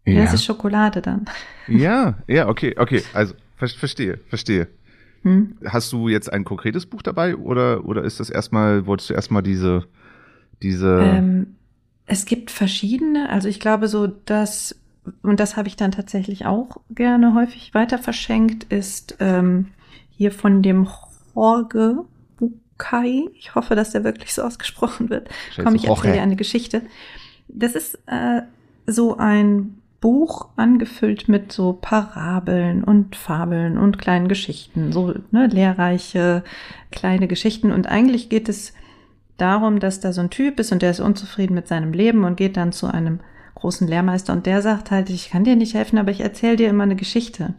Ja. 0.08 0.24
Das 0.24 0.34
ist 0.34 0.46
Schokolade 0.46 1.02
dann. 1.02 1.26
Ja, 1.67 2.17
ja, 2.28 2.48
okay, 2.48 2.76
okay. 2.78 3.04
Also 3.13 3.34
ver 3.58 3.67
verstehe, 3.67 4.20
verstehe. 4.30 4.70
Hm? 5.24 5.58
Hast 5.65 5.91
du 5.91 6.08
jetzt 6.08 6.32
ein 6.32 6.46
konkretes 6.46 6.86
Buch 6.86 7.02
dabei 7.02 7.36
oder 7.36 7.84
oder 7.84 8.06
ist 8.06 8.22
das 8.22 8.30
erstmal, 8.30 8.86
wolltest 8.86 9.10
du 9.10 9.13
erstmal 9.15 9.43
diese 9.43 9.84
diese 10.62 11.02
Ähm, 11.04 11.56
es 12.06 12.26
gibt 12.26 12.52
verschiedene, 12.52 13.30
also 13.30 13.50
ich 13.50 13.60
glaube 13.60 13.89
so, 13.89 14.08
dass, 14.08 14.80
und 15.24 15.41
das 15.41 15.58
habe 15.58 15.67
ich 15.67 15.76
dann 15.76 15.91
tatsächlich 15.91 16.46
auch 16.46 16.78
gerne 16.89 17.34
häufig 17.34 17.74
weiter 17.74 17.98
verschenkt, 17.98 18.72
ist 18.72 19.17
ähm, 19.20 19.67
hier 20.10 20.32
von 20.32 20.63
dem 20.63 20.88
Jorge 21.36 22.06
Bucay. 22.38 23.30
Ich 23.34 23.56
hoffe, 23.56 23.76
dass 23.76 23.91
der 23.91 24.06
wirklich 24.06 24.34
so 24.34 24.41
ausgesprochen 24.41 25.10
wird. 25.10 25.30
Schätze, 25.50 25.63
Komm, 25.65 25.76
ich 25.76 25.86
erzähle 25.88 26.13
dir 26.13 26.22
eine 26.22 26.38
Geschichte. 26.38 26.82
Das 27.50 27.76
ist 27.76 28.00
äh, 28.06 28.41
so 28.86 29.17
ein 29.17 29.77
Buch 30.00 30.50
angefüllt 30.58 31.28
mit 31.28 31.52
so 31.52 31.74
Parabeln 31.74 32.84
und 32.84 33.16
Fabeln 33.16 33.78
und 33.78 33.98
kleinen 33.98 34.28
Geschichten, 34.28 34.92
so 34.92 35.16
ne, 35.32 35.48
lehrreiche 35.48 36.44
kleine 36.92 37.28
Geschichten. 37.28 37.72
Und 37.72 37.88
eigentlich 37.88 38.30
geht 38.30 38.48
es 38.48 38.74
darum, 39.38 39.80
dass 39.80 40.00
da 40.00 40.14
so 40.14 40.22
ein 40.22 40.30
Typ 40.30 40.60
ist 40.60 40.72
und 40.72 40.82
der 40.82 40.92
ist 40.92 41.00
unzufrieden 41.00 41.56
mit 41.56 41.68
seinem 41.68 41.94
Leben 41.94 42.24
und 42.26 42.38
geht 42.38 42.58
dann 42.58 42.72
zu 42.72 42.88
einem 42.88 43.20
großen 43.56 43.88
Lehrmeister 43.88 44.34
und 44.34 44.46
der 44.46 44.62
sagt 44.62 44.92
halt, 44.92 45.10
ich 45.10 45.32
kann 45.32 45.44
dir 45.44 45.56
nicht 45.56 45.74
helfen, 45.74 45.98
aber 45.98 46.12
ich 46.12 46.22
erzähle 46.22 46.58
dir 46.58 46.70
immer 46.70 46.84
eine 46.84 46.96
Geschichte. 46.96 47.56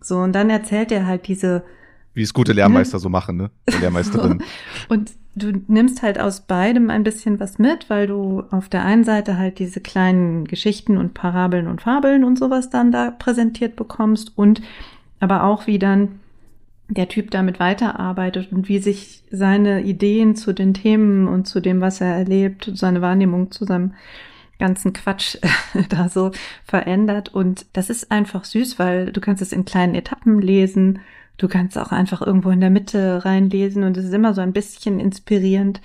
So, 0.00 0.18
und 0.18 0.32
dann 0.32 0.50
erzählt 0.50 0.90
er 0.90 1.06
halt 1.06 1.28
diese 1.28 1.62
wie 2.14 2.22
es 2.22 2.34
gute 2.34 2.52
Lehrmeister 2.52 2.98
so 2.98 3.08
machen, 3.08 3.36
ne? 3.36 3.50
Lehrmeisterin. 3.80 4.42
Und 4.88 5.12
du 5.34 5.52
nimmst 5.68 6.02
halt 6.02 6.18
aus 6.18 6.40
beidem 6.40 6.90
ein 6.90 7.04
bisschen 7.04 7.38
was 7.38 7.58
mit, 7.58 7.88
weil 7.88 8.06
du 8.06 8.42
auf 8.50 8.68
der 8.68 8.84
einen 8.84 9.04
Seite 9.04 9.38
halt 9.38 9.58
diese 9.58 9.80
kleinen 9.80 10.44
Geschichten 10.44 10.98
und 10.98 11.14
Parabeln 11.14 11.68
und 11.68 11.82
Fabeln 11.82 12.24
und 12.24 12.38
sowas 12.38 12.68
dann 12.68 12.90
da 12.90 13.12
präsentiert 13.12 13.76
bekommst 13.76 14.36
und 14.36 14.60
aber 15.20 15.44
auch 15.44 15.66
wie 15.66 15.78
dann 15.78 16.20
der 16.88 17.08
Typ 17.08 17.30
damit 17.30 17.60
weiterarbeitet 17.60 18.50
und 18.50 18.68
wie 18.68 18.80
sich 18.80 19.22
seine 19.30 19.82
Ideen 19.82 20.34
zu 20.34 20.52
den 20.52 20.74
Themen 20.74 21.28
und 21.28 21.46
zu 21.46 21.60
dem, 21.60 21.80
was 21.80 22.00
er 22.00 22.14
erlebt, 22.14 22.70
seine 22.74 23.00
Wahrnehmung 23.00 23.52
zu 23.52 23.64
seinem 23.64 23.94
ganzen 24.58 24.92
Quatsch 24.92 25.38
da 25.88 26.08
so 26.08 26.32
verändert. 26.64 27.32
Und 27.32 27.66
das 27.72 27.90
ist 27.90 28.10
einfach 28.10 28.44
süß, 28.44 28.78
weil 28.78 29.12
du 29.12 29.20
kannst 29.20 29.40
es 29.40 29.52
in 29.52 29.64
kleinen 29.64 29.94
Etappen 29.94 30.40
lesen. 30.40 30.98
Du 31.40 31.48
kannst 31.48 31.78
auch 31.78 31.90
einfach 31.90 32.20
irgendwo 32.20 32.50
in 32.50 32.60
der 32.60 32.68
Mitte 32.68 33.24
reinlesen 33.24 33.82
und 33.82 33.96
es 33.96 34.04
ist 34.04 34.12
immer 34.12 34.34
so 34.34 34.42
ein 34.42 34.52
bisschen 34.52 35.00
inspirierend. 35.00 35.80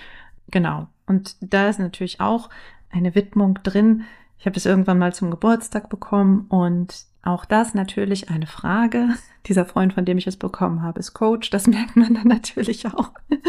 Genau. 0.51 0.87
Und 1.07 1.37
da 1.39 1.69
ist 1.69 1.79
natürlich 1.79 2.19
auch 2.19 2.49
eine 2.91 3.15
Widmung 3.15 3.57
drin. 3.63 4.03
Ich 4.37 4.45
habe 4.45 4.57
es 4.57 4.65
irgendwann 4.65 4.99
mal 4.99 5.13
zum 5.13 5.31
Geburtstag 5.31 5.89
bekommen 5.89 6.47
und 6.49 7.05
auch 7.23 7.45
das 7.45 7.73
natürlich 7.73 8.29
eine 8.29 8.47
Frage. 8.47 9.15
Dieser 9.45 9.65
Freund, 9.65 9.93
von 9.93 10.03
dem 10.03 10.17
ich 10.17 10.27
es 10.27 10.35
bekommen 10.35 10.81
habe, 10.81 10.99
ist 10.99 11.13
Coach. 11.13 11.51
Das 11.51 11.67
merkt 11.67 11.95
man 11.95 12.15
dann 12.15 12.27
natürlich 12.27 12.85
auch. 12.87 13.11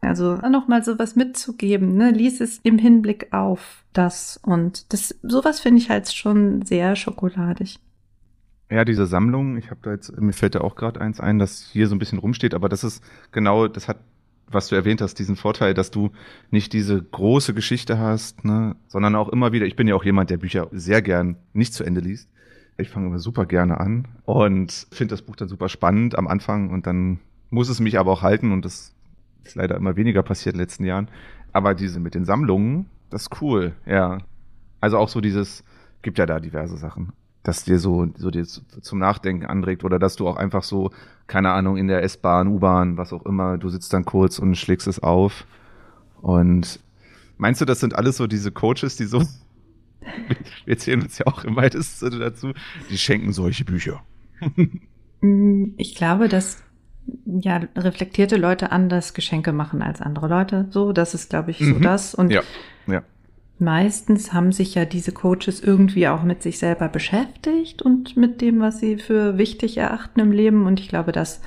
Also 0.00 0.36
nochmal 0.36 0.84
sowas 0.84 1.16
mitzugeben, 1.16 1.96
ne? 1.96 2.12
Lies 2.12 2.40
es 2.40 2.60
im 2.62 2.78
Hinblick 2.78 3.32
auf 3.32 3.84
das. 3.92 4.38
Und 4.44 4.92
das, 4.92 5.18
sowas 5.24 5.58
finde 5.58 5.82
ich 5.82 5.90
halt 5.90 6.08
schon 6.12 6.62
sehr 6.62 6.94
schokoladig. 6.94 7.80
Ja, 8.70 8.84
diese 8.84 9.06
Sammlung, 9.06 9.56
ich 9.56 9.70
habe 9.70 9.80
da 9.82 9.92
jetzt, 9.92 10.20
mir 10.20 10.32
fällt 10.34 10.54
da 10.54 10.60
auch 10.60 10.74
gerade 10.74 11.00
eins 11.00 11.20
ein, 11.20 11.38
das 11.38 11.70
hier 11.72 11.88
so 11.88 11.94
ein 11.94 11.98
bisschen 11.98 12.18
rumsteht, 12.18 12.52
aber 12.52 12.68
das 12.68 12.84
ist 12.84 13.02
genau, 13.32 13.66
das 13.66 13.88
hat, 13.88 13.98
was 14.46 14.68
du 14.68 14.74
erwähnt 14.74 15.00
hast, 15.00 15.18
diesen 15.18 15.36
Vorteil, 15.36 15.72
dass 15.72 15.90
du 15.90 16.10
nicht 16.50 16.74
diese 16.74 17.02
große 17.02 17.54
Geschichte 17.54 17.98
hast, 17.98 18.44
ne, 18.44 18.76
sondern 18.86 19.14
auch 19.14 19.30
immer 19.30 19.52
wieder, 19.52 19.64
ich 19.64 19.76
bin 19.76 19.88
ja 19.88 19.94
auch 19.94 20.04
jemand, 20.04 20.28
der 20.28 20.36
Bücher 20.36 20.68
sehr 20.70 21.00
gern 21.00 21.36
nicht 21.54 21.72
zu 21.72 21.82
Ende 21.82 22.00
liest. 22.00 22.28
Ich 22.76 22.90
fange 22.90 23.06
immer 23.06 23.18
super 23.18 23.46
gerne 23.46 23.80
an 23.80 24.06
und 24.24 24.86
finde 24.92 25.14
das 25.14 25.22
Buch 25.22 25.36
dann 25.36 25.48
super 25.48 25.70
spannend 25.70 26.16
am 26.16 26.28
Anfang 26.28 26.70
und 26.70 26.86
dann 26.86 27.20
muss 27.50 27.70
es 27.70 27.80
mich 27.80 27.98
aber 27.98 28.12
auch 28.12 28.22
halten 28.22 28.52
und 28.52 28.66
das 28.66 28.94
ist 29.44 29.54
leider 29.54 29.76
immer 29.76 29.96
weniger 29.96 30.22
passiert 30.22 30.54
in 30.54 30.58
den 30.58 30.64
letzten 30.64 30.84
Jahren. 30.84 31.08
Aber 31.52 31.74
diese 31.74 32.00
mit 32.00 32.14
den 32.14 32.26
Sammlungen, 32.26 32.86
das 33.08 33.22
ist 33.22 33.42
cool, 33.42 33.74
ja. 33.86 34.18
Also 34.80 34.98
auch 34.98 35.08
so 35.08 35.22
dieses, 35.22 35.64
gibt 36.02 36.18
ja 36.18 36.26
da 36.26 36.38
diverse 36.38 36.76
Sachen, 36.76 37.12
dass 37.48 37.64
dir 37.64 37.78
so, 37.78 38.06
so 38.18 38.30
dir 38.30 38.44
zum 38.44 38.98
Nachdenken 38.98 39.46
anregt 39.46 39.82
oder 39.82 39.98
dass 39.98 40.16
du 40.16 40.28
auch 40.28 40.36
einfach 40.36 40.62
so, 40.62 40.90
keine 41.26 41.50
Ahnung, 41.50 41.78
in 41.78 41.88
der 41.88 42.02
S-Bahn, 42.02 42.46
U-Bahn, 42.48 42.98
was 42.98 43.10
auch 43.14 43.24
immer, 43.24 43.56
du 43.56 43.70
sitzt 43.70 43.90
dann 43.94 44.04
kurz 44.04 44.38
und 44.38 44.54
schlägst 44.54 44.86
es 44.86 45.02
auf. 45.02 45.46
Und 46.20 46.78
meinst 47.38 47.62
du, 47.62 47.64
das 47.64 47.80
sind 47.80 47.94
alles 47.94 48.18
so 48.18 48.26
diese 48.26 48.52
Coaches, 48.52 48.96
die 48.96 49.06
so, 49.06 49.20
wir 50.66 50.74
erzählen 50.74 51.00
uns 51.00 51.16
ja 51.16 51.26
auch 51.26 51.42
im 51.44 51.56
weitesten 51.56 52.10
Sinne 52.10 52.22
dazu, 52.22 52.52
die 52.90 52.98
schenken 52.98 53.32
solche 53.32 53.64
Bücher. 53.64 54.02
Ich 55.78 55.94
glaube, 55.94 56.28
dass 56.28 56.62
ja, 57.24 57.62
reflektierte 57.74 58.36
Leute 58.36 58.72
anders 58.72 59.14
Geschenke 59.14 59.52
machen 59.52 59.80
als 59.80 60.02
andere 60.02 60.28
Leute. 60.28 60.66
So, 60.68 60.92
das 60.92 61.14
ist, 61.14 61.30
glaube 61.30 61.50
ich, 61.52 61.60
so 61.60 61.76
Mhm. 61.76 61.80
das. 61.80 62.14
Und 62.14 62.30
Ja, 62.30 62.42
ja. 62.86 63.02
Meistens 63.60 64.32
haben 64.32 64.52
sich 64.52 64.74
ja 64.74 64.84
diese 64.84 65.12
Coaches 65.12 65.60
irgendwie 65.60 66.08
auch 66.08 66.22
mit 66.22 66.42
sich 66.42 66.58
selber 66.58 66.88
beschäftigt 66.88 67.82
und 67.82 68.16
mit 68.16 68.40
dem, 68.40 68.60
was 68.60 68.80
sie 68.80 68.98
für 68.98 69.38
wichtig 69.38 69.78
erachten 69.78 70.20
im 70.20 70.32
Leben. 70.32 70.66
Und 70.66 70.80
ich 70.80 70.88
glaube, 70.88 71.12
das, 71.12 71.40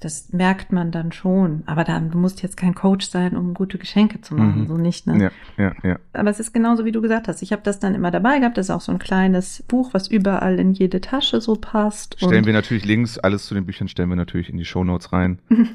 das 0.00 0.32
merkt 0.32 0.72
man 0.72 0.90
dann 0.90 1.12
schon. 1.12 1.62
Aber 1.66 1.84
dann, 1.84 2.10
du 2.10 2.18
musst 2.18 2.42
jetzt 2.42 2.56
kein 2.56 2.74
Coach 2.74 3.06
sein, 3.06 3.36
um 3.36 3.54
gute 3.54 3.78
Geschenke 3.78 4.20
zu 4.20 4.34
machen. 4.34 4.62
Mhm. 4.62 4.66
So 4.66 4.76
nicht, 4.76 5.06
ne? 5.06 5.30
Ja, 5.56 5.64
ja, 5.64 5.72
ja. 5.82 5.98
Aber 6.12 6.30
es 6.30 6.40
ist 6.40 6.52
genauso, 6.52 6.84
wie 6.84 6.92
du 6.92 7.00
gesagt 7.00 7.28
hast. 7.28 7.42
Ich 7.42 7.52
habe 7.52 7.62
das 7.62 7.78
dann 7.78 7.94
immer 7.94 8.10
dabei 8.10 8.38
gehabt. 8.38 8.56
Das 8.56 8.66
ist 8.66 8.70
auch 8.70 8.80
so 8.80 8.92
ein 8.92 8.98
kleines 8.98 9.62
Buch, 9.68 9.94
was 9.94 10.08
überall 10.08 10.58
in 10.58 10.72
jede 10.72 11.00
Tasche 11.00 11.40
so 11.40 11.54
passt. 11.54 12.16
Stellen 12.16 12.38
und, 12.38 12.46
wir 12.46 12.52
natürlich 12.52 12.84
Links, 12.84 13.18
alles 13.18 13.46
zu 13.46 13.54
den 13.54 13.66
Büchern 13.66 13.88
stellen 13.88 14.08
wir 14.08 14.16
natürlich 14.16 14.50
in 14.50 14.56
die 14.56 14.64
Shownotes 14.64 15.12
rein. 15.12 15.38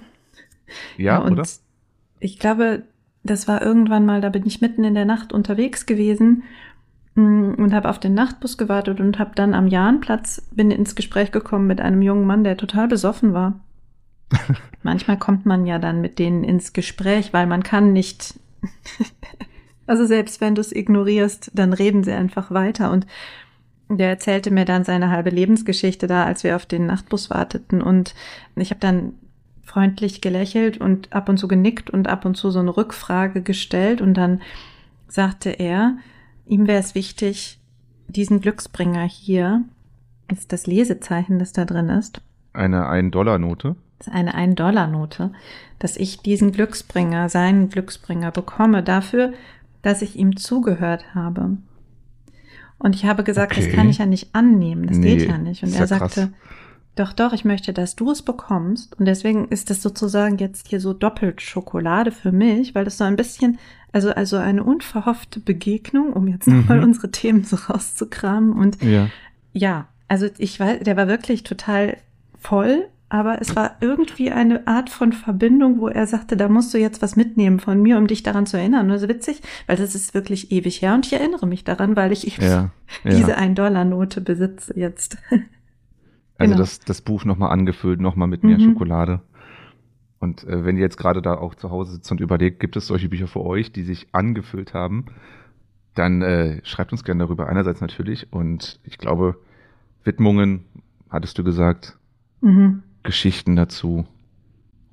Ja, 0.97 1.03
Ja, 1.03 1.17
und 1.19 1.33
oder? 1.33 1.43
ich 2.19 2.39
glaube, 2.39 2.83
das 3.23 3.47
war 3.47 3.61
irgendwann 3.61 4.05
mal, 4.05 4.21
da 4.21 4.29
bin 4.29 4.45
ich 4.45 4.61
mitten 4.61 4.83
in 4.83 4.95
der 4.95 5.05
Nacht 5.05 5.33
unterwegs 5.33 5.85
gewesen 5.85 6.43
mm, 7.15 7.53
und 7.55 7.73
habe 7.73 7.89
auf 7.89 7.99
den 7.99 8.13
Nachtbus 8.13 8.57
gewartet 8.57 8.99
und 8.99 9.17
habe 9.17 9.31
dann 9.35 9.53
am 9.53 9.67
Jahnplatz 9.67 10.41
bin 10.51 10.71
ins 10.71 10.95
Gespräch 10.95 11.31
gekommen 11.31 11.67
mit 11.67 11.81
einem 11.81 12.01
jungen 12.01 12.27
Mann, 12.27 12.43
der 12.43 12.57
total 12.57 12.87
besoffen 12.87 13.33
war. 13.33 13.59
Manchmal 14.83 15.17
kommt 15.17 15.45
man 15.45 15.65
ja 15.65 15.79
dann 15.79 16.01
mit 16.01 16.19
denen 16.19 16.43
ins 16.43 16.73
Gespräch, 16.73 17.33
weil 17.33 17.47
man 17.47 17.63
kann 17.63 17.93
nicht. 17.93 18.39
also 19.87 20.05
selbst 20.05 20.41
wenn 20.41 20.55
du 20.55 20.61
es 20.61 20.75
ignorierst, 20.75 21.51
dann 21.53 21.73
reden 21.73 22.03
sie 22.03 22.13
einfach 22.13 22.51
weiter 22.51 22.91
und 22.91 23.07
der 23.89 24.09
erzählte 24.09 24.49
mir 24.49 24.65
dann 24.65 24.83
seine 24.83 25.09
halbe 25.11 25.29
Lebensgeschichte 25.29 26.07
da, 26.07 26.25
als 26.25 26.43
wir 26.43 26.55
auf 26.55 26.65
den 26.65 26.87
Nachtbus 26.87 27.29
warteten 27.29 27.81
und 27.81 28.15
ich 28.55 28.69
habe 28.71 28.79
dann 28.79 29.13
freundlich 29.73 30.21
gelächelt 30.21 30.77
und 30.77 31.11
ab 31.13 31.29
und 31.29 31.37
zu 31.37 31.47
genickt 31.47 31.89
und 31.89 32.07
ab 32.07 32.25
und 32.25 32.35
zu 32.37 32.51
so 32.51 32.59
eine 32.59 32.75
Rückfrage 32.77 33.41
gestellt 33.41 34.01
und 34.01 34.13
dann 34.13 34.41
sagte 35.07 35.49
er, 35.49 35.97
ihm 36.45 36.67
wäre 36.67 36.79
es 36.79 36.93
wichtig, 36.93 37.59
diesen 38.07 38.39
Glücksbringer 38.39 39.03
hier, 39.03 39.63
ist 40.31 40.51
das 40.53 40.67
Lesezeichen, 40.67 41.39
das 41.39 41.53
da 41.53 41.65
drin 41.65 41.89
ist, 41.89 42.21
Eine 42.53 42.85
1-Dollar-Note. 42.87 43.75
das 43.97 44.07
ist 44.07 44.13
eine 44.13 44.35
1-Dollar-Note, 44.35 45.31
dass 45.79 45.97
ich 45.97 46.19
diesen 46.19 46.51
Glücksbringer, 46.51 47.29
seinen 47.29 47.69
Glücksbringer 47.69 48.29
bekomme 48.31 48.83
dafür, 48.83 49.33
dass 49.81 50.01
ich 50.03 50.15
ihm 50.17 50.37
zugehört 50.37 51.15
habe. 51.15 51.57
Und 52.77 52.95
ich 52.95 53.05
habe 53.05 53.23
gesagt, 53.23 53.53
Okay. 53.53 53.65
das 53.65 53.75
kann 53.75 53.89
ich 53.89 53.97
ja 53.97 54.05
nicht 54.05 54.35
annehmen, 54.35 54.85
das 54.87 54.97
Nee, 54.97 55.17
geht 55.17 55.29
ja 55.29 55.37
nicht. 55.37 55.63
Und 55.63 55.73
er 55.73 55.85
ja 55.85 55.97
krass. 55.97 56.29
Doch, 56.95 57.13
doch, 57.13 57.33
ich 57.33 57.43
möchte, 57.45 57.73
dass 57.73 57.95
du 57.95 58.11
es 58.11 58.21
bekommst. 58.21 58.99
Und 58.99 59.05
deswegen 59.05 59.47
ist 59.47 59.69
das 59.69 59.81
sozusagen 59.81 60.37
jetzt 60.37 60.67
hier 60.67 60.79
so 60.79 60.93
doppelt 60.93 61.41
Schokolade 61.41 62.11
für 62.11 62.31
mich, 62.31 62.75
weil 62.75 62.85
das 62.85 62.97
so 62.99 63.03
ein 63.03 63.15
bisschen, 63.15 63.57
also, 63.91 64.11
also 64.11 64.37
eine 64.37 64.63
unverhoffte 64.63 65.39
Begegnung, 65.39 66.13
um 66.13 66.27
jetzt 66.27 66.47
Mhm. 66.47 66.57
nochmal 66.59 66.83
unsere 66.83 67.09
Themen 67.11 67.43
so 67.43 67.55
rauszukramen. 67.55 68.53
Und 68.53 68.81
Ja. 68.83 69.09
ja, 69.53 69.87
also 70.07 70.27
ich 70.37 70.59
weiß, 70.59 70.81
der 70.81 70.95
war 70.97 71.07
wirklich 71.07 71.43
total 71.43 71.97
voll, 72.39 72.85
aber 73.09 73.39
es 73.41 73.55
war 73.55 73.77
irgendwie 73.79 74.31
eine 74.31 74.67
Art 74.67 74.89
von 74.89 75.13
Verbindung, 75.13 75.79
wo 75.79 75.87
er 75.87 76.07
sagte, 76.07 76.35
da 76.35 76.49
musst 76.49 76.73
du 76.73 76.79
jetzt 76.79 77.01
was 77.03 77.15
mitnehmen 77.15 77.59
von 77.59 77.79
mir, 77.81 77.97
um 77.97 78.07
dich 78.07 78.23
daran 78.23 78.45
zu 78.47 78.57
erinnern. 78.57 78.89
Das 78.89 79.03
ist 79.03 79.07
witzig, 79.09 79.41
weil 79.67 79.77
das 79.77 79.93
ist 79.95 80.13
wirklich 80.15 80.51
ewig 80.51 80.81
her 80.81 80.93
und 80.95 81.05
ich 81.05 81.13
erinnere 81.13 81.45
mich 81.47 81.63
daran, 81.63 81.95
weil 81.95 82.11
ich 82.11 82.27
eben 82.35 82.43
Ja. 82.43 82.69
diese 83.03 83.31
ja. 83.31 83.37
1-Dollar-Note 83.37 84.21
besitze 84.21 84.73
jetzt. 84.77 85.17
Also 86.43 86.53
genau. 86.53 86.61
das, 86.63 86.79
das 86.79 87.01
Buch 87.01 87.25
nochmal 87.25 87.51
angefüllt, 87.51 87.99
nochmal 87.99 88.27
mit 88.27 88.43
mehr 88.43 88.57
Mhm. 88.59 88.63
Schokolade. 88.63 89.21
Und 90.19 90.43
äh, 90.45 90.63
wenn 90.65 90.77
ihr 90.77 90.83
jetzt 90.83 90.97
gerade 90.97 91.21
da 91.21 91.35
auch 91.35 91.55
zu 91.55 91.69
Hause 91.69 91.93
sitzt 91.93 92.11
und 92.11 92.21
überlegt, 92.21 92.59
gibt 92.59 92.75
es 92.77 92.87
solche 92.87 93.09
Bücher 93.09 93.27
für 93.27 93.41
euch, 93.41 93.71
die 93.71 93.83
sich 93.83 94.07
angefüllt 94.13 94.73
haben, 94.73 95.05
dann 95.95 96.21
äh, 96.21 96.61
schreibt 96.63 96.91
uns 96.91 97.03
gerne 97.03 97.23
darüber. 97.25 97.47
Einerseits 97.47 97.81
natürlich 97.81 98.31
und 98.31 98.79
ich 98.83 98.97
glaube, 98.97 99.35
Widmungen, 100.03 100.65
hattest 101.09 101.37
du 101.37 101.43
gesagt, 101.43 101.97
Mhm. 102.41 102.83
Geschichten 103.03 103.55
dazu. 103.55 104.05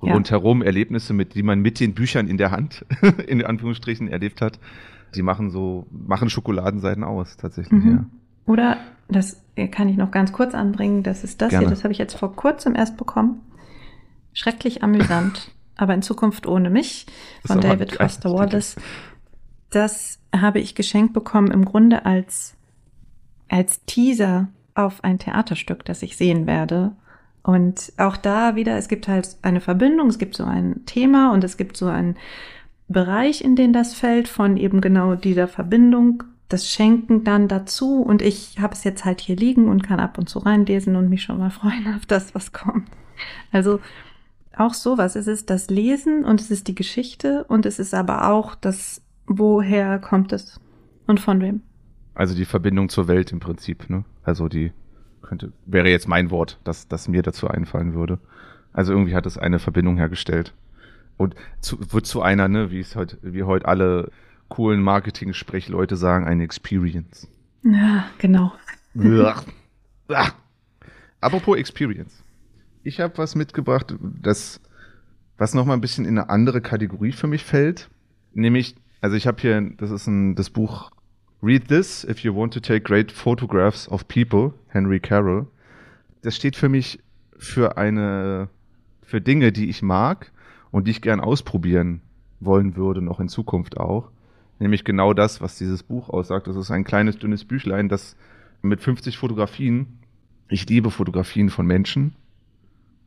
Ja. 0.03 0.13
Rundherum 0.13 0.61
Erlebnisse, 0.61 1.13
mit 1.13 1.35
die 1.35 1.43
man 1.43 1.59
mit 1.61 1.79
den 1.79 1.93
Büchern 1.93 2.27
in 2.27 2.37
der 2.37 2.51
Hand, 2.51 2.85
in 3.27 3.43
Anführungsstrichen, 3.43 4.07
erlebt 4.07 4.41
hat. 4.41 4.59
Die 5.15 5.21
machen 5.21 5.49
so, 5.49 5.85
machen 5.91 6.29
Schokoladenseiten 6.29 7.03
aus, 7.03 7.35
tatsächlich, 7.37 7.83
Mhm. 7.83 7.91
ja. 7.91 8.05
Oder, 8.45 8.77
das 9.07 9.41
kann 9.71 9.89
ich 9.89 9.97
noch 9.97 10.11
ganz 10.11 10.31
kurz 10.31 10.53
anbringen, 10.53 11.03
das 11.03 11.23
ist 11.23 11.41
das 11.41 11.49
Gerne. 11.49 11.65
hier, 11.65 11.69
das 11.69 11.83
habe 11.83 11.91
ich 11.91 11.99
jetzt 11.99 12.17
vor 12.17 12.35
kurzem 12.35 12.75
erst 12.75 12.97
bekommen. 12.97 13.41
Schrecklich 14.33 14.83
amüsant, 14.83 15.51
aber 15.75 15.93
in 15.93 16.01
Zukunft 16.01 16.47
ohne 16.47 16.69
mich 16.69 17.05
von 17.45 17.59
David 17.59 17.93
Foster 17.93 18.31
Wallace. 18.31 18.75
Das 19.69 20.19
habe 20.35 20.59
ich 20.59 20.75
geschenkt 20.75 21.13
bekommen 21.13 21.51
im 21.51 21.65
Grunde 21.65 22.05
als, 22.05 22.55
als 23.49 23.83
Teaser 23.85 24.47
auf 24.73 25.03
ein 25.03 25.19
Theaterstück, 25.19 25.85
das 25.85 26.01
ich 26.01 26.17
sehen 26.17 26.47
werde. 26.47 26.93
Und 27.43 27.91
auch 27.97 28.17
da 28.17 28.55
wieder, 28.55 28.77
es 28.77 28.87
gibt 28.87 29.07
halt 29.07 29.37
eine 29.41 29.61
Verbindung, 29.61 30.07
es 30.07 30.19
gibt 30.19 30.35
so 30.35 30.43
ein 30.43 30.85
Thema 30.85 31.33
und 31.33 31.43
es 31.43 31.57
gibt 31.57 31.75
so 31.75 31.87
einen 31.87 32.15
Bereich, 32.87 33.43
in 33.43 33.55
den 33.55 33.73
das 33.73 33.93
fällt, 33.93 34.27
von 34.27 34.57
eben 34.57 34.81
genau 34.81 35.15
dieser 35.15 35.47
Verbindung, 35.47 36.23
das 36.53 36.69
Schenken 36.69 37.23
dann 37.23 37.47
dazu. 37.47 38.01
Und 38.01 38.21
ich 38.21 38.59
habe 38.59 38.73
es 38.73 38.83
jetzt 38.83 39.05
halt 39.05 39.21
hier 39.21 39.35
liegen 39.35 39.69
und 39.69 39.83
kann 39.83 39.99
ab 39.99 40.17
und 40.17 40.29
zu 40.29 40.39
reinlesen 40.39 40.95
und 40.95 41.09
mich 41.09 41.23
schon 41.23 41.39
mal 41.39 41.49
freuen 41.51 41.95
auf 41.95 42.05
das, 42.05 42.35
was 42.35 42.51
kommt. 42.51 42.87
Also 43.51 43.79
auch 44.55 44.73
sowas. 44.73 45.15
Es 45.15 45.27
ist 45.27 45.49
das 45.49 45.69
Lesen 45.69 46.25
und 46.25 46.41
es 46.41 46.51
ist 46.51 46.67
die 46.67 46.75
Geschichte 46.75 47.45
und 47.45 47.65
es 47.65 47.79
ist 47.79 47.93
aber 47.93 48.29
auch 48.29 48.55
das, 48.55 49.01
woher 49.25 49.99
kommt 49.99 50.33
es 50.33 50.59
und 51.07 51.19
von 51.19 51.41
wem. 51.41 51.61
Also 52.13 52.35
die 52.35 52.45
Verbindung 52.45 52.89
zur 52.89 53.07
Welt 53.07 53.31
im 53.31 53.39
Prinzip, 53.39 53.89
ne? 53.89 54.03
Also 54.23 54.49
die 54.49 54.71
könnte, 55.21 55.53
wäre 55.65 55.89
jetzt 55.89 56.07
mein 56.07 56.29
Wort, 56.29 56.59
das, 56.63 56.87
das 56.87 57.07
mir 57.07 57.21
dazu 57.21 57.47
einfallen 57.47 57.93
würde. 57.93 58.19
Also 58.73 58.91
irgendwie 58.91 59.15
hat 59.15 59.25
es 59.25 59.37
eine 59.37 59.59
Verbindung 59.59 59.97
hergestellt. 59.97 60.53
Und 61.17 61.35
zu, 61.59 61.79
wird 61.93 62.05
zu 62.05 62.21
einer, 62.21 62.47
ne, 62.47 62.71
wie 62.71 62.79
es 62.79 62.95
heute, 62.95 63.17
wie 63.21 63.43
heute 63.43 63.67
alle 63.67 64.11
coolen 64.51 64.81
Marketing-Sprechleute 64.83 65.95
sagen, 65.95 66.27
eine 66.27 66.43
Experience. 66.43 67.27
Ja, 67.63 68.05
genau. 68.17 68.53
Ah. 70.09 70.31
Apropos 71.21 71.57
Experience. 71.57 72.23
Ich 72.83 72.99
habe 72.99 73.17
was 73.17 73.35
mitgebracht, 73.35 73.95
das, 74.21 74.59
was 75.37 75.53
noch 75.53 75.65
mal 75.65 75.73
ein 75.73 75.81
bisschen 75.81 76.05
in 76.05 76.17
eine 76.17 76.29
andere 76.29 76.61
Kategorie 76.61 77.13
für 77.13 77.27
mich 77.27 77.45
fällt. 77.45 77.89
Nämlich, 78.33 78.75
also 78.99 79.15
ich 79.15 79.25
habe 79.25 79.39
hier, 79.41 79.61
das 79.77 79.89
ist 79.89 80.07
ein, 80.07 80.35
das 80.35 80.49
Buch 80.49 80.91
Read 81.41 81.69
This 81.69 82.03
if 82.03 82.19
you 82.19 82.35
want 82.35 82.53
to 82.53 82.59
take 82.59 82.81
great 82.81 83.11
photographs 83.11 83.87
of 83.87 84.07
people, 84.07 84.53
Henry 84.67 84.99
Carroll. 84.99 85.47
Das 86.23 86.35
steht 86.35 86.57
für 86.57 86.69
mich 86.69 86.99
für 87.37 87.77
eine, 87.77 88.49
für 89.01 89.21
Dinge, 89.21 89.51
die 89.51 89.69
ich 89.69 89.81
mag 89.81 90.31
und 90.71 90.87
die 90.87 90.91
ich 90.91 91.01
gern 91.01 91.21
ausprobieren 91.21 92.01
wollen 92.41 92.75
würde, 92.75 93.01
noch 93.01 93.19
in 93.19 93.29
Zukunft 93.29 93.77
auch. 93.77 94.11
Nämlich 94.61 94.83
genau 94.83 95.15
das, 95.15 95.41
was 95.41 95.57
dieses 95.57 95.81
Buch 95.81 96.07
aussagt. 96.09 96.45
Das 96.45 96.55
ist 96.55 96.69
ein 96.69 96.83
kleines, 96.83 97.17
dünnes 97.17 97.45
Büchlein, 97.45 97.89
das 97.89 98.15
mit 98.61 98.79
50 98.79 99.17
Fotografien, 99.17 99.97
ich 100.49 100.69
liebe 100.69 100.91
Fotografien 100.91 101.49
von 101.49 101.65
Menschen 101.65 102.13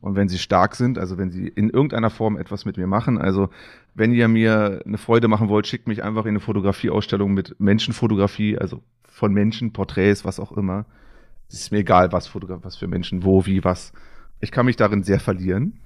und 0.01 0.17
wenn 0.17 0.27
sie 0.27 0.37
stark 0.37 0.75
sind, 0.75 0.97
also 0.97 1.17
wenn 1.17 1.31
sie 1.31 1.47
in 1.47 1.69
irgendeiner 1.69 2.09
Form 2.09 2.35
etwas 2.35 2.65
mit 2.65 2.75
mir 2.75 2.87
machen. 2.87 3.17
Also 3.17 3.47
wenn 3.93 4.11
ihr 4.11 4.27
mir 4.27 4.81
eine 4.85 4.97
Freude 4.97 5.29
machen 5.29 5.47
wollt, 5.47 5.65
schickt 5.65 5.87
mich 5.87 6.03
einfach 6.03 6.25
in 6.25 6.31
eine 6.31 6.41
Fotografieausstellung 6.41 7.33
mit 7.33 7.57
Menschenfotografie, 7.57 8.57
also 8.57 8.83
von 9.05 9.31
Menschen, 9.31 9.71
Porträts, 9.71 10.25
was 10.25 10.41
auch 10.41 10.51
immer. 10.51 10.85
Es 11.47 11.61
ist 11.61 11.71
mir 11.71 11.77
egal, 11.77 12.11
was, 12.11 12.29
was 12.35 12.75
für 12.75 12.87
Menschen, 12.87 13.23
wo, 13.23 13.45
wie, 13.45 13.63
was. 13.63 13.93
Ich 14.41 14.51
kann 14.51 14.65
mich 14.65 14.75
darin 14.75 15.03
sehr 15.03 15.21
verlieren. 15.21 15.79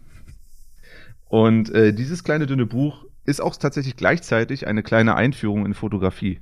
Und 1.28 1.70
äh, 1.76 1.94
dieses 1.94 2.24
kleine 2.24 2.48
dünne 2.48 2.66
Buch 2.66 3.06
ist 3.30 3.42
auch 3.42 3.56
tatsächlich 3.56 3.96
gleichzeitig 3.96 4.68
eine 4.68 4.84
kleine 4.84 5.16
Einführung 5.16 5.66
in 5.66 5.74
Fotografie. 5.74 6.40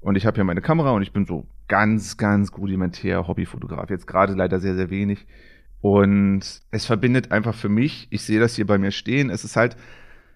Und 0.00 0.16
ich 0.16 0.26
habe 0.26 0.36
hier 0.36 0.44
meine 0.44 0.62
Kamera 0.62 0.92
und 0.92 1.02
ich 1.02 1.12
bin 1.12 1.26
so 1.26 1.46
ganz, 1.68 2.16
ganz 2.16 2.52
rudimentär 2.56 3.28
Hobbyfotograf. 3.28 3.90
Jetzt 3.90 4.06
gerade 4.06 4.32
leider 4.34 4.58
sehr, 4.58 4.74
sehr 4.74 4.90
wenig. 4.90 5.26
Und 5.80 6.40
es 6.70 6.86
verbindet 6.86 7.30
einfach 7.30 7.54
für 7.54 7.68
mich, 7.68 8.08
ich 8.10 8.22
sehe 8.22 8.40
das 8.40 8.56
hier 8.56 8.66
bei 8.66 8.78
mir 8.78 8.90
stehen, 8.90 9.30
es 9.30 9.44
ist 9.44 9.54
halt 9.56 9.76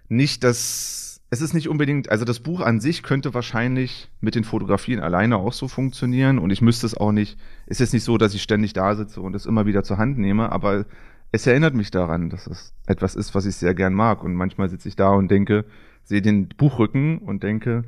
nicht 0.08 0.44
das, 0.44 1.20
es 1.30 1.40
ist 1.40 1.52
nicht 1.52 1.68
unbedingt, 1.68 2.10
also 2.10 2.24
das 2.24 2.38
Buch 2.38 2.60
an 2.60 2.78
sich 2.78 3.02
könnte 3.02 3.34
wahrscheinlich 3.34 4.08
mit 4.20 4.36
den 4.36 4.44
Fotografien 4.44 5.00
alleine 5.00 5.38
auch 5.38 5.52
so 5.52 5.66
funktionieren 5.66 6.38
und 6.38 6.50
ich 6.50 6.60
müsste 6.60 6.86
es 6.86 6.96
auch 6.96 7.10
nicht, 7.10 7.38
es 7.66 7.80
ist 7.80 7.92
nicht 7.92 8.04
so, 8.04 8.18
dass 8.18 8.34
ich 8.34 8.42
ständig 8.42 8.72
da 8.72 8.94
sitze 8.94 9.20
und 9.20 9.34
es 9.34 9.46
immer 9.46 9.66
wieder 9.66 9.82
zur 9.82 9.98
Hand 9.98 10.16
nehme, 10.16 10.52
aber 10.52 10.84
es 11.32 11.46
erinnert 11.46 11.74
mich 11.74 11.90
daran, 11.90 12.28
dass 12.28 12.46
es 12.46 12.74
etwas 12.86 13.16
ist, 13.16 13.34
was 13.34 13.46
ich 13.46 13.56
sehr 13.56 13.74
gern 13.74 13.94
mag 13.94 14.22
und 14.22 14.34
manchmal 14.34 14.68
sitze 14.68 14.88
ich 14.88 14.96
da 14.96 15.10
und 15.10 15.30
denke, 15.30 15.64
sehe 16.04 16.20
den 16.20 16.48
Buchrücken 16.48 17.18
und 17.18 17.42
denke, 17.42 17.84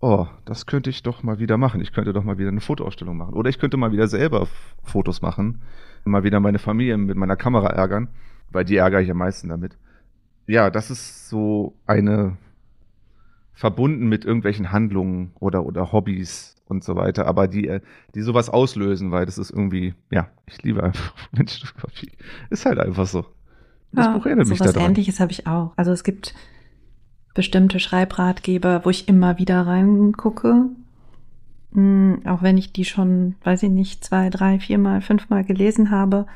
oh, 0.00 0.26
das 0.44 0.66
könnte 0.66 0.90
ich 0.90 1.04
doch 1.04 1.22
mal 1.22 1.38
wieder 1.38 1.56
machen. 1.56 1.80
Ich 1.80 1.92
könnte 1.92 2.12
doch 2.12 2.24
mal 2.24 2.38
wieder 2.38 2.48
eine 2.48 2.60
Fotoausstellung 2.60 3.16
machen. 3.16 3.34
Oder 3.34 3.50
ich 3.50 3.60
könnte 3.60 3.76
mal 3.76 3.92
wieder 3.92 4.08
selber 4.08 4.48
Fotos 4.82 5.22
machen. 5.22 5.62
Mal 6.04 6.24
wieder 6.24 6.40
meine 6.40 6.58
Familie 6.58 6.98
mit 6.98 7.16
meiner 7.16 7.36
Kamera 7.36 7.68
ärgern, 7.68 8.08
weil 8.50 8.64
die 8.64 8.76
ärgere 8.76 9.00
ich 9.00 9.10
am 9.10 9.18
meisten 9.18 9.48
damit. 9.48 9.78
Ja, 10.48 10.68
das 10.68 10.90
ist 10.90 11.28
so 11.28 11.76
eine 11.86 12.36
verbunden 13.52 14.08
mit 14.08 14.24
irgendwelchen 14.24 14.72
Handlungen 14.72 15.30
oder, 15.38 15.64
oder 15.64 15.92
Hobbys 15.92 16.56
und 16.72 16.82
so 16.82 16.96
weiter, 16.96 17.26
aber 17.26 17.46
die, 17.46 17.80
die 18.14 18.22
sowas 18.22 18.50
auslösen, 18.50 19.12
weil 19.12 19.26
das 19.26 19.38
ist 19.38 19.50
irgendwie, 19.50 19.94
ja, 20.10 20.28
ich 20.46 20.62
liebe 20.62 20.82
einfach 20.82 21.14
Menschenfotografie. 21.32 22.10
Ist 22.50 22.66
halt 22.66 22.78
einfach 22.78 23.06
so. 23.06 23.24
Das 23.92 24.06
ja, 24.06 24.12
Buch 24.16 24.26
erinnert 24.26 24.48
mich 24.48 24.58
daran. 24.58 24.82
Ähnliches 24.82 25.20
habe 25.20 25.32
ich 25.32 25.46
auch. 25.46 25.72
Also 25.76 25.92
es 25.92 26.02
gibt 26.02 26.34
bestimmte 27.34 27.78
Schreibratgeber, 27.78 28.84
wo 28.84 28.90
ich 28.90 29.08
immer 29.08 29.38
wieder 29.38 29.66
reingucke. 29.66 30.70
Mhm, 31.72 32.22
auch 32.26 32.42
wenn 32.42 32.58
ich 32.58 32.72
die 32.72 32.84
schon, 32.84 33.36
weiß 33.44 33.62
ich 33.62 33.70
nicht, 33.70 34.04
zwei, 34.04 34.30
drei, 34.30 34.58
viermal, 34.58 35.00
fünfmal 35.00 35.44
gelesen 35.44 35.90
habe. 35.90 36.26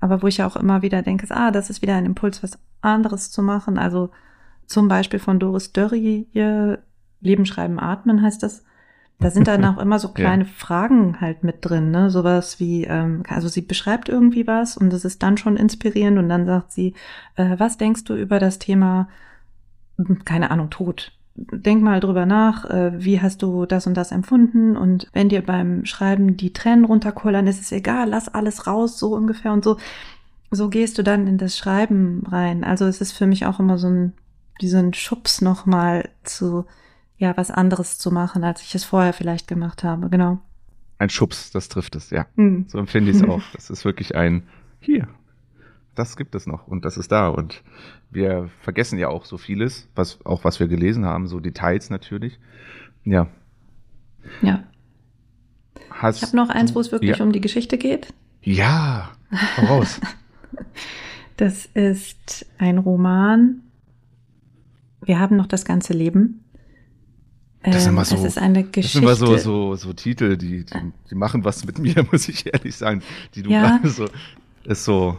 Aber 0.00 0.22
wo 0.22 0.26
ich 0.26 0.42
auch 0.42 0.56
immer 0.56 0.82
wieder 0.82 1.02
denke, 1.02 1.26
ah, 1.30 1.50
das 1.50 1.70
ist 1.70 1.82
wieder 1.82 1.94
ein 1.94 2.06
Impuls, 2.06 2.42
was 2.42 2.58
anderes 2.80 3.30
zu 3.30 3.42
machen. 3.42 3.78
Also 3.78 4.10
zum 4.66 4.88
Beispiel 4.88 5.18
von 5.18 5.38
Doris 5.38 5.72
Dörri, 5.72 6.26
ihr 6.32 6.82
Leben, 7.20 7.44
Schreiben, 7.44 7.78
Atmen 7.78 8.22
heißt 8.22 8.42
das. 8.42 8.64
Da 9.20 9.30
sind 9.30 9.46
dann 9.46 9.64
auch 9.64 9.78
immer 9.82 9.98
so 9.98 10.08
kleine 10.08 10.44
ja. 10.44 10.50
Fragen 10.56 11.20
halt 11.20 11.44
mit 11.44 11.56
drin, 11.60 11.90
ne? 11.90 12.10
Sowas 12.10 12.58
wie, 12.58 12.84
ähm, 12.84 13.22
also 13.28 13.48
sie 13.48 13.62
beschreibt 13.62 14.08
irgendwie 14.08 14.46
was 14.46 14.76
und 14.76 14.92
das 14.92 15.04
ist 15.04 15.22
dann 15.22 15.36
schon 15.36 15.56
inspirierend 15.56 16.18
und 16.18 16.28
dann 16.28 16.46
sagt 16.46 16.72
sie, 16.72 16.94
äh, 17.36 17.58
was 17.58 17.78
denkst 17.78 18.04
du 18.04 18.14
über 18.14 18.38
das 18.38 18.58
Thema 18.58 19.08
keine 20.24 20.50
Ahnung, 20.50 20.70
tot. 20.70 21.12
Denk 21.34 21.82
mal 21.82 22.00
drüber 22.00 22.26
nach, 22.26 22.64
äh, 22.68 22.92
wie 23.02 23.20
hast 23.20 23.42
du 23.42 23.64
das 23.64 23.86
und 23.86 23.94
das 23.94 24.12
empfunden 24.12 24.76
und 24.76 25.08
wenn 25.12 25.28
dir 25.28 25.42
beim 25.42 25.84
Schreiben 25.84 26.36
die 26.36 26.52
Tränen 26.52 26.84
runterkullern, 26.84 27.46
ist 27.46 27.60
es 27.60 27.72
egal, 27.72 28.08
lass 28.10 28.28
alles 28.28 28.66
raus, 28.66 28.98
so 28.98 29.14
ungefähr 29.14 29.52
und 29.52 29.64
so. 29.64 29.76
So 30.50 30.68
gehst 30.68 30.98
du 30.98 31.04
dann 31.04 31.28
in 31.28 31.38
das 31.38 31.56
Schreiben 31.56 32.24
rein. 32.26 32.64
Also 32.64 32.86
es 32.86 33.00
ist 33.00 33.12
für 33.12 33.26
mich 33.26 33.46
auch 33.46 33.60
immer 33.60 33.78
so 33.78 33.88
ein, 33.88 34.12
diesen 34.60 34.92
Schubs 34.92 35.40
nochmal 35.40 36.08
zu, 36.24 36.66
ja, 37.20 37.36
was 37.36 37.50
anderes 37.50 37.98
zu 37.98 38.10
machen, 38.10 38.42
als 38.44 38.62
ich 38.62 38.74
es 38.74 38.84
vorher 38.84 39.12
vielleicht 39.12 39.46
gemacht 39.46 39.84
habe, 39.84 40.08
genau. 40.08 40.38
Ein 40.98 41.10
Schubs, 41.10 41.50
das 41.50 41.68
trifft 41.68 41.94
es, 41.94 42.08
ja. 42.08 42.26
Hm. 42.36 42.64
So 42.66 42.78
empfinde 42.78 43.10
ich 43.10 43.18
es 43.18 43.22
auch. 43.22 43.42
Das 43.52 43.68
ist 43.68 43.84
wirklich 43.84 44.16
ein, 44.16 44.44
hier, 44.80 45.06
das 45.94 46.16
gibt 46.16 46.34
es 46.34 46.46
noch 46.46 46.66
und 46.66 46.86
das 46.86 46.96
ist 46.96 47.12
da. 47.12 47.28
Und 47.28 47.62
wir 48.10 48.48
vergessen 48.62 48.98
ja 48.98 49.08
auch 49.08 49.26
so 49.26 49.36
vieles, 49.36 49.86
was, 49.94 50.18
auch 50.24 50.44
was 50.44 50.60
wir 50.60 50.68
gelesen 50.68 51.04
haben, 51.04 51.26
so 51.26 51.40
Details 51.40 51.90
natürlich. 51.90 52.40
Ja. 53.04 53.26
Ja. 54.40 54.64
Hast 55.90 56.16
ich 56.16 56.22
habe 56.22 56.36
noch 56.36 56.48
eins, 56.48 56.74
wo 56.74 56.80
es 56.80 56.90
wirklich 56.90 57.18
ja. 57.18 57.24
um 57.24 57.32
die 57.32 57.42
Geschichte 57.42 57.76
geht. 57.76 58.14
Ja, 58.42 59.10
raus. 59.68 60.00
das 61.36 61.66
ist 61.66 62.46
ein 62.56 62.78
Roman. 62.78 63.60
Wir 65.04 65.18
haben 65.18 65.36
noch 65.36 65.46
das 65.46 65.66
ganze 65.66 65.92
Leben. 65.92 66.44
Das, 67.62 67.86
ähm, 67.86 68.02
so, 68.04 68.16
das 68.16 68.24
ist 68.24 68.38
eine 68.38 68.64
Geschichte. 68.64 68.80
Das 69.02 69.18
sind 69.18 69.28
immer 69.28 69.36
so, 69.36 69.36
so, 69.36 69.76
so 69.76 69.92
Titel, 69.92 70.36
die, 70.36 70.64
die, 70.64 70.92
die 71.10 71.14
machen 71.14 71.44
was 71.44 71.64
mit 71.64 71.78
mir, 71.80 72.06
muss 72.10 72.28
ich 72.28 72.52
ehrlich 72.52 72.76
sagen. 72.76 73.02
Die 73.34 73.42
du 73.42 73.50
ja. 73.50 73.80
so, 73.84 74.06
ist 74.64 74.84
so, 74.84 75.18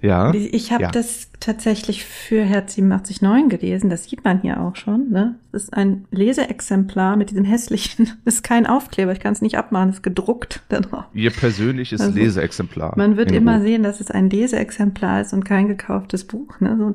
ja. 0.00 0.32
Ich 0.32 0.72
habe 0.72 0.84
ja. 0.84 0.90
das 0.90 1.30
tatsächlich 1.40 2.04
für 2.04 2.42
Herz 2.42 2.78
879 2.78 3.48
gelesen. 3.48 3.90
Das 3.90 4.04
sieht 4.04 4.24
man 4.24 4.40
hier 4.40 4.60
auch 4.60 4.76
schon. 4.76 5.10
Ne? 5.10 5.36
Das 5.50 5.64
ist 5.64 5.74
ein 5.74 6.06
Leseexemplar 6.10 7.16
mit 7.16 7.30
diesem 7.30 7.44
hässlichen. 7.44 8.10
Das 8.24 8.36
ist 8.36 8.42
kein 8.42 8.66
Aufkleber. 8.66 9.12
Ich 9.12 9.20
kann 9.20 9.32
es 9.32 9.40
nicht 9.40 9.56
abmachen. 9.56 9.88
Es 9.88 9.96
ist 9.96 10.02
gedruckt 10.02 10.62
da 10.68 10.80
drauf. 10.80 11.04
Ihr 11.14 11.30
persönliches 11.30 12.00
also, 12.00 12.18
Leseexemplar. 12.18 12.94
Man 12.96 13.16
wird 13.16 13.32
immer 13.32 13.58
Buch. 13.58 13.64
sehen, 13.64 13.82
dass 13.82 14.00
es 14.00 14.10
ein 14.10 14.30
Leseexemplar 14.30 15.22
ist 15.22 15.32
und 15.32 15.44
kein 15.44 15.68
gekauftes 15.68 16.24
Buch. 16.24 16.60
Ne? 16.60 16.76
So, 16.78 16.94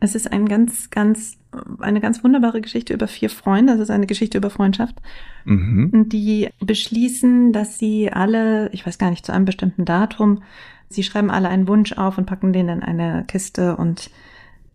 es 0.00 0.14
ist 0.14 0.30
ein 0.30 0.46
ganz, 0.46 0.90
ganz, 0.90 1.38
eine 1.80 2.00
ganz 2.00 2.22
wunderbare 2.22 2.60
Geschichte 2.60 2.92
über 2.92 3.08
vier 3.08 3.30
Freunde. 3.30 3.72
Es 3.72 3.80
ist 3.80 3.90
eine 3.90 4.06
Geschichte 4.06 4.38
über 4.38 4.50
Freundschaft. 4.50 4.96
Mhm. 5.44 6.08
Die 6.08 6.50
beschließen, 6.60 7.52
dass 7.52 7.78
sie 7.78 8.12
alle, 8.12 8.70
ich 8.72 8.86
weiß 8.86 8.98
gar 8.98 9.10
nicht, 9.10 9.24
zu 9.24 9.32
einem 9.32 9.46
bestimmten 9.46 9.84
Datum 9.84 10.42
Sie 10.88 11.02
schreiben 11.02 11.30
alle 11.30 11.48
einen 11.48 11.68
Wunsch 11.68 11.92
auf 11.92 12.18
und 12.18 12.26
packen 12.26 12.52
den 12.52 12.68
in 12.68 12.82
eine 12.82 13.24
Kiste 13.26 13.76
und 13.76 14.10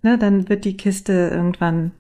ne, 0.02 0.18
dann 0.18 0.50
wird 0.50 0.66
die 0.66 0.78
Kiste 0.78 1.30
irgendwann 1.32 1.92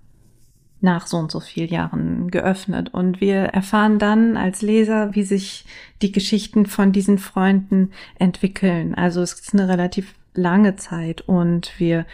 nach 0.81 1.07
so 1.07 1.17
und 1.17 1.31
so 1.31 1.39
vielen 1.39 1.69
Jahren 1.69 2.31
geöffnet. 2.31 2.93
Und 2.93 3.21
wir 3.21 3.35
erfahren 3.35 3.99
dann 3.99 4.35
als 4.35 4.61
Leser, 4.61 5.13
wie 5.15 5.23
sich 5.23 5.65
die 6.01 6.11
Geschichten 6.11 6.65
von 6.65 6.91
diesen 6.91 7.19
Freunden 7.19 7.91
entwickeln. 8.17 8.95
Also 8.95 9.21
es 9.21 9.33
ist 9.33 9.53
eine 9.53 9.67
relativ 9.67 10.15
lange 10.33 10.75
Zeit 10.77 11.21
und 11.21 11.79
wir 11.79 12.05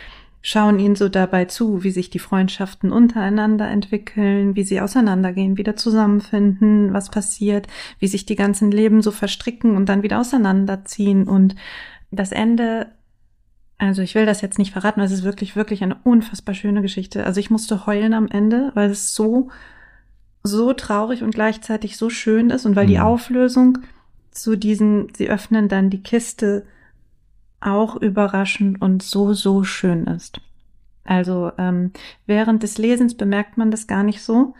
schauen 0.48 0.80
ihnen 0.80 0.96
so 0.96 1.10
dabei 1.10 1.44
zu, 1.44 1.84
wie 1.84 1.92
sich 1.92 2.10
die 2.10 2.20
Freundschaften 2.20 2.94
untereinander 2.94 3.68
entwickeln, 3.68 4.56
wie 4.56 4.64
sie 4.64 4.80
auseinandergehen, 4.80 5.58
wieder 5.58 5.76
zusammenfinden, 5.76 6.94
was 6.94 7.12
passiert, 7.12 7.68
wie 8.00 8.08
sich 8.08 8.26
die 8.26 8.38
ganzen 8.38 8.72
Leben 8.72 9.02
so 9.02 9.12
verstricken 9.12 9.76
und 9.76 9.90
dann 9.90 10.04
wieder 10.04 10.22
auseinanderziehen 10.22 11.28
und 11.28 11.56
das 12.12 12.32
Ende 12.32 12.88
also 13.78 14.02
ich 14.02 14.16
will 14.16 14.26
das 14.26 14.42
jetzt 14.42 14.58
nicht 14.58 14.72
verraten, 14.72 15.02
weil 15.02 15.06
es 15.06 15.12
ist 15.12 15.24
wirklich, 15.24 15.58
wirklich 15.58 15.84
eine 15.84 15.98
unfassbar 16.04 16.56
schöne 16.56 16.82
Geschichte. 16.82 17.26
Also 17.26 17.40
ich 17.40 17.52
musste 17.52 17.86
heulen 17.86 18.14
am 18.16 18.28
Ende, 18.28 18.72
weil 18.74 18.90
es 18.90 19.14
so, 19.14 19.52
so 20.42 20.74
traurig 20.74 21.22
und 21.22 21.36
gleichzeitig 21.36 21.96
so 21.96 22.10
schön 22.10 22.50
ist 22.50 22.66
und 22.66 22.76
weil 22.76 22.86
mhm. 22.86 22.90
die 22.90 23.00
Auflösung 23.00 23.80
zu 24.32 24.56
diesen, 24.56 25.14
sie 25.14 25.30
öffnen 25.30 25.68
dann 25.68 25.92
die 25.92 26.02
Kiste 26.02 26.66
auch 27.60 27.96
überraschend 27.96 28.82
und 28.82 29.04
so, 29.04 29.34
so 29.34 29.64
schön 29.64 30.06
ist. 30.06 30.42
Also 31.04 31.52
ähm, 31.58 31.92
während 32.26 32.64
des 32.64 32.78
Lesens 32.78 33.16
bemerkt 33.16 33.58
man 33.58 33.72
das 33.72 33.88
gar 33.88 34.04
nicht 34.04 34.22
so. 34.22 34.54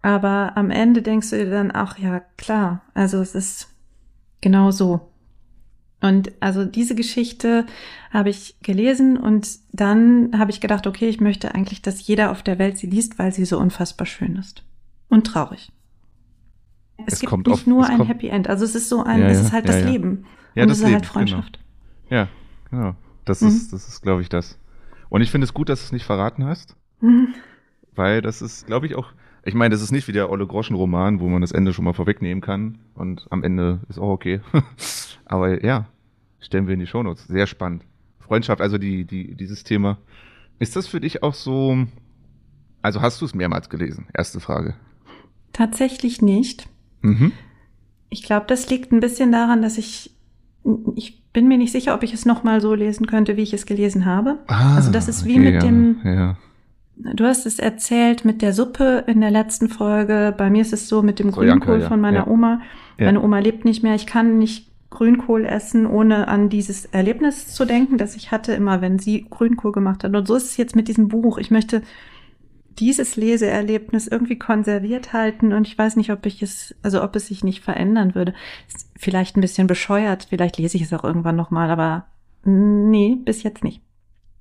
Aber 0.00 0.56
am 0.56 0.70
Ende 0.70 1.02
denkst 1.02 1.30
du 1.30 1.36
dir 1.36 1.50
dann, 1.50 1.70
ach 1.72 1.98
ja, 1.98 2.20
klar, 2.36 2.82
also 2.94 3.20
es 3.20 3.34
ist 3.34 3.74
genau 4.40 4.70
so. 4.70 5.12
Und 6.00 6.30
also 6.40 6.64
diese 6.64 6.94
Geschichte 6.94 7.66
habe 8.12 8.30
ich 8.30 8.56
gelesen 8.62 9.16
und 9.16 9.48
dann 9.72 10.38
habe 10.38 10.52
ich 10.52 10.60
gedacht, 10.60 10.86
okay, 10.86 11.08
ich 11.08 11.20
möchte 11.20 11.54
eigentlich, 11.54 11.82
dass 11.82 12.06
jeder 12.06 12.30
auf 12.30 12.42
der 12.42 12.58
Welt 12.58 12.78
sie 12.78 12.86
liest, 12.86 13.18
weil 13.18 13.32
sie 13.32 13.44
so 13.44 13.58
unfassbar 13.58 14.06
schön 14.06 14.36
ist. 14.36 14.62
Und 15.08 15.26
traurig. 15.26 15.72
Es, 17.06 17.14
es 17.14 17.20
gibt 17.20 17.32
nicht 17.32 17.48
auf, 17.48 17.66
nur 17.66 17.86
ein 17.86 18.04
Happy 18.04 18.28
End. 18.28 18.48
Also 18.48 18.64
es 18.64 18.74
ist 18.74 18.88
so 18.88 19.02
ein, 19.02 19.20
ja, 19.20 19.28
es 19.28 19.40
ist 19.40 19.52
halt 19.52 19.66
ja, 19.66 19.72
das 19.72 19.82
ja. 19.82 19.90
Leben. 19.90 20.26
Ja, 20.54 20.62
und 20.62 20.68
das 20.68 20.78
es 20.78 20.84
ist 20.84 20.84
halt 20.84 20.92
Leben, 20.92 20.94
halt 20.94 21.06
Freundschaft. 21.06 21.52
Genau. 21.54 21.67
Ja, 22.10 22.28
genau. 22.70 22.94
Das 23.24 23.40
mhm. 23.40 23.48
ist, 23.48 23.72
das 23.72 23.88
ist, 23.88 24.02
glaube 24.02 24.22
ich, 24.22 24.28
das. 24.28 24.58
Und 25.08 25.20
ich 25.20 25.30
finde 25.30 25.44
es 25.44 25.54
gut, 25.54 25.68
dass 25.68 25.80
du 25.80 25.84
es 25.86 25.92
nicht 25.92 26.04
verraten 26.04 26.44
hast. 26.44 26.76
Mhm. 27.00 27.34
Weil 27.94 28.22
das 28.22 28.42
ist, 28.42 28.66
glaube 28.66 28.86
ich, 28.86 28.94
auch, 28.94 29.12
ich 29.44 29.54
meine, 29.54 29.72
das 29.72 29.82
ist 29.82 29.92
nicht 29.92 30.08
wie 30.08 30.12
der 30.12 30.30
Olle 30.30 30.46
Groschen-Roman, 30.46 31.20
wo 31.20 31.28
man 31.28 31.40
das 31.40 31.52
Ende 31.52 31.72
schon 31.72 31.84
mal 31.84 31.94
vorwegnehmen 31.94 32.40
kann. 32.40 32.78
Und 32.94 33.26
am 33.30 33.42
Ende 33.42 33.80
ist 33.88 33.98
auch 33.98 34.10
okay. 34.10 34.40
Aber 35.24 35.64
ja, 35.64 35.86
stellen 36.40 36.66
wir 36.66 36.74
in 36.74 36.80
die 36.80 36.86
Shownotes. 36.86 37.26
Sehr 37.26 37.46
spannend. 37.46 37.84
Freundschaft, 38.20 38.60
also 38.60 38.78
die, 38.78 39.04
die, 39.04 39.34
dieses 39.34 39.64
Thema. 39.64 39.98
Ist 40.58 40.76
das 40.76 40.86
für 40.86 41.00
dich 41.00 41.22
auch 41.22 41.34
so, 41.34 41.86
also 42.82 43.00
hast 43.00 43.20
du 43.20 43.24
es 43.24 43.34
mehrmals 43.34 43.70
gelesen? 43.70 44.06
Erste 44.14 44.40
Frage. 44.40 44.74
Tatsächlich 45.52 46.20
nicht. 46.20 46.68
Mhm. 47.00 47.32
Ich 48.10 48.22
glaube, 48.22 48.46
das 48.46 48.70
liegt 48.70 48.92
ein 48.92 49.00
bisschen 49.00 49.32
daran, 49.32 49.62
dass 49.62 49.78
ich 49.78 50.14
Ich 50.94 51.17
bin 51.32 51.48
mir 51.48 51.58
nicht 51.58 51.72
sicher, 51.72 51.94
ob 51.94 52.02
ich 52.02 52.14
es 52.14 52.26
nochmal 52.26 52.60
so 52.60 52.74
lesen 52.74 53.06
könnte, 53.06 53.36
wie 53.36 53.42
ich 53.42 53.52
es 53.54 53.66
gelesen 53.66 54.06
habe. 54.06 54.38
Ah, 54.46 54.76
also 54.76 54.90
das 54.90 55.08
ist 55.08 55.24
wie 55.24 55.38
okay, 55.38 55.52
mit 55.52 55.62
dem, 55.62 55.96
Ja. 56.04 56.36
du 56.96 57.24
hast 57.24 57.46
es 57.46 57.58
erzählt 57.58 58.24
mit 58.24 58.42
der 58.42 58.52
Suppe 58.52 59.04
in 59.06 59.20
der 59.20 59.30
letzten 59.30 59.68
Folge. 59.68 60.34
Bei 60.36 60.50
mir 60.50 60.62
ist 60.62 60.72
es 60.72 60.88
so 60.88 61.02
mit 61.02 61.18
dem 61.18 61.30
So, 61.30 61.40
Grünkohl 61.40 61.80
ja, 61.80 61.88
von 61.88 62.00
meiner 62.00 62.20
ja. 62.20 62.26
Oma. 62.26 62.60
Meine 62.98 63.22
Oma 63.22 63.38
lebt 63.38 63.64
nicht 63.64 63.82
mehr. 63.84 63.94
Ich 63.94 64.06
kann 64.06 64.38
nicht 64.38 64.68
Grünkohl 64.90 65.44
essen, 65.44 65.86
ohne 65.86 66.28
an 66.28 66.48
dieses 66.48 66.86
Erlebnis 66.86 67.48
zu 67.48 67.64
denken, 67.64 67.98
das 67.98 68.16
ich 68.16 68.32
hatte, 68.32 68.52
immer 68.54 68.80
wenn 68.80 68.98
sie 68.98 69.26
Grünkohl 69.30 69.70
gemacht 69.70 70.02
hat. 70.02 70.16
Und 70.16 70.26
so 70.26 70.34
ist 70.34 70.44
es 70.44 70.56
jetzt 70.56 70.74
mit 70.74 70.88
diesem 70.88 71.08
Buch. 71.08 71.38
Ich 71.38 71.50
möchte 71.50 71.82
dieses 72.78 73.16
Leseerlebnis 73.16 74.06
irgendwie 74.06 74.38
konserviert 74.38 75.12
halten 75.12 75.52
und 75.52 75.66
ich 75.66 75.76
weiß 75.76 75.96
nicht, 75.96 76.10
ob 76.10 76.26
ich 76.26 76.42
es, 76.42 76.74
also 76.82 77.02
ob 77.02 77.16
es 77.16 77.26
sich 77.28 77.44
nicht 77.44 77.62
verändern 77.62 78.14
würde. 78.14 78.34
Ist 78.68 78.90
vielleicht 78.96 79.36
ein 79.36 79.40
bisschen 79.40 79.66
bescheuert, 79.66 80.26
vielleicht 80.28 80.58
lese 80.58 80.76
ich 80.76 80.84
es 80.84 80.92
auch 80.92 81.04
irgendwann 81.04 81.36
nochmal, 81.36 81.70
aber 81.70 82.06
nee, 82.44 83.16
bis 83.24 83.42
jetzt 83.42 83.64
nicht. 83.64 83.82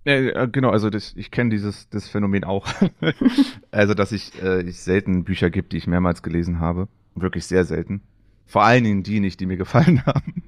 Äh, 0.06 0.30
äh, 0.30 0.48
genau, 0.48 0.70
also 0.70 0.90
das, 0.90 1.14
ich 1.18 1.32
kenne 1.32 1.50
dieses 1.50 1.90
das 1.90 2.08
Phänomen 2.08 2.46
auch. 2.46 2.66
also, 3.72 3.94
dass 3.94 4.14
ich, 4.14 4.42
äh, 4.42 4.62
ich 4.62 4.80
selten 4.80 5.26
Bücher 5.26 5.50
gibt, 5.50 5.74
die 5.74 5.78
ich 5.78 5.88
mehrmals 5.88 6.24
gelesen 6.24 6.62
habe. 6.62 6.88
Wirklich 7.16 7.46
sehr 7.46 7.66
selten. 7.66 8.02
Vor 8.46 8.64
allen 8.64 8.86
Dingen 8.86 9.04
die 9.04 9.20
nicht, 9.20 9.42
die 9.42 9.46
mir 9.46 9.58
gefallen 9.58 10.04
haben. 10.06 10.44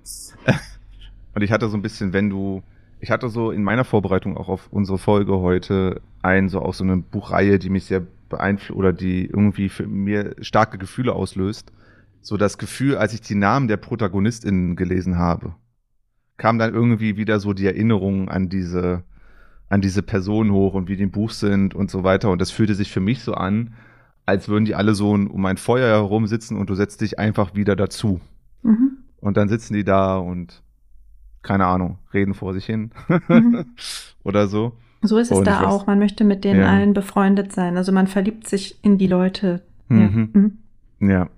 Und 1.36 1.42
ich 1.42 1.52
hatte 1.52 1.68
so 1.68 1.76
ein 1.76 1.82
bisschen, 1.82 2.14
wenn 2.14 2.30
du, 2.30 2.64
ich 3.02 3.12
hatte 3.12 3.28
so 3.28 3.52
in 3.52 3.64
meiner 3.64 3.84
Vorbereitung 3.84 4.38
auch 4.38 4.48
auf 4.48 4.70
unsere 4.72 4.98
Folge 4.98 5.38
heute 5.40 6.02
ein, 6.22 6.50
so 6.50 6.62
auch 6.62 6.74
so 6.74 6.84
eine 6.84 6.98
Buchreihe, 6.98 7.60
die 7.60 7.70
mich 7.70 7.86
sehr 7.86 8.06
beeinflusst 8.30 8.78
oder 8.78 8.94
die 8.94 9.26
irgendwie 9.26 9.70
für 9.70 9.88
mir 9.88 10.36
starke 10.42 10.78
Gefühle 10.78 11.14
auslöst. 11.14 11.72
So 12.22 12.38
das 12.38 12.58
Gefühl, 12.58 12.98
als 12.98 13.14
ich 13.14 13.22
die 13.22 13.36
Namen 13.36 13.68
der 13.68 13.78
ProtagonistInnen 13.78 14.76
gelesen 14.76 15.18
habe, 15.18 15.56
kam 16.38 16.60
dann 16.60 16.74
irgendwie 16.74 17.18
wieder 17.18 17.40
so 17.40 17.54
die 17.54 17.66
Erinnerung 17.66 18.30
an 18.30 18.50
diese, 18.50 19.04
an 19.70 19.82
diese 19.82 20.04
Person 20.04 20.52
hoch 20.52 20.74
und 20.74 20.88
wie 20.88 20.98
die 20.98 21.04
im 21.04 21.12
Buch 21.12 21.32
sind 21.32 21.76
und 21.76 21.90
so 21.90 22.04
weiter. 22.04 22.30
Und 22.30 22.42
das 22.42 22.52
fühlte 22.52 22.76
sich 22.76 22.92
für 22.92 23.00
mich 23.00 23.22
so 23.22 23.34
an, 23.34 23.74
als 24.26 24.48
würden 24.48 24.66
die 24.66 24.76
alle 24.76 24.94
so 24.96 25.12
um 25.12 25.46
ein 25.46 25.58
Feuer 25.58 25.88
herum 25.88 26.28
sitzen 26.28 26.58
und 26.58 26.70
du 26.70 26.76
setzt 26.76 27.02
dich 27.02 27.18
einfach 27.20 27.56
wieder 27.56 27.76
dazu. 27.76 28.22
Mhm. 28.64 28.98
Und 29.22 29.38
dann 29.38 29.50
sitzen 29.50 29.74
die 29.74 29.84
da 29.84 30.18
und 30.18 30.62
keine 31.42 31.66
Ahnung, 31.66 32.00
reden 32.14 32.34
vor 32.34 32.54
sich 32.54 32.66
hin 32.66 32.92
Mhm. 33.28 33.66
oder 34.24 34.48
so. 34.48 34.74
So 35.02 35.18
ist 35.18 35.32
es 35.32 35.38
Und 35.38 35.46
da 35.48 35.66
auch. 35.68 35.88
Man 35.88 36.00
möchte 36.00 36.24
mit 36.24 36.44
denen 36.44 36.60
Ja. 36.62 36.68
allen 36.70 36.94
befreundet 36.94 37.54
sein. 37.54 37.78
Also 37.78 37.92
man 37.92 38.08
verliebt 38.08 38.48
sich 38.48 38.78
in 38.84 38.98
die 38.98 39.08
Leute. 39.08 39.62
Mhm. 39.88 40.00
Ja. 41.02 41.08
Mhm. 41.08 41.10
Ja. 41.10 41.30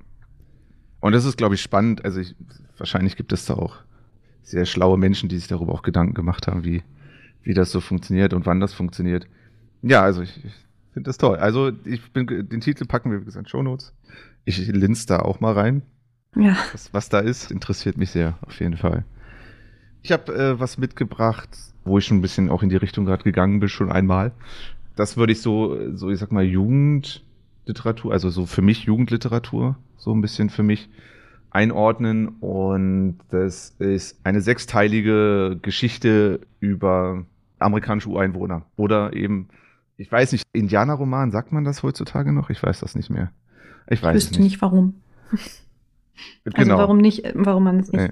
Und 1.00 1.14
das 1.14 1.26
ist, 1.26 1.38
glaube 1.38 1.56
ich, 1.56 1.62
spannend. 1.62 2.04
Also 2.06 2.20
ich, 2.20 2.36
wahrscheinlich 2.78 3.16
gibt 3.16 3.34
es 3.34 3.46
da 3.46 3.54
auch 3.56 3.76
sehr 4.44 4.66
schlaue 4.66 4.98
Menschen, 4.98 5.30
die 5.30 5.38
sich 5.38 5.48
darüber 5.48 5.74
auch 5.74 5.84
Gedanken 5.84 6.14
gemacht 6.14 6.48
haben, 6.48 6.64
wie, 6.64 6.84
wie 7.44 7.54
das 7.54 7.72
so 7.72 7.80
funktioniert 7.82 8.34
und 8.34 8.46
wann 8.46 8.60
das 8.60 8.74
funktioniert. 8.74 9.28
Ja, 9.84 10.02
also 10.02 10.22
ich, 10.22 10.44
ich 10.44 10.54
finde 10.94 11.08
das 11.10 11.18
toll. 11.18 11.38
Also 11.38 11.72
ich 11.86 12.12
bin, 12.12 12.28
den 12.28 12.62
Titel 12.62 12.86
packen 12.86 13.12
wir, 13.12 13.22
wie 13.22 13.26
gesagt, 13.26 13.50
Show 13.50 13.62
Notes. 13.64 13.94
Ich 14.46 14.58
linz 14.68 15.06
da 15.06 15.20
auch 15.20 15.40
mal 15.40 15.54
rein. 15.54 15.84
ja. 16.36 16.58
Was, 16.72 16.94
was 16.94 17.10
da 17.10 17.20
ist, 17.20 17.52
interessiert 17.52 17.98
mich 17.98 18.10
sehr, 18.12 18.38
auf 18.42 18.60
jeden 18.60 18.78
Fall. 18.78 19.06
Ich 20.04 20.12
habe 20.12 20.34
äh, 20.34 20.60
was 20.60 20.78
mitgebracht, 20.78 21.50
wo 21.84 21.98
ich 21.98 22.06
schon 22.06 22.18
ein 22.18 22.22
bisschen 22.22 22.50
auch 22.50 22.64
in 22.64 22.70
die 22.70 22.76
Richtung 22.78 23.06
gerade 23.06 23.24
gegangen 23.24 23.60
bin, 23.60 23.70
schon 23.70 23.92
einmal. 23.92 24.32
Das 24.96 25.18
würde 25.18 25.32
ich 25.34 25.42
so, 25.42 25.78
so 25.96 26.10
ich 26.10 26.20
sag 26.20 26.32
mal, 26.32 26.44
Jugendliteratur, 26.44 28.12
also 28.12 28.30
so 28.30 28.46
für 28.46 28.62
mich 28.62 28.84
Jugendliteratur, 28.84 29.78
so 29.98 30.14
ein 30.14 30.22
bisschen 30.22 30.50
für 30.50 30.64
mich 30.64 30.90
einordnen. 31.50 32.30
Und 32.40 33.20
das 33.30 33.76
ist 33.80 34.20
eine 34.24 34.42
sechsteilige 34.42 35.58
Geschichte 35.62 36.42
über 36.60 37.26
amerikanische 37.60 38.10
Ureinwohner. 38.10 38.64
Oder 38.76 39.14
eben, 39.14 39.50
ich 39.98 40.12
weiß 40.12 40.32
nicht, 40.32 40.46
Indianerroman, 40.54 41.32
sagt 41.32 41.52
man 41.52 41.64
das 41.64 41.84
heutzutage 41.84 42.34
noch? 42.34 42.50
Ich 42.50 42.62
weiß 42.62 42.80
das 42.80 42.96
nicht 42.96 43.10
mehr. 43.10 43.32
Ich 43.88 44.00
Ich 44.00 44.04
weiß 44.04 44.16
es 44.18 44.30
wüsste 44.30 44.42
nicht, 44.42 44.62
warum. 44.62 44.96
Also 46.44 46.56
Genau. 46.56 46.78
warum 46.78 46.98
nicht, 46.98 47.24
warum 47.34 47.64
man 47.64 47.80
es 47.80 47.92
nicht. 47.92 48.00
Nee. 48.00 48.12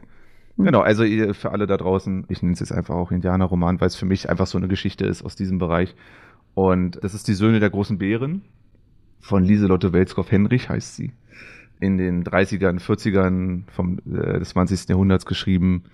Genau, 0.61 0.81
also 0.81 1.05
für 1.33 1.51
alle 1.51 1.67
da 1.67 1.77
draußen, 1.77 2.25
ich 2.27 2.41
nenne 2.41 2.53
es 2.53 2.59
jetzt 2.59 2.73
einfach 2.73 2.95
auch 2.95 3.11
Indianerroman, 3.11 3.79
weil 3.79 3.87
es 3.87 3.95
für 3.95 4.05
mich 4.05 4.29
einfach 4.29 4.45
so 4.45 4.57
eine 4.57 4.67
Geschichte 4.67 5.05
ist 5.05 5.23
aus 5.23 5.37
diesem 5.37 5.57
Bereich. 5.57 5.95
Und 6.53 7.01
das 7.01 7.13
ist 7.13 7.29
die 7.29 7.33
Söhne 7.33 7.61
der 7.61 7.69
großen 7.69 7.97
Bären 7.97 8.41
von 9.21 9.43
Lieselotte 9.43 9.93
Welskow-Henrich 9.93 10.67
heißt 10.67 10.97
sie. 10.97 11.13
In 11.79 11.97
den 11.97 12.25
30ern, 12.25 12.79
40ern 12.81 13.63
vom, 13.71 13.99
äh, 13.99 14.39
des 14.39 14.49
20. 14.49 14.89
Jahrhunderts 14.89 15.25
geschrieben 15.25 15.85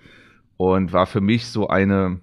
und 0.56 0.92
war 0.92 1.06
für 1.06 1.20
mich 1.20 1.46
so 1.46 1.68
eine, 1.68 2.20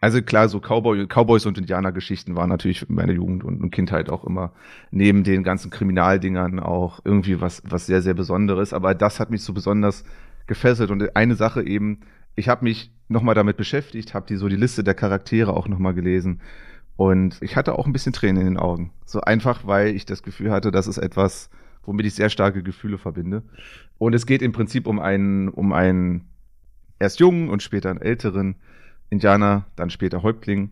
also 0.00 0.20
klar, 0.20 0.50
so 0.50 0.60
Cowboy, 0.60 1.06
Cowboys 1.06 1.46
und 1.46 1.56
Indianergeschichten 1.56 2.36
waren 2.36 2.50
natürlich 2.50 2.86
in 2.86 2.94
meiner 2.94 3.14
Jugend 3.14 3.44
und 3.44 3.70
Kindheit 3.70 4.10
auch 4.10 4.24
immer 4.24 4.52
neben 4.90 5.24
den 5.24 5.42
ganzen 5.42 5.70
Kriminaldingern 5.70 6.60
auch 6.60 7.00
irgendwie 7.02 7.40
was, 7.40 7.62
was 7.64 7.86
sehr, 7.86 8.02
sehr 8.02 8.12
Besonderes. 8.12 8.74
Aber 8.74 8.94
das 8.94 9.20
hat 9.20 9.30
mich 9.30 9.42
so 9.42 9.54
besonders 9.54 10.04
gefesselt. 10.46 10.90
Und 10.90 11.16
eine 11.16 11.34
Sache 11.34 11.62
eben, 11.62 12.00
ich 12.36 12.48
habe 12.48 12.64
mich 12.64 12.92
nochmal 13.08 13.34
damit 13.34 13.56
beschäftigt, 13.56 14.14
habe 14.14 14.26
die 14.26 14.36
so 14.36 14.48
die 14.48 14.56
Liste 14.56 14.84
der 14.84 14.94
Charaktere 14.94 15.54
auch 15.54 15.68
nochmal 15.68 15.94
gelesen. 15.94 16.40
Und 16.96 17.38
ich 17.40 17.56
hatte 17.56 17.78
auch 17.78 17.86
ein 17.86 17.92
bisschen 17.92 18.12
Tränen 18.12 18.40
in 18.40 18.54
den 18.54 18.56
Augen. 18.56 18.92
So 19.04 19.20
einfach, 19.20 19.66
weil 19.66 19.88
ich 19.88 20.06
das 20.06 20.22
Gefühl 20.22 20.50
hatte, 20.50 20.70
das 20.70 20.86
ist 20.86 20.98
etwas, 20.98 21.50
womit 21.84 22.06
ich 22.06 22.14
sehr 22.14 22.30
starke 22.30 22.62
Gefühle 22.62 22.98
verbinde. 22.98 23.42
Und 23.98 24.14
es 24.14 24.26
geht 24.26 24.42
im 24.42 24.52
Prinzip 24.52 24.86
um 24.86 25.00
einen, 25.00 25.48
um 25.48 25.72
einen 25.72 26.28
erst 26.98 27.20
jungen 27.20 27.50
und 27.50 27.62
später 27.62 27.90
einen 27.90 28.00
älteren 28.00 28.56
Indianer, 29.10 29.66
dann 29.76 29.90
später 29.90 30.22
Häuptling, 30.22 30.70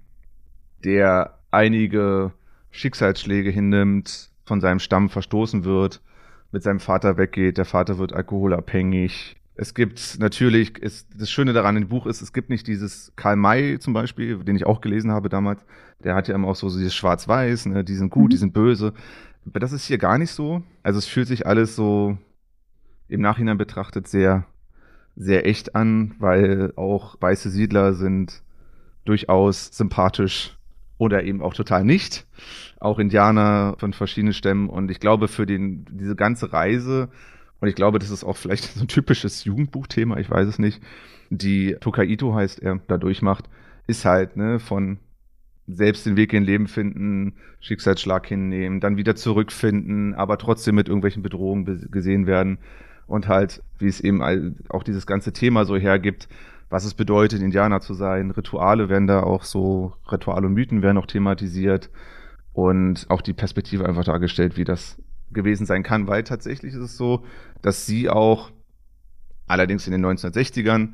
der 0.84 1.38
einige 1.50 2.32
Schicksalsschläge 2.70 3.50
hinnimmt, 3.50 4.30
von 4.44 4.60
seinem 4.60 4.78
Stamm 4.78 5.08
verstoßen 5.08 5.64
wird, 5.64 6.00
mit 6.50 6.62
seinem 6.62 6.80
Vater 6.80 7.16
weggeht, 7.16 7.58
der 7.58 7.64
Vater 7.64 7.98
wird 7.98 8.12
alkoholabhängig. 8.12 9.36
Es 9.55 9.74
gibt 9.74 10.16
natürlich, 10.18 10.82
es, 10.82 11.07
das 11.09 11.30
Schöne 11.30 11.53
daran 11.53 11.76
im 11.76 11.88
Buch 11.88 12.07
ist, 12.07 12.22
es 12.22 12.32
gibt 12.32 12.48
nicht 12.48 12.66
dieses 12.66 13.12
Karl 13.16 13.36
May 13.36 13.78
zum 13.78 13.92
Beispiel, 13.92 14.38
den 14.44 14.57
ich 14.57 14.64
auch 14.66 14.80
gelesen 14.80 15.11
habe 15.12 15.28
damals, 15.28 15.64
der 16.03 16.14
hat 16.14 16.26
ja 16.28 16.34
immer 16.34 16.48
auch 16.48 16.57
so 16.57 16.68
dieses 16.68 16.94
Schwarz-Weiß, 16.94 17.66
ne, 17.66 17.84
die 17.84 17.94
sind 17.94 18.11
gut, 18.11 18.24
Mhm. 18.24 18.30
die 18.30 18.36
sind 18.38 18.53
böse. 18.55 18.94
Aber 19.46 19.61
das 19.61 19.72
ist 19.72 19.84
hier 19.86 19.98
gar 19.98 20.18
nicht 20.18 20.30
so. 20.30 20.62
Also 20.82 20.98
es 20.98 21.07
fühlt 21.07 21.28
sich 21.28 21.46
alles 21.46 21.76
so 21.76 22.16
im 23.09 23.20
Nachhinein 23.20 23.59
betrachtet 23.59 24.09
sehr, 24.09 24.46
sehr 25.16 25.46
echt 25.46 25.74
an, 25.74 26.14
weil 26.18 26.72
auch 26.76 27.16
weiße 27.20 27.50
Siedler 27.50 27.92
sind 27.92 28.42
durchaus 29.05 29.66
sympathisch 29.76 30.57
oder 30.96 31.24
eben 31.24 31.42
auch 31.42 31.55
total 31.55 31.84
nicht. 31.84 32.26
Auch 32.80 32.98
Indianer 32.98 33.74
von 33.78 33.92
verschiedenen 33.92 34.32
Stämmen. 34.32 34.70
Und 34.70 34.90
ich 34.90 35.00
glaube, 35.00 35.28
für 35.28 35.44
den, 35.44 35.84
diese 35.90 36.14
ganze 36.16 36.53
Reise, 36.53 37.11
und 37.62 37.68
ich 37.68 37.74
glaube, 37.76 37.98
das 37.98 38.10
ist 38.10 38.24
auch 38.24 38.36
vielleicht 38.36 38.64
so 38.74 38.82
ein 38.82 38.88
typisches 38.88 39.44
Jugendbuchthema, 39.44 40.18
ich 40.18 40.28
weiß 40.28 40.46
es 40.48 40.58
nicht, 40.58 40.82
die 41.30 41.76
Tokaito 41.80 42.34
heißt 42.34 42.60
er, 42.60 42.80
da 42.88 42.98
durchmacht, 42.98 43.48
ist 43.86 44.04
halt, 44.04 44.36
ne, 44.36 44.58
von 44.58 44.98
selbst 45.68 46.04
den 46.04 46.16
Weg 46.16 46.32
in 46.32 46.42
Leben 46.42 46.66
finden, 46.66 47.34
Schicksalsschlag 47.60 48.26
hinnehmen, 48.26 48.80
dann 48.80 48.96
wieder 48.96 49.14
zurückfinden, 49.14 50.12
aber 50.14 50.36
trotzdem 50.36 50.74
mit 50.74 50.88
irgendwelchen 50.88 51.22
Bedrohungen 51.22 51.64
be- 51.64 51.88
gesehen 51.88 52.26
werden. 52.26 52.58
Und 53.06 53.28
halt, 53.28 53.62
wie 53.78 53.86
es 53.86 54.00
eben 54.00 54.56
auch 54.68 54.82
dieses 54.82 55.06
ganze 55.06 55.32
Thema 55.32 55.64
so 55.64 55.76
hergibt, 55.76 56.28
was 56.68 56.84
es 56.84 56.94
bedeutet, 56.94 57.42
Indianer 57.42 57.80
zu 57.80 57.94
sein. 57.94 58.30
Rituale 58.32 58.88
werden 58.88 59.06
da 59.06 59.22
auch 59.22 59.44
so, 59.44 59.94
Rituale 60.10 60.46
und 60.46 60.54
Mythen 60.54 60.82
werden 60.82 60.98
auch 60.98 61.06
thematisiert. 61.06 61.90
Und 62.52 63.06
auch 63.08 63.22
die 63.22 63.34
Perspektive 63.34 63.86
einfach 63.86 64.04
dargestellt, 64.04 64.56
wie 64.56 64.64
das 64.64 64.96
gewesen 65.33 65.66
sein 65.66 65.83
kann, 65.83 66.07
weil 66.07 66.24
tatsächlich 66.24 66.74
ist 66.74 66.80
es 66.80 66.97
so, 66.97 67.24
dass 67.61 67.87
sie 67.87 68.09
auch 68.11 68.51
allerdings 69.47 69.87
in 69.87 69.93
den 69.93 70.05
1960ern 70.05 70.91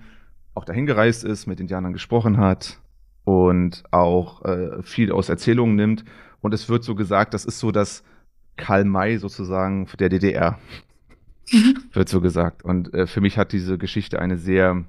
auch 0.54 0.64
dahin 0.64 0.86
gereist 0.86 1.24
ist, 1.24 1.46
mit 1.46 1.60
Indianern 1.60 1.92
gesprochen 1.92 2.38
hat 2.38 2.80
und 3.24 3.84
auch 3.90 4.44
äh, 4.44 4.82
viel 4.82 5.12
aus 5.12 5.28
Erzählungen 5.28 5.76
nimmt. 5.76 6.04
Und 6.40 6.54
es 6.54 6.68
wird 6.68 6.84
so 6.84 6.94
gesagt, 6.94 7.34
das 7.34 7.44
ist 7.44 7.58
so 7.58 7.70
das 7.70 8.02
Karl 8.56 8.84
May 8.84 9.18
sozusagen 9.18 9.86
der 9.98 10.08
DDR, 10.08 10.58
Mhm. 11.52 11.78
wird 11.92 12.08
so 12.08 12.20
gesagt. 12.20 12.62
Und 12.64 12.92
äh, 12.94 13.06
für 13.06 13.20
mich 13.20 13.38
hat 13.38 13.52
diese 13.52 13.78
Geschichte 13.78 14.18
eine 14.20 14.36
sehr, 14.36 14.84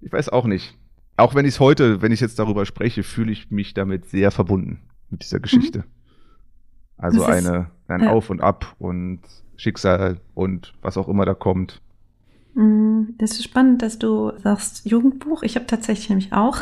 ich 0.00 0.12
weiß 0.12 0.28
auch 0.30 0.46
nicht, 0.46 0.76
auch 1.16 1.34
wenn 1.34 1.44
ich 1.44 1.54
es 1.54 1.60
heute, 1.60 2.02
wenn 2.02 2.12
ich 2.12 2.20
jetzt 2.20 2.38
darüber 2.38 2.66
spreche, 2.66 3.02
fühle 3.02 3.32
ich 3.32 3.50
mich 3.50 3.74
damit 3.74 4.06
sehr 4.06 4.30
verbunden 4.30 4.80
mit 5.10 5.22
dieser 5.22 5.40
Geschichte. 5.40 5.84
Also 6.98 7.24
eine, 7.24 7.66
ein 7.88 8.02
ja. 8.02 8.10
Auf 8.10 8.30
und 8.30 8.40
Ab 8.40 8.74
und 8.78 9.20
Schicksal 9.56 10.18
und 10.34 10.74
was 10.82 10.96
auch 10.96 11.08
immer 11.08 11.24
da 11.24 11.34
kommt. 11.34 11.80
Mm, 12.54 13.02
Das 13.18 13.32
ist 13.32 13.44
spannend, 13.44 13.82
dass 13.82 13.98
du 13.98 14.32
sagst 14.42 14.86
Jugendbuch. 14.86 15.42
Ich 15.42 15.56
habe 15.56 15.66
tatsächlich 15.66 16.08
nämlich 16.08 16.32
auch. 16.32 16.58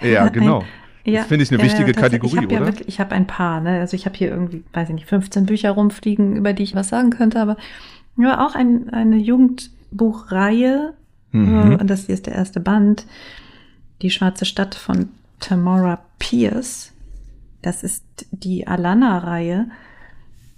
Ja, 0.00 0.24
ein- 0.24 0.32
genau. 0.32 0.64
Ja, 1.06 1.18
Das 1.20 1.26
finde 1.28 1.42
ich 1.42 1.50
eine 1.50 1.58
ja, 1.58 1.64
wichtige 1.66 1.88
ja, 1.88 1.92
tatsächlich. 1.92 2.32
Kategorie, 2.32 2.38
ich 2.38 2.44
hab 2.44 2.52
Ja 2.52 2.56
oder? 2.60 2.66
wirklich, 2.66 2.88
ich 2.88 2.98
habe 2.98 3.14
ein 3.14 3.26
paar, 3.26 3.60
ne? 3.60 3.78
Also 3.80 3.94
ich 3.94 4.06
habe 4.06 4.16
hier 4.16 4.30
irgendwie, 4.30 4.64
weiß 4.72 4.88
ich 4.88 4.94
nicht, 4.94 5.06
15 5.06 5.44
Bücher 5.44 5.72
rumfliegen, 5.72 6.34
über 6.34 6.54
die 6.54 6.62
ich 6.62 6.74
was 6.74 6.88
sagen 6.88 7.10
könnte, 7.10 7.38
aber 7.42 7.58
ja, 8.16 8.42
auch 8.46 8.54
ein, 8.54 8.88
eine 8.88 9.16
Jugendbuchreihe, 9.16 10.94
Mhm. 11.32 11.78
Und 11.80 11.90
das 11.90 12.06
hier 12.06 12.14
ist 12.14 12.26
der 12.26 12.34
erste 12.36 12.60
Band. 12.60 13.04
Die 14.02 14.10
schwarze 14.10 14.44
Stadt 14.46 14.76
von 14.76 15.08
Tamara 15.40 15.98
Pierce. 16.20 16.93
Das 17.64 17.82
ist 17.82 18.04
die 18.30 18.66
Alana-Reihe. 18.66 19.70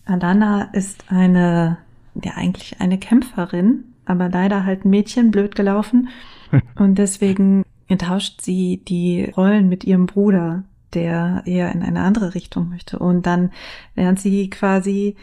Alana 0.06 0.70
ist 0.72 1.04
eine, 1.08 1.78
ja 2.20 2.32
eigentlich 2.34 2.80
eine 2.80 2.98
Kämpferin, 2.98 3.84
aber 4.06 4.28
leider 4.28 4.64
halt 4.64 4.84
ein 4.84 4.90
Mädchen, 4.90 5.30
blöd 5.30 5.54
gelaufen. 5.54 6.08
Und 6.74 6.96
deswegen 6.96 7.64
tauscht 7.96 8.40
sie 8.40 8.82
die 8.88 9.32
Rollen 9.36 9.68
mit 9.68 9.84
ihrem 9.84 10.06
Bruder, 10.06 10.64
der 10.94 11.44
eher 11.46 11.70
in 11.70 11.84
eine 11.84 12.00
andere 12.00 12.34
Richtung 12.34 12.70
möchte. 12.70 12.98
Und 12.98 13.24
dann 13.24 13.52
lernt 13.94 14.18
sie 14.18 14.50
quasi 14.50 15.14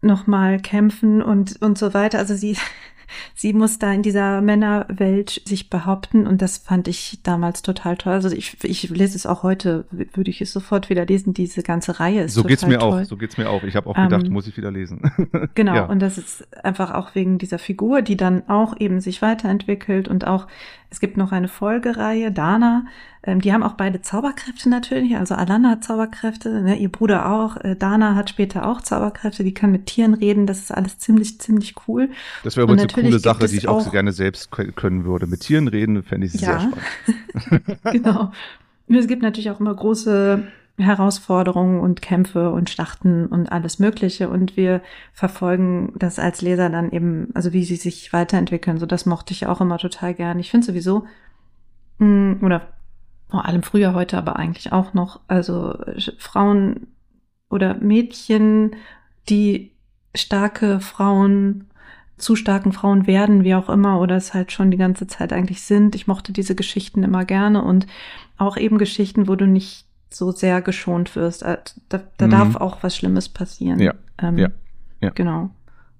nochmal 0.00 0.58
kämpfen 0.58 1.22
und, 1.22 1.62
und 1.62 1.78
so 1.78 1.94
weiter. 1.94 2.18
Also 2.18 2.34
sie, 2.34 2.56
sie 3.34 3.52
muss 3.52 3.78
da 3.78 3.92
in 3.92 4.02
dieser 4.02 4.40
Männerwelt 4.40 5.42
sich 5.44 5.70
behaupten 5.70 6.26
und 6.26 6.42
das 6.42 6.58
fand 6.58 6.88
ich 6.88 7.20
damals 7.22 7.62
total 7.62 7.96
toll. 7.96 8.12
Also 8.14 8.30
ich, 8.30 8.56
ich 8.64 8.88
lese 8.90 9.16
es 9.16 9.26
auch 9.26 9.42
heute, 9.42 9.84
würde 9.90 10.30
ich 10.30 10.40
es 10.40 10.52
sofort 10.52 10.90
wieder 10.90 11.06
lesen. 11.06 11.34
Diese 11.34 11.62
ganze 11.62 11.98
Reihe 12.00 12.22
ist 12.24 12.34
So 12.34 12.42
total 12.42 12.48
geht's 12.50 12.66
mir 12.66 12.78
toll. 12.78 13.02
auch. 13.02 13.04
So 13.04 13.16
geht's 13.16 13.36
mir 13.38 13.48
auch. 13.50 13.62
Ich 13.62 13.76
habe 13.76 13.88
auch 13.88 13.94
gedacht, 13.94 14.26
Ähm, 14.26 14.32
muss 14.32 14.46
ich 14.46 14.56
wieder 14.56 14.70
lesen. 14.70 15.00
Genau, 15.54 15.74
Ja. 15.74 15.84
und 15.86 16.00
das 16.00 16.18
ist 16.18 16.46
einfach 16.64 16.92
auch 16.92 17.14
wegen 17.14 17.38
dieser 17.38 17.58
Figur, 17.58 18.02
die 18.02 18.16
dann 18.16 18.48
auch 18.48 18.74
eben 18.78 19.00
sich 19.00 19.22
weiterentwickelt 19.22 20.08
und 20.08 20.26
auch, 20.26 20.46
es 20.90 21.00
gibt 21.00 21.16
noch 21.16 21.32
eine 21.32 21.48
Folgereihe, 21.48 22.30
Dana, 22.32 22.86
ähm, 23.22 23.40
die 23.40 23.52
haben 23.52 23.62
auch 23.62 23.72
beide 23.74 24.00
Zauberkräfte 24.02 24.68
natürlich, 24.68 25.16
also 25.16 25.34
Alana 25.34 25.70
hat 25.70 25.84
Zauberkräfte, 25.84 26.62
ne, 26.62 26.76
ihr 26.76 26.88
Bruder 26.90 27.30
auch, 27.30 27.56
äh, 27.58 27.74
Dana 27.76 28.14
hat 28.14 28.30
später 28.30 28.66
auch 28.68 28.80
Zauberkräfte, 28.80 29.42
die 29.44 29.52
kann 29.54 29.72
mit 29.72 29.86
Tieren 29.86 30.14
reden, 30.14 30.46
das 30.46 30.58
ist 30.60 30.70
alles 30.72 30.98
ziemlich, 30.98 31.40
ziemlich 31.40 31.74
cool. 31.88 32.08
Das 32.44 32.56
wäre 32.56 32.64
übrigens 32.64 32.94
eine 32.94 33.02
coole 33.08 33.18
Sache, 33.18 33.46
die 33.48 33.56
ich 33.56 33.68
auch, 33.68 33.86
auch- 33.86 33.90
gerne 33.92 34.12
selbst 34.12 34.50
können 34.50 35.04
würde. 35.04 35.26
Mit 35.26 35.40
Tieren 35.40 35.68
reden, 35.68 36.02
fände 36.02 36.26
ich 36.26 36.32
sehr 36.32 36.48
Ja. 36.48 36.60
spannend. 36.60 37.80
genau. 37.92 38.32
Es 38.88 39.08
gibt 39.08 39.22
natürlich 39.22 39.50
auch 39.50 39.58
immer 39.60 39.74
große 39.74 40.44
Herausforderungen 40.78 41.80
und 41.80 42.02
Kämpfe 42.02 42.50
und 42.50 42.68
Schlachten 42.68 43.26
und 43.26 43.50
alles 43.50 43.78
Mögliche. 43.78 44.28
Und 44.28 44.56
wir 44.56 44.82
verfolgen 45.12 45.92
das 45.96 46.18
als 46.18 46.42
Leser 46.42 46.68
dann 46.68 46.90
eben, 46.90 47.30
also 47.34 47.52
wie 47.52 47.64
sie 47.64 47.76
sich 47.76 48.12
weiterentwickeln. 48.12 48.78
So, 48.78 48.86
das 48.86 49.06
mochte 49.06 49.32
ich 49.32 49.46
auch 49.46 49.60
immer 49.60 49.78
total 49.78 50.14
gern. 50.14 50.38
Ich 50.38 50.50
finde 50.50 50.66
sowieso, 50.66 51.06
mh, 51.98 52.44
oder 52.44 52.68
vor 53.28 53.46
allem 53.46 53.62
früher, 53.62 53.94
heute 53.94 54.18
aber 54.18 54.36
eigentlich 54.36 54.72
auch 54.72 54.94
noch, 54.94 55.20
also 55.28 55.72
äh, 55.72 56.00
Frauen 56.18 56.88
oder 57.48 57.74
Mädchen, 57.74 58.76
die 59.28 59.72
starke 60.14 60.80
Frauen 60.80 61.68
zu 62.18 62.34
starken 62.34 62.72
Frauen 62.72 63.06
werden, 63.06 63.44
wie 63.44 63.54
auch 63.54 63.68
immer, 63.68 64.00
oder 64.00 64.16
es 64.16 64.32
halt 64.32 64.52
schon 64.52 64.70
die 64.70 64.78
ganze 64.78 65.06
Zeit 65.06 65.32
eigentlich 65.32 65.62
sind. 65.62 65.94
Ich 65.94 66.06
mochte 66.06 66.32
diese 66.32 66.54
Geschichten 66.54 67.02
immer 67.02 67.24
gerne 67.24 67.62
und 67.62 67.86
auch 68.38 68.56
eben 68.56 68.78
Geschichten, 68.78 69.28
wo 69.28 69.34
du 69.34 69.46
nicht 69.46 69.85
so 70.16 70.32
sehr 70.32 70.62
geschont 70.62 71.14
wirst. 71.16 71.42
Äh, 71.42 71.58
Da, 71.88 72.00
da 72.18 72.26
Mhm. 72.26 72.30
darf 72.30 72.56
auch 72.56 72.82
was 72.82 72.96
Schlimmes 72.96 73.28
passieren. 73.28 73.78
Ja, 73.80 73.94
ähm, 74.20 74.38
ja, 74.38 74.48
ja. 75.00 75.10
Genau. 75.10 75.50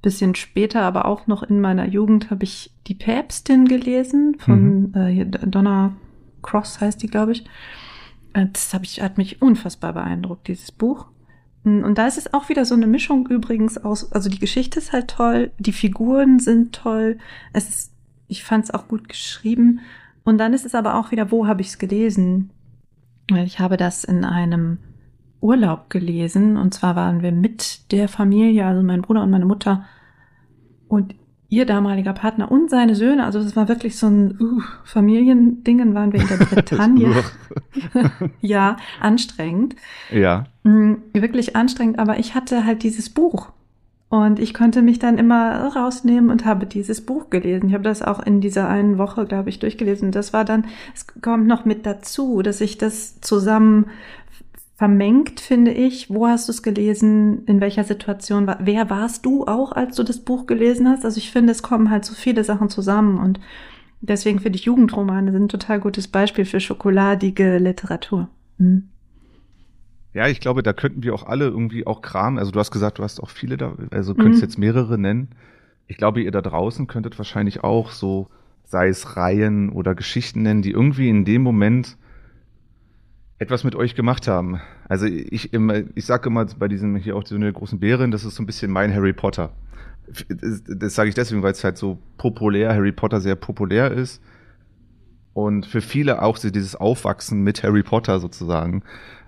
Bisschen 0.03 0.35
später, 0.35 0.83
aber 0.83 1.05
auch 1.07 1.27
noch 1.27 1.43
in 1.43 1.61
meiner 1.61 1.87
Jugend 1.87 2.31
habe 2.31 2.45
ich 2.45 2.71
Die 2.87 2.95
Päpstin 2.95 3.67
gelesen 3.67 4.37
von 4.39 4.91
Mhm. 4.93 4.95
äh, 4.95 5.25
Donna 5.27 5.93
Cross 6.43 6.81
heißt 6.81 7.03
die, 7.03 7.09
glaube 7.09 7.33
ich. 7.33 7.45
Äh, 8.35 8.47
Das 8.53 8.73
hab 8.75 8.85
ich, 8.85 9.01
hat 9.03 9.19
mich 9.19 9.43
unfassbar 9.43 9.93
beeindruckt, 9.95 10.47
dieses 10.49 10.71
Buch. 10.71 11.07
Mm, 11.65 11.83
Und 11.83 11.99
da 11.99 12.07
ist 12.07 12.19
es 12.19 12.33
auch 12.33 12.49
wieder 12.49 12.65
so 12.65 12.75
eine 12.75 12.87
Mischung 12.87 13.27
übrigens 13.29 13.79
aus, 13.79 14.13
also 14.13 14.29
die 14.29 14.39
Geschichte 14.39 14.79
ist 14.79 14.93
halt 14.93 15.09
toll, 15.09 15.51
die 15.59 15.73
Figuren 15.73 16.39
sind 16.39 16.73
toll, 16.75 17.19
es 17.53 17.69
ist, 17.69 17.93
ich 18.29 18.45
fand 18.45 18.65
es 18.65 18.71
auch 18.71 18.87
gut 18.89 19.09
geschrieben. 19.09 19.81
Und 20.23 20.39
dann 20.39 20.53
ist 20.55 20.67
es 20.67 20.75
aber 20.77 20.95
auch 20.97 21.11
wieder, 21.11 21.31
wo 21.33 21.47
habe 21.49 21.61
ich 21.63 21.69
es 21.69 21.79
gelesen? 21.79 22.51
Weil 23.31 23.47
ich 23.47 23.59
habe 23.59 23.77
das 23.77 24.05
in 24.05 24.25
einem 24.25 24.79
Urlaub 25.41 25.91
gelesen. 25.91 26.57
Und 26.57 26.75
zwar 26.75 26.97
waren 26.97 27.23
wir 27.23 27.33
mit 27.33 27.93
der 27.93 28.09
Familie, 28.09 28.67
also 28.67 28.83
mein 28.83 29.03
Bruder 29.03 29.23
und 29.23 29.31
meine 29.31 29.47
Mutter 29.47 29.85
und 30.89 31.15
ihr 31.49 31.65
damaliger 31.65 32.13
Partner 32.13 32.51
und 32.51 32.71
seine 32.71 32.95
Söhne. 32.95 33.25
Also 33.25 33.39
es 33.39 33.55
war 33.55 33.69
wirklich 33.69 33.97
so 33.99 34.09
ein 34.09 34.37
uh, 34.41 34.61
Familiendingen, 34.85 35.95
waren 35.95 36.13
wir 36.13 36.21
in 36.21 36.29
der 36.29 36.37
Bretagne. 36.45 37.23
ja, 38.41 38.77
anstrengend. 39.01 39.77
ja. 40.11 40.45
Mm, 40.65 40.95
Wirklich 41.13 41.55
anstrengend, 41.55 41.99
aber 41.99 42.19
ich 42.19 42.35
hatte 42.35 42.65
halt 42.65 42.83
dieses 42.83 43.11
Buch. 43.11 43.53
Und 44.09 44.39
ich 44.39 44.55
konnte 44.55 44.83
mich 44.83 45.01
dann 45.01 45.19
immer 45.19 45.67
rausnehmen 45.75 46.31
und 46.31 46.45
habe 46.45 46.67
dieses 46.67 47.01
Buch 47.05 47.29
gelesen. 47.29 47.69
Ich 47.69 47.75
habe 47.75 47.83
das 47.83 48.03
auch 48.03 48.25
in 48.25 48.41
dieser 48.41 48.69
einen 48.69 48.99
Woche, 48.99 49.27
glaube 49.27 49.49
ich, 49.49 49.59
durchgelesen. 49.59 50.13
Das 50.13 50.33
war 50.33 50.45
dann, 50.45 50.67
es 50.95 51.07
kommt 51.21 51.49
noch 51.49 51.65
mit 51.65 51.87
dazu, 51.87 52.41
dass 52.43 52.61
ich 52.61 52.79
das 52.79 53.21
zusammen 53.21 53.87
vermengt, 54.77 55.41
finde 55.41 55.73
ich. 55.73 56.09
Wo 56.09 56.29
hast 56.29 56.49
du 56.49 56.53
es 56.53 56.63
gelesen? 56.63 57.45
In 57.47 57.61
welcher 57.61 57.83
Situation? 57.83 58.47
war- 58.47 58.59
Wer 58.63 58.91
warst 58.91 59.27
du 59.27 59.45
auch, 59.47 59.73
als 59.73 59.97
du 59.97 60.05
das 60.05 60.21
Buch 60.21 60.47
gelesen 60.47 60.89
hast? 60.89 61.05
Also 61.05 61.19
ich 61.19 61.33
finde, 61.33 61.51
es 61.51 61.63
kommen 61.63 61.91
halt 61.91 62.05
so 62.05 62.15
viele 62.15 62.45
Sachen 62.45 62.69
zusammen 62.69 63.19
und 63.19 63.41
deswegen 64.01 64.39
finde 64.39 64.59
ich 64.59 64.67
Jugendromane 64.67 65.33
sind 65.33 65.45
ein 65.45 65.49
total 65.49 65.81
gutes 65.81 66.07
Beispiel 66.07 66.45
für 66.45 66.61
schokoladige 66.61 67.59
Literatur. 67.59 68.29
Mhm. 68.59 68.89
Ja, 70.17 70.29
ich 70.29 70.41
glaube, 70.41 70.63
da 70.63 70.73
könnten 70.73 71.03
wir 71.03 71.13
auch 71.13 71.27
alle 71.27 71.45
irgendwie 71.45 71.87
auch 71.87 72.01
Kram. 72.01 72.39
Also 72.39 72.51
du 72.51 72.59
hast 72.59 72.71
gesagt, 72.71 72.99
du 72.99 73.03
hast 73.03 73.23
auch 73.23 73.29
viele 73.29 73.59
da, 73.59 73.75
also 73.91 74.15
könntest 74.15 74.43
Mhm. 74.43 74.49
jetzt 74.49 74.59
mehrere 74.59 74.97
nennen. 74.97 75.29
Ich 75.89 75.99
glaube, 75.99 76.23
ihr 76.23 76.31
da 76.31 76.41
draußen 76.41 76.87
könntet 76.87 77.19
wahrscheinlich 77.19 77.63
auch 77.63 77.91
so, 77.91 78.29
sei 78.65 78.89
es 78.89 79.19
Reihen 79.19 79.69
oder 79.69 79.95
Geschichten 79.95 80.41
nennen, 80.41 80.63
die 80.63 80.71
irgendwie 80.71 81.11
in 81.11 81.27
dem 81.27 81.43
Moment 81.43 81.99
etwas 83.39 83.63
mit 83.63 83.75
euch 83.77 83.95
gemacht 83.95 84.27
haben. 84.27 84.59
Also 84.89 85.05
ich 85.05 85.53
immer, 85.53 85.83
ich 85.95 86.07
sage 86.07 86.31
immer 86.31 86.47
bei 86.47 86.69
diesem 86.69 86.97
hier 86.97 87.15
auch 87.15 87.27
so 87.27 87.35
eine 87.35 87.53
großen 87.53 87.79
Bären, 87.79 88.11
das 88.11 88.25
ist 88.25 88.37
so 88.37 88.43
ein 88.43 88.47
bisschen 88.47 88.71
mein 88.71 88.95
Harry 88.95 89.13
Potter. 89.13 89.53
Das, 90.31 90.63
das 90.65 90.95
sage 90.95 91.11
ich 91.11 91.15
deswegen, 91.15 91.43
weil 91.43 91.53
es 91.53 91.63
halt 91.63 91.77
so 91.77 91.99
populär, 92.17 92.73
Harry 92.73 92.93
Potter 92.93 93.21
sehr 93.21 93.37
populär 93.37 93.91
ist. 93.91 94.23
Und 95.35 95.67
für 95.67 95.83
viele 95.83 96.23
auch 96.23 96.39
so 96.39 96.49
dieses 96.49 96.75
Aufwachsen 96.75 97.43
mit 97.43 97.63
Harry 97.63 97.83
Potter 97.83 98.21
sozusagen. 98.21 98.83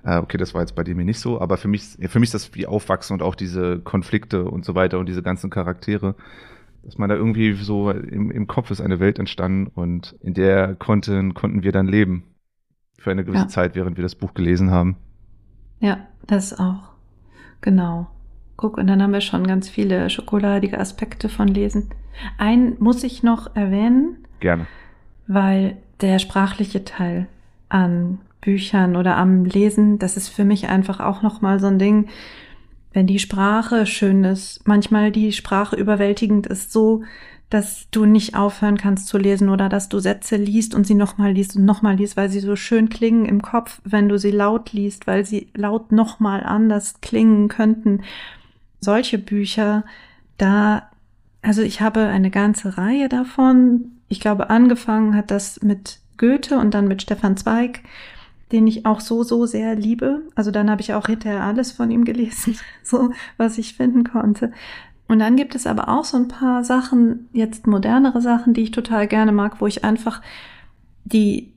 Äh, 0.05 0.19
okay, 0.19 0.37
das 0.39 0.55
war 0.55 0.61
jetzt 0.63 0.75
bei 0.75 0.85
dem 0.85 0.97
hier 0.99 1.05
nicht 1.05 1.21
so, 1.21 1.41
aber 1.41 1.57
für 1.57 1.69
mich, 1.69 1.97
für 2.01 2.21
mich 2.21 2.29
ist 2.29 2.35
das 2.35 2.55
wie 2.55 2.67
Aufwachsen 2.67 3.15
und 3.15 3.23
auch 3.23 3.35
diese 3.35 3.79
Konflikte 3.81 4.45
und 4.45 4.65
so 4.65 4.75
weiter 4.75 4.99
und 4.99 5.07
diese 5.07 5.23
ganzen 5.23 5.51
Charaktere, 5.51 6.15
dass 6.85 6.99
man 6.99 7.09
da 7.09 7.17
irgendwie 7.17 7.53
so 7.55 7.91
im, 7.91 8.31
im 8.31 8.47
Kopf 8.47 8.71
ist 8.71 8.81
eine 8.81 9.01
Welt 9.01 9.19
entstanden 9.19 9.71
und 9.75 10.17
in 10.21 10.35
der 10.35 10.75
konnten, 10.77 11.35
konnten 11.35 11.63
wir 11.63 11.73
dann 11.73 11.87
leben. 11.87 12.25
Für 12.99 13.11
eine 13.13 13.25
gewisse 13.25 13.45
Ja. 13.45 13.49
Zeit, 13.49 13.75
während 13.77 13.97
wir 13.97 14.03
das 14.03 14.17
Buch 14.17 14.35
gelesen 14.35 14.71
haben. 14.73 14.97
Ja, 15.81 15.99
das 16.27 16.59
auch. 16.59 16.91
Genau. 17.61 18.09
Guck, 18.57 18.77
und 18.77 18.89
dann 18.89 19.01
haben 19.01 19.13
wir 19.13 19.21
schon 19.21 19.47
ganz 19.47 19.69
viele 19.69 20.11
schokoladige 20.11 20.81
Aspekte 20.81 21.29
von 21.29 21.47
Lesen. 21.47 21.91
Einen 22.39 22.77
muss 22.81 23.05
ich 23.05 23.23
noch 23.23 23.55
erwähnen, 23.55 24.27
Gerne. 24.41 24.67
weil 25.29 25.77
der 26.01 26.19
sprachliche 26.19 26.85
Teil 26.85 27.29
an 27.69 28.19
Büchern 28.41 28.97
oder 28.97 29.17
am 29.17 29.45
Lesen, 29.45 29.99
das 29.99 30.17
ist 30.17 30.29
für 30.29 30.45
mich 30.45 30.69
einfach 30.69 31.01
auch 31.01 31.23
noch 31.23 31.41
mal 31.41 31.61
so 31.61 31.67
ein 31.67 31.79
Ding, 31.79 32.09
wenn 32.93 33.07
die 33.07 33.19
Sprache 33.19 33.87
schön 33.87 34.25
ist, 34.25 34.67
manchmal 34.67 35.13
die 35.13 35.33
Sprache 35.33 35.77
überwältigend 35.77 36.47
ist, 36.47 36.73
so 36.73 37.03
dass 37.51 37.89
du 37.91 38.05
nicht 38.05 38.35
aufhören 38.35 38.77
kannst 38.77 39.09
zu 39.09 39.17
lesen 39.17 39.49
oder 39.49 39.69
dass 39.71 39.89
du 39.89 40.01
Sätze 40.01 40.37
liest 40.37 40.75
und 40.75 40.87
sie 40.87 40.95
nochmal 40.95 41.33
liest 41.33 41.57
und 41.57 41.65
nochmal 41.65 41.97
liest, 41.97 42.17
weil 42.17 42.29
sie 42.29 42.41
so 42.41 42.57
schön 42.57 42.91
klingen 42.91 43.25
im 43.25 43.41
Kopf, 43.41 43.81
wenn 43.85 44.09
du 44.09 44.19
sie 44.19 44.31
laut 44.31 44.73
liest, 44.73 45.07
weil 45.07 45.25
sie 45.25 45.49
laut 45.55 45.91
nochmal 45.91 46.43
anders 46.43 47.01
klingen 47.01 47.49
könnten. 47.49 48.03
Solche 48.81 49.19
Bücher, 49.19 49.85
da, 50.37 50.91
also 51.41 51.63
ich 51.63 51.81
habe 51.81 52.01
eine 52.01 52.31
ganze 52.31 52.77
Reihe 52.77 53.09
davon. 53.09 53.93
Ich 54.09 54.21
glaube, 54.21 54.51
angefangen 54.51 55.17
hat 55.17 55.31
das 55.31 55.63
mit 55.63 56.01
Goethe 56.19 56.59
und 56.59 56.75
dann 56.75 56.87
mit 56.87 57.01
Stefan 57.01 57.39
Zweig, 57.39 57.81
den 58.53 58.67
ich 58.67 58.87
auch 58.87 59.01
so, 59.01 59.23
so 59.23 59.47
sehr 59.47 59.75
liebe. 59.75 60.23
Also 60.35 60.51
dann 60.51 60.71
habe 60.71 60.81
ich 60.81 60.95
auch 60.95 61.07
hinterher 61.07 61.43
alles 61.43 61.73
von 61.73 61.91
ihm 61.91 62.05
gelesen, 62.05 62.57
so 62.83 63.11
was 63.37 63.59
ich 63.59 63.75
finden 63.75 64.05
konnte. 64.05 64.53
Und 65.09 65.21
dann 65.21 65.37
gibt 65.37 65.55
es 65.55 65.67
aber 65.67 65.89
auch 65.89 66.05
so 66.05 66.17
ein 66.19 66.29
paar 66.29 66.65
Sachen, 66.65 67.29
jetzt 67.33 67.67
modernere 67.67 68.21
Sachen, 68.21 68.53
die 68.53 68.63
ich 68.63 68.71
total 68.71 69.07
gerne 69.07 69.33
mag, 69.33 69.61
wo 69.61 69.67
ich 69.67 69.85
einfach 69.85 70.21
die, 71.05 71.55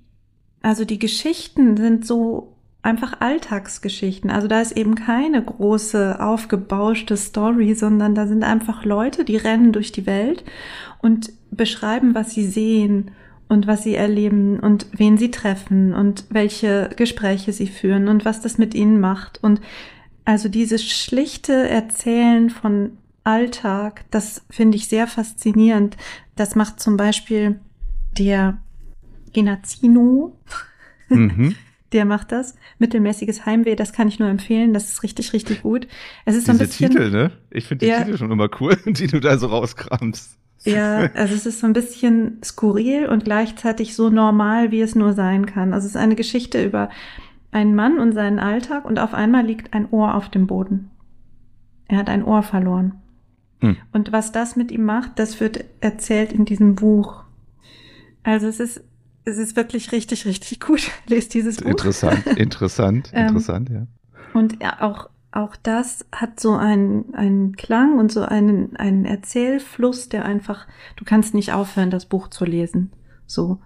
also 0.61 0.85
die 0.85 0.99
Geschichten 0.99 1.75
sind 1.75 2.07
so 2.07 2.55
einfach 2.81 3.19
Alltagsgeschichten. 3.19 4.31
Also 4.31 4.47
da 4.47 4.61
ist 4.61 4.71
eben 4.71 4.95
keine 4.95 5.43
große 5.43 6.19
aufgebauschte 6.19 7.17
Story, 7.17 7.75
sondern 7.75 8.15
da 8.15 8.25
sind 8.25 8.43
einfach 8.43 8.85
Leute, 8.85 9.25
die 9.25 9.37
rennen 9.37 9.71
durch 9.73 9.91
die 9.91 10.05
Welt 10.05 10.43
und 11.01 11.31
beschreiben, 11.51 12.15
was 12.15 12.31
sie 12.31 12.47
sehen 12.47 13.11
und 13.51 13.67
was 13.67 13.83
sie 13.83 13.95
erleben 13.95 14.59
und 14.59 14.87
wen 14.93 15.17
sie 15.17 15.29
treffen 15.29 15.93
und 15.93 16.25
welche 16.29 16.89
Gespräche 16.95 17.51
sie 17.51 17.67
führen 17.67 18.07
und 18.07 18.23
was 18.23 18.39
das 18.39 18.57
mit 18.57 18.73
ihnen 18.73 19.01
macht. 19.01 19.43
Und 19.43 19.59
also 20.23 20.47
dieses 20.47 20.83
schlichte 20.85 21.67
Erzählen 21.67 22.49
von 22.49 22.97
Alltag, 23.25 24.05
das 24.09 24.43
finde 24.49 24.77
ich 24.77 24.87
sehr 24.87 25.05
faszinierend. 25.05 25.97
Das 26.37 26.55
macht 26.55 26.79
zum 26.79 26.95
Beispiel 26.95 27.59
der 28.17 28.57
Genazino, 29.33 30.37
Mhm. 31.09 31.55
der 31.91 32.05
macht 32.05 32.31
das. 32.31 32.55
Mittelmäßiges 32.79 33.45
Heimweh, 33.45 33.75
das 33.75 33.93
kann 33.93 34.07
ich 34.07 34.19
nur 34.19 34.29
empfehlen. 34.29 34.73
Das 34.73 34.89
ist 34.89 35.03
richtig, 35.03 35.33
richtig 35.33 35.61
gut. 35.61 35.87
Es 36.25 36.35
ist 36.35 36.45
so 36.45 36.51
ein 36.51 36.57
Diese 36.57 36.67
bisschen. 36.69 36.91
Titel, 36.91 37.11
ne? 37.11 37.31
Ich 37.49 37.65
finde 37.65 37.85
die 37.85 37.91
Ja. 37.91 38.03
Titel 38.03 38.17
schon 38.17 38.31
immer 38.31 38.49
cool, 38.59 38.77
die 38.85 39.07
du 39.07 39.19
da 39.19 39.37
so 39.37 39.47
rauskramst. 39.47 40.37
Ja, 40.63 41.09
also 41.15 41.33
es 41.33 41.45
ist 41.45 41.59
so 41.59 41.65
ein 41.65 41.73
bisschen 41.73 42.39
skurril 42.43 43.07
und 43.07 43.23
gleichzeitig 43.23 43.95
so 43.95 44.09
normal, 44.09 44.71
wie 44.71 44.81
es 44.81 44.93
nur 44.93 45.13
sein 45.13 45.47
kann. 45.47 45.73
Also 45.73 45.85
es 45.85 45.95
ist 45.95 46.01
eine 46.01 46.15
Geschichte 46.15 46.63
über 46.63 46.89
einen 47.51 47.75
Mann 47.75 47.99
und 47.99 48.13
seinen 48.13 48.39
Alltag 48.39 48.85
und 48.85 48.99
auf 48.99 49.13
einmal 49.13 49.45
liegt 49.45 49.73
ein 49.73 49.89
Ohr 49.89 50.13
auf 50.15 50.29
dem 50.29 50.47
Boden. 50.47 50.91
Er 51.87 51.97
hat 51.97 52.09
ein 52.09 52.23
Ohr 52.23 52.43
verloren. 52.43 52.93
Hm. 53.59 53.77
Und 53.91 54.11
was 54.11 54.31
das 54.31 54.55
mit 54.55 54.71
ihm 54.71 54.85
macht, 54.85 55.17
das 55.19 55.39
wird 55.39 55.65
erzählt 55.81 56.31
in 56.31 56.45
diesem 56.45 56.75
Buch. 56.75 57.23
Also 58.23 58.47
es 58.47 58.59
ist, 58.59 58.83
es 59.25 59.37
ist 59.37 59.55
wirklich 59.55 59.91
richtig, 59.91 60.25
richtig 60.25 60.59
gut. 60.59 60.91
Lest 61.07 61.33
dieses 61.33 61.57
Buch. 61.57 61.69
Interessant, 61.69 62.25
interessant, 62.37 63.11
Ähm, 63.13 63.27
interessant, 63.27 63.69
ja. 63.69 63.87
Und 64.33 64.63
auch, 64.81 65.09
auch 65.31 65.55
das 65.55 66.05
hat 66.11 66.39
so 66.39 66.53
einen, 66.53 67.13
einen 67.13 67.55
Klang 67.55 67.99
und 67.99 68.11
so 68.11 68.21
einen, 68.21 68.75
einen 68.77 69.05
Erzählfluss, 69.05 70.09
der 70.09 70.25
einfach, 70.25 70.67
du 70.95 71.05
kannst 71.05 71.33
nicht 71.33 71.53
aufhören, 71.53 71.89
das 71.89 72.05
Buch 72.05 72.29
zu 72.29 72.45
lesen. 72.45 72.91
So. 73.25 73.59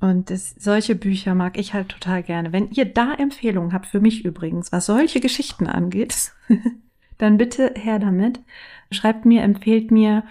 Und 0.00 0.30
das, 0.30 0.54
solche 0.58 0.94
Bücher 0.94 1.34
mag 1.34 1.58
ich 1.58 1.72
halt 1.72 1.88
total 1.88 2.22
gerne. 2.22 2.52
Wenn 2.52 2.70
ihr 2.70 2.84
da 2.84 3.14
Empfehlungen 3.14 3.72
habt, 3.72 3.86
für 3.86 4.00
mich 4.00 4.24
übrigens, 4.24 4.72
was 4.72 4.86
solche 4.86 5.20
Geschichten 5.20 5.66
angeht, 5.66 6.32
dann 7.18 7.38
bitte 7.38 7.72
her 7.76 7.98
damit. 7.98 8.40
Schreibt 8.90 9.24
mir, 9.24 9.42
empfehlt 9.42 9.90
mir, 9.90 10.24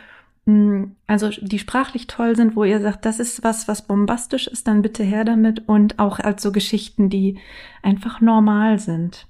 also 0.46 1.30
die 1.30 1.60
sprachlich 1.60 2.08
toll 2.08 2.36
sind, 2.36 2.58
wo 2.58 2.66
ihr 2.66 2.82
sagt, 2.82 3.06
das 3.06 3.20
ist 3.22 3.44
was, 3.46 3.70
was 3.70 3.88
bombastisch 3.88 4.48
ist, 4.48 4.68
dann 4.68 4.82
bitte 4.82 5.04
her 5.04 5.24
damit. 5.24 5.68
Und 5.70 6.00
auch 6.00 6.20
als 6.20 6.44
so 6.44 6.52
Geschichten, 6.52 7.10
die 7.10 7.38
einfach 7.82 8.20
normal 8.20 8.78
sind. 8.80 9.28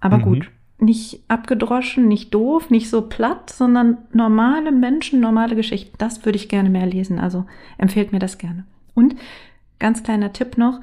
Aber 0.00 0.18
Mhm. 0.18 0.22
gut, 0.22 0.50
nicht 0.78 1.22
abgedroschen, 1.28 2.08
nicht 2.08 2.34
doof, 2.34 2.68
nicht 2.70 2.90
so 2.90 3.02
platt, 3.02 3.50
sondern 3.50 3.98
normale 4.12 4.72
Menschen, 4.72 5.20
normale 5.20 5.54
Geschichten. 5.54 5.94
Das 5.98 6.24
würde 6.24 6.36
ich 6.36 6.48
gerne 6.48 6.68
mehr 6.68 6.86
lesen. 6.86 7.20
Also 7.20 7.46
empfehlt 7.78 8.12
mir 8.12 8.18
das 8.18 8.36
gerne. 8.36 8.64
Und 8.94 9.14
ganz 9.78 10.02
kleiner 10.02 10.32
Tipp 10.32 10.58
noch. 10.58 10.80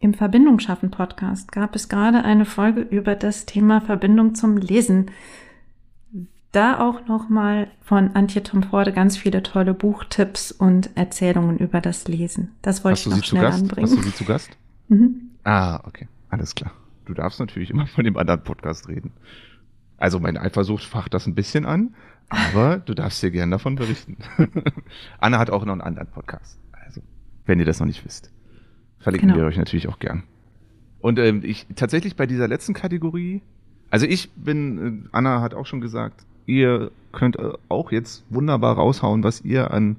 Im 0.00 0.14
Verbindung 0.14 0.58
schaffen 0.60 0.90
Podcast 0.90 1.52
gab 1.52 1.74
es 1.74 1.88
gerade 1.88 2.24
eine 2.24 2.44
Folge 2.44 2.80
über 2.80 3.14
das 3.14 3.46
Thema 3.46 3.80
Verbindung 3.80 4.34
zum 4.34 4.56
Lesen. 4.56 5.10
Da 6.52 6.80
auch 6.80 7.06
nochmal 7.06 7.68
von 7.82 8.12
Antje 8.14 8.42
Tomforde 8.42 8.92
ganz 8.92 9.16
viele 9.18 9.42
tolle 9.42 9.74
Buchtipps 9.74 10.50
und 10.50 10.96
Erzählungen 10.96 11.58
über 11.58 11.80
das 11.82 12.08
Lesen. 12.08 12.52
Das 12.62 12.84
wollte 12.84 13.00
Hast 13.00 13.06
ich 13.06 13.12
noch 13.16 13.24
schnell 13.24 13.42
Gast? 13.42 13.62
anbringen. 13.62 13.86
Hast 13.90 13.96
du 13.98 14.02
sie 14.02 14.14
zu 14.14 14.24
Gast? 14.24 14.50
Mhm. 14.90 15.32
Ah, 15.44 15.80
okay. 15.84 16.08
Alles 16.30 16.54
klar. 16.54 16.72
Du 17.04 17.12
darfst 17.12 17.38
natürlich 17.40 17.68
immer 17.68 17.86
von 17.86 18.04
dem 18.04 18.16
anderen 18.16 18.42
Podcast 18.42 18.88
reden. 18.88 19.12
Also 19.98 20.18
meine 20.18 20.40
Eifersucht 20.40 20.82
facht 20.84 21.12
das 21.12 21.26
ein 21.26 21.34
bisschen 21.34 21.66
an, 21.66 21.94
aber 22.30 22.78
du 22.86 22.94
darfst 22.94 23.22
dir 23.22 23.30
gerne 23.30 23.50
davon 23.50 23.74
berichten. 23.74 24.16
Anna 25.20 25.38
hat 25.38 25.50
auch 25.50 25.66
noch 25.66 25.72
einen 25.72 25.82
anderen 25.82 26.08
Podcast. 26.08 26.58
Also, 26.86 27.02
wenn 27.44 27.58
ihr 27.58 27.66
das 27.66 27.80
noch 27.80 27.86
nicht 27.86 28.02
wisst. 28.06 28.32
Verlinken 28.98 29.28
Genau. 29.28 29.40
wir 29.42 29.46
euch 29.46 29.58
natürlich 29.58 29.88
auch 29.88 29.98
gern. 29.98 30.22
Und 31.00 31.18
ähm, 31.18 31.42
ich 31.44 31.66
tatsächlich 31.76 32.16
bei 32.16 32.26
dieser 32.26 32.48
letzten 32.48 32.72
Kategorie, 32.72 33.42
also 33.90 34.06
ich 34.06 34.30
bin, 34.36 35.04
äh, 35.04 35.08
Anna 35.12 35.42
hat 35.42 35.52
auch 35.52 35.66
schon 35.66 35.82
gesagt, 35.82 36.24
ihr 36.48 36.90
könnt 37.12 37.38
äh, 37.38 37.52
auch 37.68 37.92
jetzt 37.92 38.24
wunderbar 38.30 38.76
raushauen, 38.76 39.22
was 39.22 39.42
ihr 39.42 39.70
an, 39.70 39.96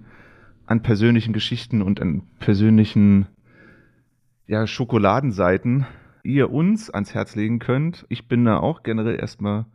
an 0.65 0.81
persönlichen 0.81 1.31
Geschichten 1.31 1.81
und 1.81 2.01
an 2.01 2.23
persönlichen 2.39 3.27
ja, 4.47 4.67
Schokoladenseiten 4.67 5.85
ihr 6.23 6.51
uns 6.51 6.89
ans 6.89 7.13
Herz 7.13 7.35
legen 7.35 7.59
könnt. 7.59 8.05
Ich 8.09 8.27
bin 8.27 8.43
da 8.45 8.57
auch 8.57 8.83
generell 8.83 9.19
erstmal 9.19 9.65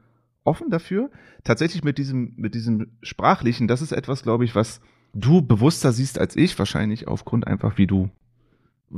offen 0.43 0.69
dafür. 0.69 1.11
Tatsächlich 1.43 1.85
mit 1.85 1.97
diesem, 1.97 2.35
mit 2.37 2.55
diesem 2.55 2.89
Sprachlichen, 3.03 3.69
das 3.69 3.81
ist 3.81 3.93
etwas, 3.93 4.23
glaube 4.23 4.45
ich, 4.45 4.55
was 4.55 4.81
du 5.15 5.43
bewusster 5.43 5.93
siehst 5.93 6.19
als 6.19 6.37
ich, 6.37 6.59
wahrscheinlich 6.59 7.09
aufgrund 7.09 7.47
einfach, 7.47 7.79
wie 7.79 7.87
du, 7.87 8.11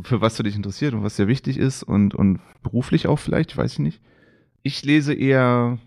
für 0.02 0.20
was 0.20 0.36
du 0.36 0.42
dich 0.42 0.56
interessiert 0.56 0.94
und 0.94 1.02
was 1.02 1.16
dir 1.16 1.28
wichtig 1.28 1.58
ist 1.58 1.82
und, 1.82 2.14
und 2.14 2.40
beruflich 2.62 3.06
auch 3.06 3.18
vielleicht, 3.18 3.56
weiß 3.56 3.74
ich 3.74 3.78
nicht. 3.78 4.00
Ich 4.62 4.84
lese 4.84 5.14
eher, 5.14 5.78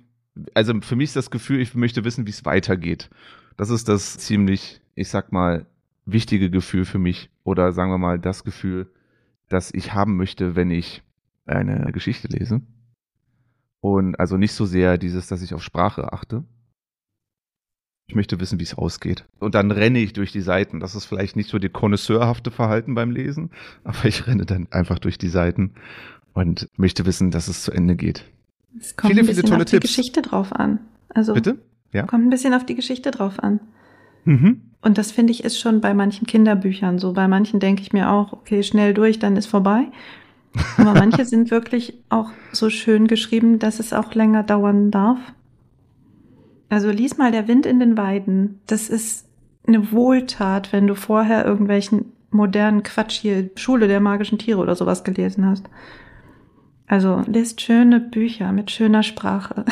also 0.54 0.74
für 0.82 0.96
mich 0.96 1.10
ist 1.10 1.16
das 1.16 1.32
Gefühl, 1.32 1.60
ich 1.60 1.76
möchte 1.76 2.04
wissen, 2.04 2.26
wie 2.26 2.32
es 2.32 2.46
weitergeht. 2.46 3.10
Das 3.58 3.70
ist 3.70 3.90
das 3.90 4.18
ziemlich, 4.18 4.82
ich 4.96 5.10
sag 5.10 5.32
mal, 5.32 5.66
wichtige 6.06 6.50
Gefühl 6.50 6.86
für 6.86 7.00
mich. 7.00 7.30
Oder 7.44 7.72
sagen 7.72 7.92
wir 7.92 7.98
mal, 7.98 8.20
das 8.20 8.44
Gefühl, 8.44 8.92
das 9.50 9.74
ich 9.74 9.94
haben 9.94 10.16
möchte, 10.16 10.56
wenn 10.56 10.72
ich 10.72 11.04
eine 11.46 11.92
Geschichte 11.92 12.28
lese. 12.28 12.62
Und 13.82 14.20
also 14.20 14.38
nicht 14.38 14.54
so 14.54 14.66
sehr 14.66 14.98
dieses, 14.98 15.28
dass 15.28 15.42
ich 15.42 15.54
auf 15.54 15.64
Sprache 15.64 16.14
achte. 16.14 16.44
Ich 18.08 18.16
möchte 18.16 18.40
wissen, 18.40 18.60
wie 18.60 18.64
es 18.64 18.74
ausgeht. 18.74 19.26
Und 19.40 19.56
dann 19.56 19.72
renne 19.72 20.00
ich 20.00 20.14
durch 20.14 20.32
die 20.32 20.42
Seiten. 20.42 20.80
Das 20.80 20.96
ist 20.96 21.06
vielleicht 21.06 21.36
nicht 21.36 21.50
so 21.50 21.60
die 21.60 21.70
konnoisseurhafte 21.70 22.50
Verhalten 22.50 22.96
beim 22.96 23.12
Lesen, 23.12 23.52
aber 23.84 24.06
ich 24.06 24.28
renne 24.28 24.46
dann 24.46 24.68
einfach 24.72 25.00
durch 25.00 25.18
die 25.18 25.30
Seiten 25.30 25.76
und 26.34 26.68
möchte 26.78 27.06
wissen, 27.06 27.32
dass 27.32 27.48
es 27.48 27.64
zu 27.64 27.72
Ende 27.72 27.96
geht. 27.96 28.26
Es 28.80 28.96
kommt 28.96 29.12
Viele, 29.12 29.22
ein 29.22 29.26
viele 29.26 29.36
bisschen 29.36 29.50
tolle 29.50 29.64
auf 29.64 29.66
die 29.66 29.80
Tipps. 29.80 29.96
Geschichte 29.96 30.22
drauf 30.22 30.54
an. 30.54 30.80
Also 31.10 31.34
Bitte? 31.34 31.60
Ja. 31.92 32.04
kommt 32.04 32.26
ein 32.26 32.30
bisschen 32.30 32.54
auf 32.54 32.66
die 32.66 32.76
Geschichte 32.76 33.12
drauf 33.12 33.40
an. 33.40 33.60
Mhm. 34.26 34.62
Und 34.82 34.98
das 34.98 35.12
finde 35.12 35.32
ich 35.32 35.44
ist 35.44 35.60
schon 35.60 35.82
bei 35.82 35.94
manchen 35.94 36.28
Kinderbüchern 36.28 37.00
so. 37.00 37.14
Bei 37.14 37.28
manchen 37.28 37.60
denke 37.60 37.82
ich 37.82 37.94
mir 37.94 38.12
auch, 38.12 38.34
okay, 38.34 38.64
schnell 38.64 38.94
durch, 38.94 39.20
dann 39.20 39.36
ist 39.36 39.48
vorbei. 39.48 39.88
Aber 40.78 40.94
manche 40.94 41.26
sind 41.26 41.52
wirklich 41.52 41.96
auch 42.10 42.30
so 42.52 42.70
schön 42.70 43.08
geschrieben, 43.08 43.60
dass 43.60 43.80
es 43.80 43.94
auch 43.94 44.14
länger 44.14 44.44
dauern 44.44 44.92
darf. 44.92 45.20
Also 46.70 46.92
lies 46.92 47.18
mal 47.18 47.32
Der 47.32 47.48
Wind 47.48 47.66
in 47.66 47.80
den 47.80 47.98
Weiden. 47.98 48.60
Das 48.68 48.90
ist 48.90 49.28
eine 49.68 49.92
Wohltat, 49.92 50.72
wenn 50.72 50.88
du 50.88 50.96
vorher 50.96 51.46
irgendwelchen 51.46 52.14
modernen 52.32 52.84
Quatsch 52.84 53.20
hier, 53.20 53.50
Schule 53.56 53.88
der 53.88 54.00
magischen 54.00 54.38
Tiere 54.38 54.60
oder 54.60 54.76
sowas 54.76 55.04
gelesen 55.04 55.46
hast. 55.46 55.66
Also 56.90 57.24
lest 57.28 57.62
schöne 57.62 58.00
Bücher 58.00 58.52
mit 58.52 58.72
schöner 58.72 59.04
Sprache. 59.04 59.64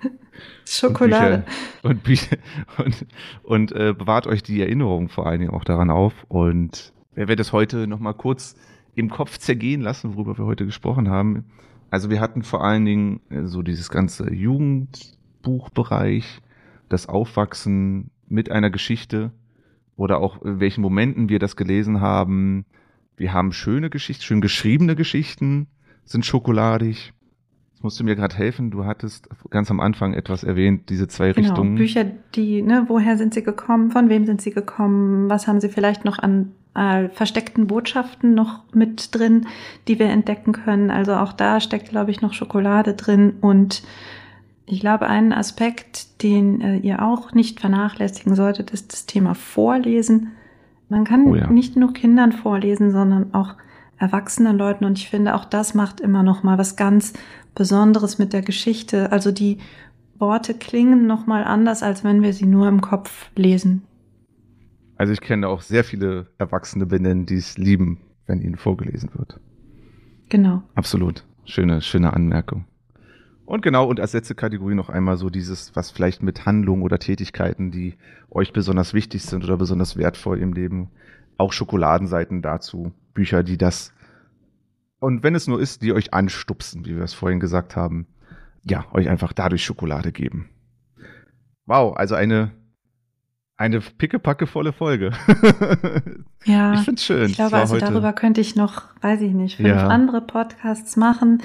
Schokolade. 0.64 1.42
Und 1.82 2.04
Bücher 2.04 2.36
und, 2.78 3.06
und 3.42 3.72
äh, 3.72 3.92
bewahrt 3.92 4.28
euch 4.28 4.44
die 4.44 4.60
Erinnerung 4.60 5.08
vor 5.08 5.26
allen 5.26 5.40
Dingen 5.40 5.52
auch 5.52 5.64
daran 5.64 5.90
auf. 5.90 6.14
Und 6.28 6.92
wer 7.12 7.26
wird 7.26 7.40
das 7.40 7.52
heute 7.52 7.88
nochmal 7.88 8.14
kurz 8.14 8.54
im 8.94 9.10
Kopf 9.10 9.38
zergehen 9.38 9.80
lassen, 9.80 10.14
worüber 10.14 10.38
wir 10.38 10.46
heute 10.46 10.64
gesprochen 10.64 11.08
haben. 11.08 11.46
Also 11.90 12.08
wir 12.08 12.20
hatten 12.20 12.44
vor 12.44 12.62
allen 12.62 12.84
Dingen 12.84 13.20
äh, 13.30 13.46
so 13.46 13.62
dieses 13.62 13.90
ganze 13.90 14.32
Jugendbuchbereich, 14.32 16.40
das 16.88 17.08
Aufwachsen 17.08 18.12
mit 18.28 18.52
einer 18.52 18.70
Geschichte 18.70 19.32
oder 19.96 20.18
auch 20.18 20.40
in 20.42 20.60
welchen 20.60 20.82
Momenten 20.82 21.30
wir 21.30 21.40
das 21.40 21.56
gelesen 21.56 22.00
haben. 22.00 22.64
Wir 23.16 23.32
haben 23.32 23.50
schöne 23.50 23.90
Geschichten, 23.90 24.22
schön 24.22 24.40
geschriebene 24.40 24.94
Geschichten, 24.94 25.66
sind 26.10 26.26
schokoladig. 26.26 27.12
Jetzt 27.72 27.84
musst 27.84 28.00
du 28.00 28.04
mir 28.04 28.16
gerade 28.16 28.36
helfen. 28.36 28.70
Du 28.70 28.84
hattest 28.84 29.28
ganz 29.48 29.70
am 29.70 29.80
Anfang 29.80 30.12
etwas 30.12 30.44
erwähnt, 30.44 30.90
diese 30.90 31.08
zwei 31.08 31.32
Genau, 31.32 31.48
Richtungen. 31.48 31.76
Bücher, 31.76 32.04
die, 32.34 32.62
ne, 32.62 32.84
woher 32.88 33.16
sind 33.16 33.32
sie 33.32 33.42
gekommen, 33.42 33.90
von 33.90 34.08
wem 34.08 34.26
sind 34.26 34.42
sie 34.42 34.50
gekommen, 34.50 35.30
was 35.30 35.46
haben 35.46 35.60
sie 35.60 35.68
vielleicht 35.68 36.04
noch 36.04 36.18
an 36.18 36.52
äh, 36.74 37.08
versteckten 37.08 37.66
Botschaften 37.68 38.34
noch 38.34 38.64
mit 38.74 39.14
drin, 39.14 39.46
die 39.88 39.98
wir 39.98 40.06
entdecken 40.06 40.52
können. 40.52 40.90
Also 40.90 41.14
auch 41.14 41.32
da 41.32 41.60
steckt, 41.60 41.88
glaube 41.90 42.10
ich, 42.10 42.20
noch 42.20 42.32
Schokolade 42.34 42.94
drin. 42.94 43.34
Und 43.40 43.82
ich 44.66 44.80
glaube, 44.80 45.06
einen 45.08 45.32
Aspekt, 45.32 46.22
den 46.22 46.60
äh, 46.60 46.76
ihr 46.78 47.02
auch 47.02 47.32
nicht 47.32 47.60
vernachlässigen 47.60 48.34
solltet, 48.34 48.72
ist 48.72 48.92
das 48.92 49.06
Thema 49.06 49.34
Vorlesen. 49.34 50.32
Man 50.88 51.04
kann 51.04 51.24
Oh 51.26 51.34
ja. 51.36 51.48
nicht 51.48 51.76
nur 51.76 51.92
Kindern 51.92 52.32
vorlesen, 52.32 52.90
sondern 52.90 53.32
auch 53.32 53.54
erwachsenen 54.00 54.56
Leuten. 54.56 54.84
Und 54.84 54.98
ich 54.98 55.08
finde, 55.08 55.34
auch 55.34 55.44
das 55.44 55.74
macht 55.74 56.00
immer 56.00 56.22
noch 56.22 56.42
mal 56.42 56.58
was 56.58 56.74
ganz 56.74 57.12
Besonderes 57.54 58.18
mit 58.18 58.32
der 58.32 58.42
Geschichte. 58.42 59.12
Also 59.12 59.30
die 59.30 59.58
Worte 60.18 60.54
klingen 60.54 61.06
noch 61.06 61.26
mal 61.26 61.44
anders, 61.44 61.82
als 61.82 62.02
wenn 62.02 62.22
wir 62.22 62.32
sie 62.32 62.46
nur 62.46 62.68
im 62.68 62.80
Kopf 62.80 63.30
lesen. 63.36 63.82
Also 64.96 65.12
ich 65.12 65.20
kenne 65.20 65.48
auch 65.48 65.62
sehr 65.62 65.84
viele 65.84 66.26
Erwachsene 66.38 66.86
benennen, 66.86 67.26
die 67.26 67.36
es 67.36 67.56
lieben, 67.56 68.00
wenn 68.26 68.40
ihnen 68.40 68.56
vorgelesen 68.56 69.10
wird. 69.14 69.38
Genau. 70.28 70.62
Absolut. 70.74 71.24
Schöne, 71.44 71.80
schöne 71.80 72.12
Anmerkung. 72.12 72.66
Und 73.46 73.62
genau, 73.62 73.88
und 73.88 73.98
als 73.98 74.12
letzte 74.12 74.36
Kategorie 74.36 74.76
noch 74.76 74.90
einmal 74.90 75.16
so 75.16 75.28
dieses, 75.28 75.74
was 75.74 75.90
vielleicht 75.90 76.22
mit 76.22 76.46
Handlungen 76.46 76.82
oder 76.82 76.98
Tätigkeiten, 76.98 77.72
die 77.72 77.94
euch 78.30 78.52
besonders 78.52 78.94
wichtig 78.94 79.24
sind 79.24 79.42
oder 79.42 79.56
besonders 79.56 79.96
wertvoll 79.96 80.38
im 80.38 80.52
Leben, 80.52 80.90
auch 81.36 81.52
Schokoladenseiten 81.52 82.42
dazu, 82.42 82.92
Bücher, 83.20 83.42
die 83.42 83.58
das, 83.58 83.92
und 84.98 85.22
wenn 85.22 85.34
es 85.34 85.46
nur 85.46 85.60
ist, 85.60 85.82
die 85.82 85.92
euch 85.92 86.14
anstupsen, 86.14 86.86
wie 86.86 86.96
wir 86.96 87.02
es 87.04 87.12
vorhin 87.12 87.38
gesagt 87.38 87.76
haben, 87.76 88.06
ja, 88.64 88.86
euch 88.92 89.10
einfach 89.10 89.34
dadurch 89.34 89.62
Schokolade 89.62 90.10
geben. 90.10 90.48
Wow, 91.66 91.94
also 91.96 92.14
eine, 92.14 92.50
eine 93.58 93.80
pickepackevolle 93.80 94.72
Folge. 94.72 95.12
Ja, 96.46 96.72
ich 96.72 96.80
finde 96.80 96.98
es 96.98 97.04
schön. 97.04 97.26
ich 97.26 97.34
glaube, 97.36 97.58
also 97.58 97.74
heute- 97.74 97.84
darüber 97.84 98.14
könnte 98.14 98.40
ich 98.40 98.56
noch, 98.56 98.84
weiß 99.02 99.20
ich 99.20 99.34
nicht, 99.34 99.56
fünf 99.58 99.68
Ja. 99.68 99.88
andere 99.88 100.22
Podcasts 100.22 100.96
machen. 100.96 101.42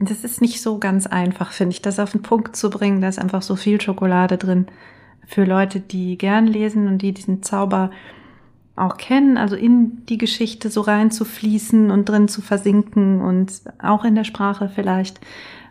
Das 0.00 0.24
ist 0.24 0.40
nicht 0.40 0.60
so 0.60 0.80
ganz 0.80 1.06
einfach, 1.06 1.52
finde 1.52 1.70
ich, 1.74 1.82
das 1.82 2.00
auf 2.00 2.10
den 2.10 2.22
Punkt 2.22 2.56
zu 2.56 2.68
bringen. 2.68 3.00
Da 3.00 3.06
ist 3.06 3.20
einfach 3.20 3.42
so 3.42 3.54
viel 3.54 3.80
Schokolade 3.80 4.36
drin 4.36 4.66
für 5.24 5.44
Leute, 5.44 5.78
die 5.78 6.18
gern 6.18 6.48
lesen 6.48 6.88
und 6.88 6.98
die 6.98 7.12
diesen 7.14 7.44
Zauber 7.44 7.92
auch 8.76 8.96
kennen, 8.96 9.36
also 9.36 9.54
in 9.56 10.04
die 10.06 10.18
Geschichte 10.18 10.68
so 10.68 10.80
reinzufließen 10.80 11.90
und 11.90 12.08
drin 12.08 12.28
zu 12.28 12.42
versinken 12.42 13.20
und 13.20 13.52
auch 13.80 14.04
in 14.04 14.14
der 14.14 14.24
Sprache 14.24 14.68
vielleicht. 14.68 15.20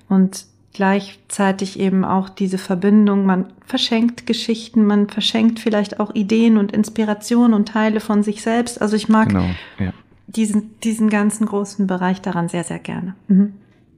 Und 0.08 0.46
gleichzeitig 0.74 1.80
eben 1.80 2.04
auch 2.04 2.30
diese 2.30 2.58
Verbindung, 2.58 3.26
man 3.26 3.48
verschenkt 3.66 4.26
Geschichten, 4.26 4.86
man 4.86 5.08
verschenkt 5.08 5.60
vielleicht 5.60 6.00
auch 6.00 6.16
Ideen 6.16 6.58
und 6.58 6.72
Inspirationen 6.72 7.54
und 7.54 7.68
Teile 7.68 8.00
von 8.00 8.24
sich 8.24 8.42
selbst. 8.42 8.82
Also 8.82 8.96
ich 8.96 9.10
mag 9.10 9.30
Genau, 9.30 9.46
ja. 9.80 9.94
diesen, 10.28 10.80
diesen 10.82 11.10
ganzen 11.10 11.46
großen 11.46 11.86
Bereich 11.86 12.22
daran 12.22 12.50
sehr, 12.50 12.64
sehr 12.64 12.80
gerne. 12.80 13.16
Mhm. 13.28 13.54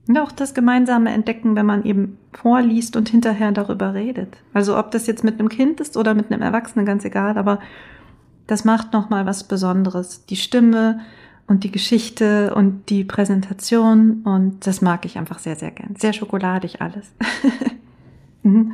Und 0.07 0.17
auch 0.19 0.31
das 0.31 0.53
gemeinsame 0.53 1.11
Entdecken, 1.11 1.55
wenn 1.55 1.65
man 1.65 1.83
eben 1.83 2.17
vorliest 2.33 2.95
und 2.95 3.09
hinterher 3.09 3.51
darüber 3.51 3.93
redet. 3.93 4.37
Also 4.53 4.77
ob 4.77 4.91
das 4.91 5.07
jetzt 5.07 5.23
mit 5.23 5.39
einem 5.39 5.49
Kind 5.49 5.79
ist 5.79 5.97
oder 5.97 6.13
mit 6.13 6.31
einem 6.31 6.41
Erwachsenen, 6.41 6.85
ganz 6.85 7.05
egal, 7.05 7.37
aber 7.37 7.59
das 8.47 8.65
macht 8.65 8.93
nochmal 8.93 9.25
was 9.25 9.47
Besonderes. 9.47 10.25
Die 10.25 10.35
Stimme 10.35 11.01
und 11.47 11.63
die 11.63 11.71
Geschichte 11.71 12.53
und 12.55 12.89
die 12.89 13.03
Präsentation 13.03 14.21
und 14.23 14.65
das 14.65 14.81
mag 14.81 15.05
ich 15.05 15.17
einfach 15.17 15.39
sehr, 15.39 15.55
sehr 15.55 15.71
gern. 15.71 15.95
Sehr 15.95 16.13
schokoladig 16.13 16.81
alles. 16.81 17.13
mhm. 18.43 18.73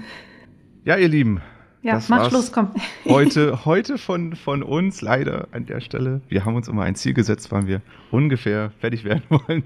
Ja, 0.83 0.97
ihr 0.97 1.09
Lieben, 1.09 1.41
Ja, 1.81 1.95
Das 1.95 2.09
mach. 2.09 2.29
Schluss, 2.29 2.51
komm. 2.51 2.69
heute, 3.05 3.65
heute 3.65 3.97
von, 3.97 4.35
von 4.35 4.63
uns 4.63 5.01
leider 5.01 5.47
an 5.51 5.65
der 5.65 5.81
Stelle. 5.81 6.21
Wir 6.27 6.45
haben 6.45 6.55
uns 6.55 6.67
immer 6.67 6.83
ein 6.83 6.95
Ziel 6.95 7.13
gesetzt, 7.13 7.51
wann 7.51 7.67
wir 7.67 7.81
ungefähr 8.09 8.71
fertig 8.79 9.03
werden 9.03 9.23
wollen. 9.29 9.63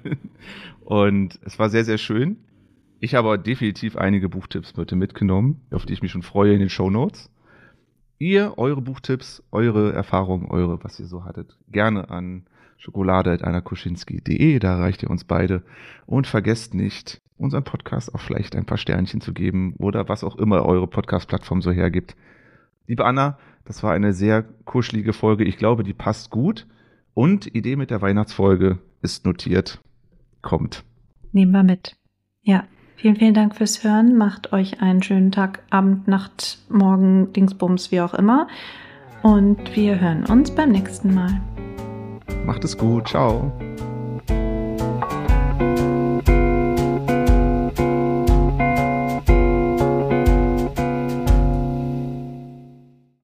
Und 0.83 1.39
es 1.45 1.59
war 1.59 1.69
sehr, 1.69 1.85
sehr 1.85 1.97
schön. 1.97 2.37
Ich 2.99 3.13
habe 3.13 3.37
definitiv 3.37 3.97
einige 3.97 4.29
Buchtipps 4.29 4.73
heute 4.77 4.95
mitgenommen, 4.95 5.61
auf 5.71 5.85
die 5.85 5.93
ich 5.93 6.01
mich 6.01 6.11
schon 6.11 6.23
freue 6.23 6.53
in 6.53 6.59
den 6.59 6.69
Show 6.69 6.89
Notes. 6.89 7.29
Ihr, 8.17 8.57
eure 8.57 8.81
Buchtipps, 8.81 9.43
eure 9.51 9.91
Erfahrungen, 9.93 10.47
eure, 10.49 10.83
was 10.83 10.99
ihr 10.99 11.05
so 11.05 11.25
hattet, 11.25 11.57
gerne 11.69 12.09
an 12.09 12.45
schokolade.anakuschinski.de, 12.77 14.59
da 14.59 14.77
erreicht 14.77 15.03
ihr 15.03 15.09
uns 15.09 15.25
beide. 15.25 15.63
Und 16.05 16.27
vergesst 16.27 16.73
nicht, 16.73 17.21
unseren 17.37 17.63
Podcast 17.63 18.13
auch 18.15 18.21
vielleicht 18.21 18.55
ein 18.55 18.65
paar 18.65 18.77
Sternchen 18.77 19.19
zu 19.19 19.33
geben 19.33 19.75
oder 19.77 20.07
was 20.07 20.23
auch 20.23 20.37
immer 20.37 20.65
eure 20.65 20.87
Podcast-Plattform 20.87 21.61
so 21.61 21.71
hergibt. 21.71 22.15
Liebe 22.87 23.03
Anna, 23.05 23.37
das 23.65 23.83
war 23.83 23.93
eine 23.93 24.13
sehr 24.13 24.43
kuschelige 24.63 25.11
Folge. 25.11 25.43
Ich 25.43 25.57
glaube, 25.57 25.83
die 25.83 25.93
passt 25.93 26.29
gut. 26.29 26.67
Und 27.13 27.53
Idee 27.55 27.75
mit 27.75 27.91
der 27.91 28.01
Weihnachtsfolge 28.01 28.79
ist 29.01 29.25
notiert. 29.25 29.81
Kommt. 30.41 30.83
Nehmen 31.31 31.51
wir 31.51 31.63
mit. 31.63 31.97
Ja, 32.43 32.65
vielen, 32.95 33.15
vielen 33.15 33.33
Dank 33.33 33.55
fürs 33.55 33.83
Hören. 33.83 34.17
Macht 34.17 34.53
euch 34.53 34.81
einen 34.81 35.03
schönen 35.03 35.31
Tag, 35.31 35.63
Abend, 35.69 36.07
Nacht, 36.07 36.59
Morgen, 36.69 37.31
Dingsbums, 37.33 37.91
wie 37.91 38.01
auch 38.01 38.13
immer. 38.13 38.47
Und 39.23 39.75
wir 39.75 39.99
hören 39.99 40.25
uns 40.25 40.51
beim 40.51 40.71
nächsten 40.71 41.13
Mal. 41.13 41.41
Macht 42.45 42.63
es 42.63 42.77
gut. 42.77 43.07
Ciao. 43.07 43.51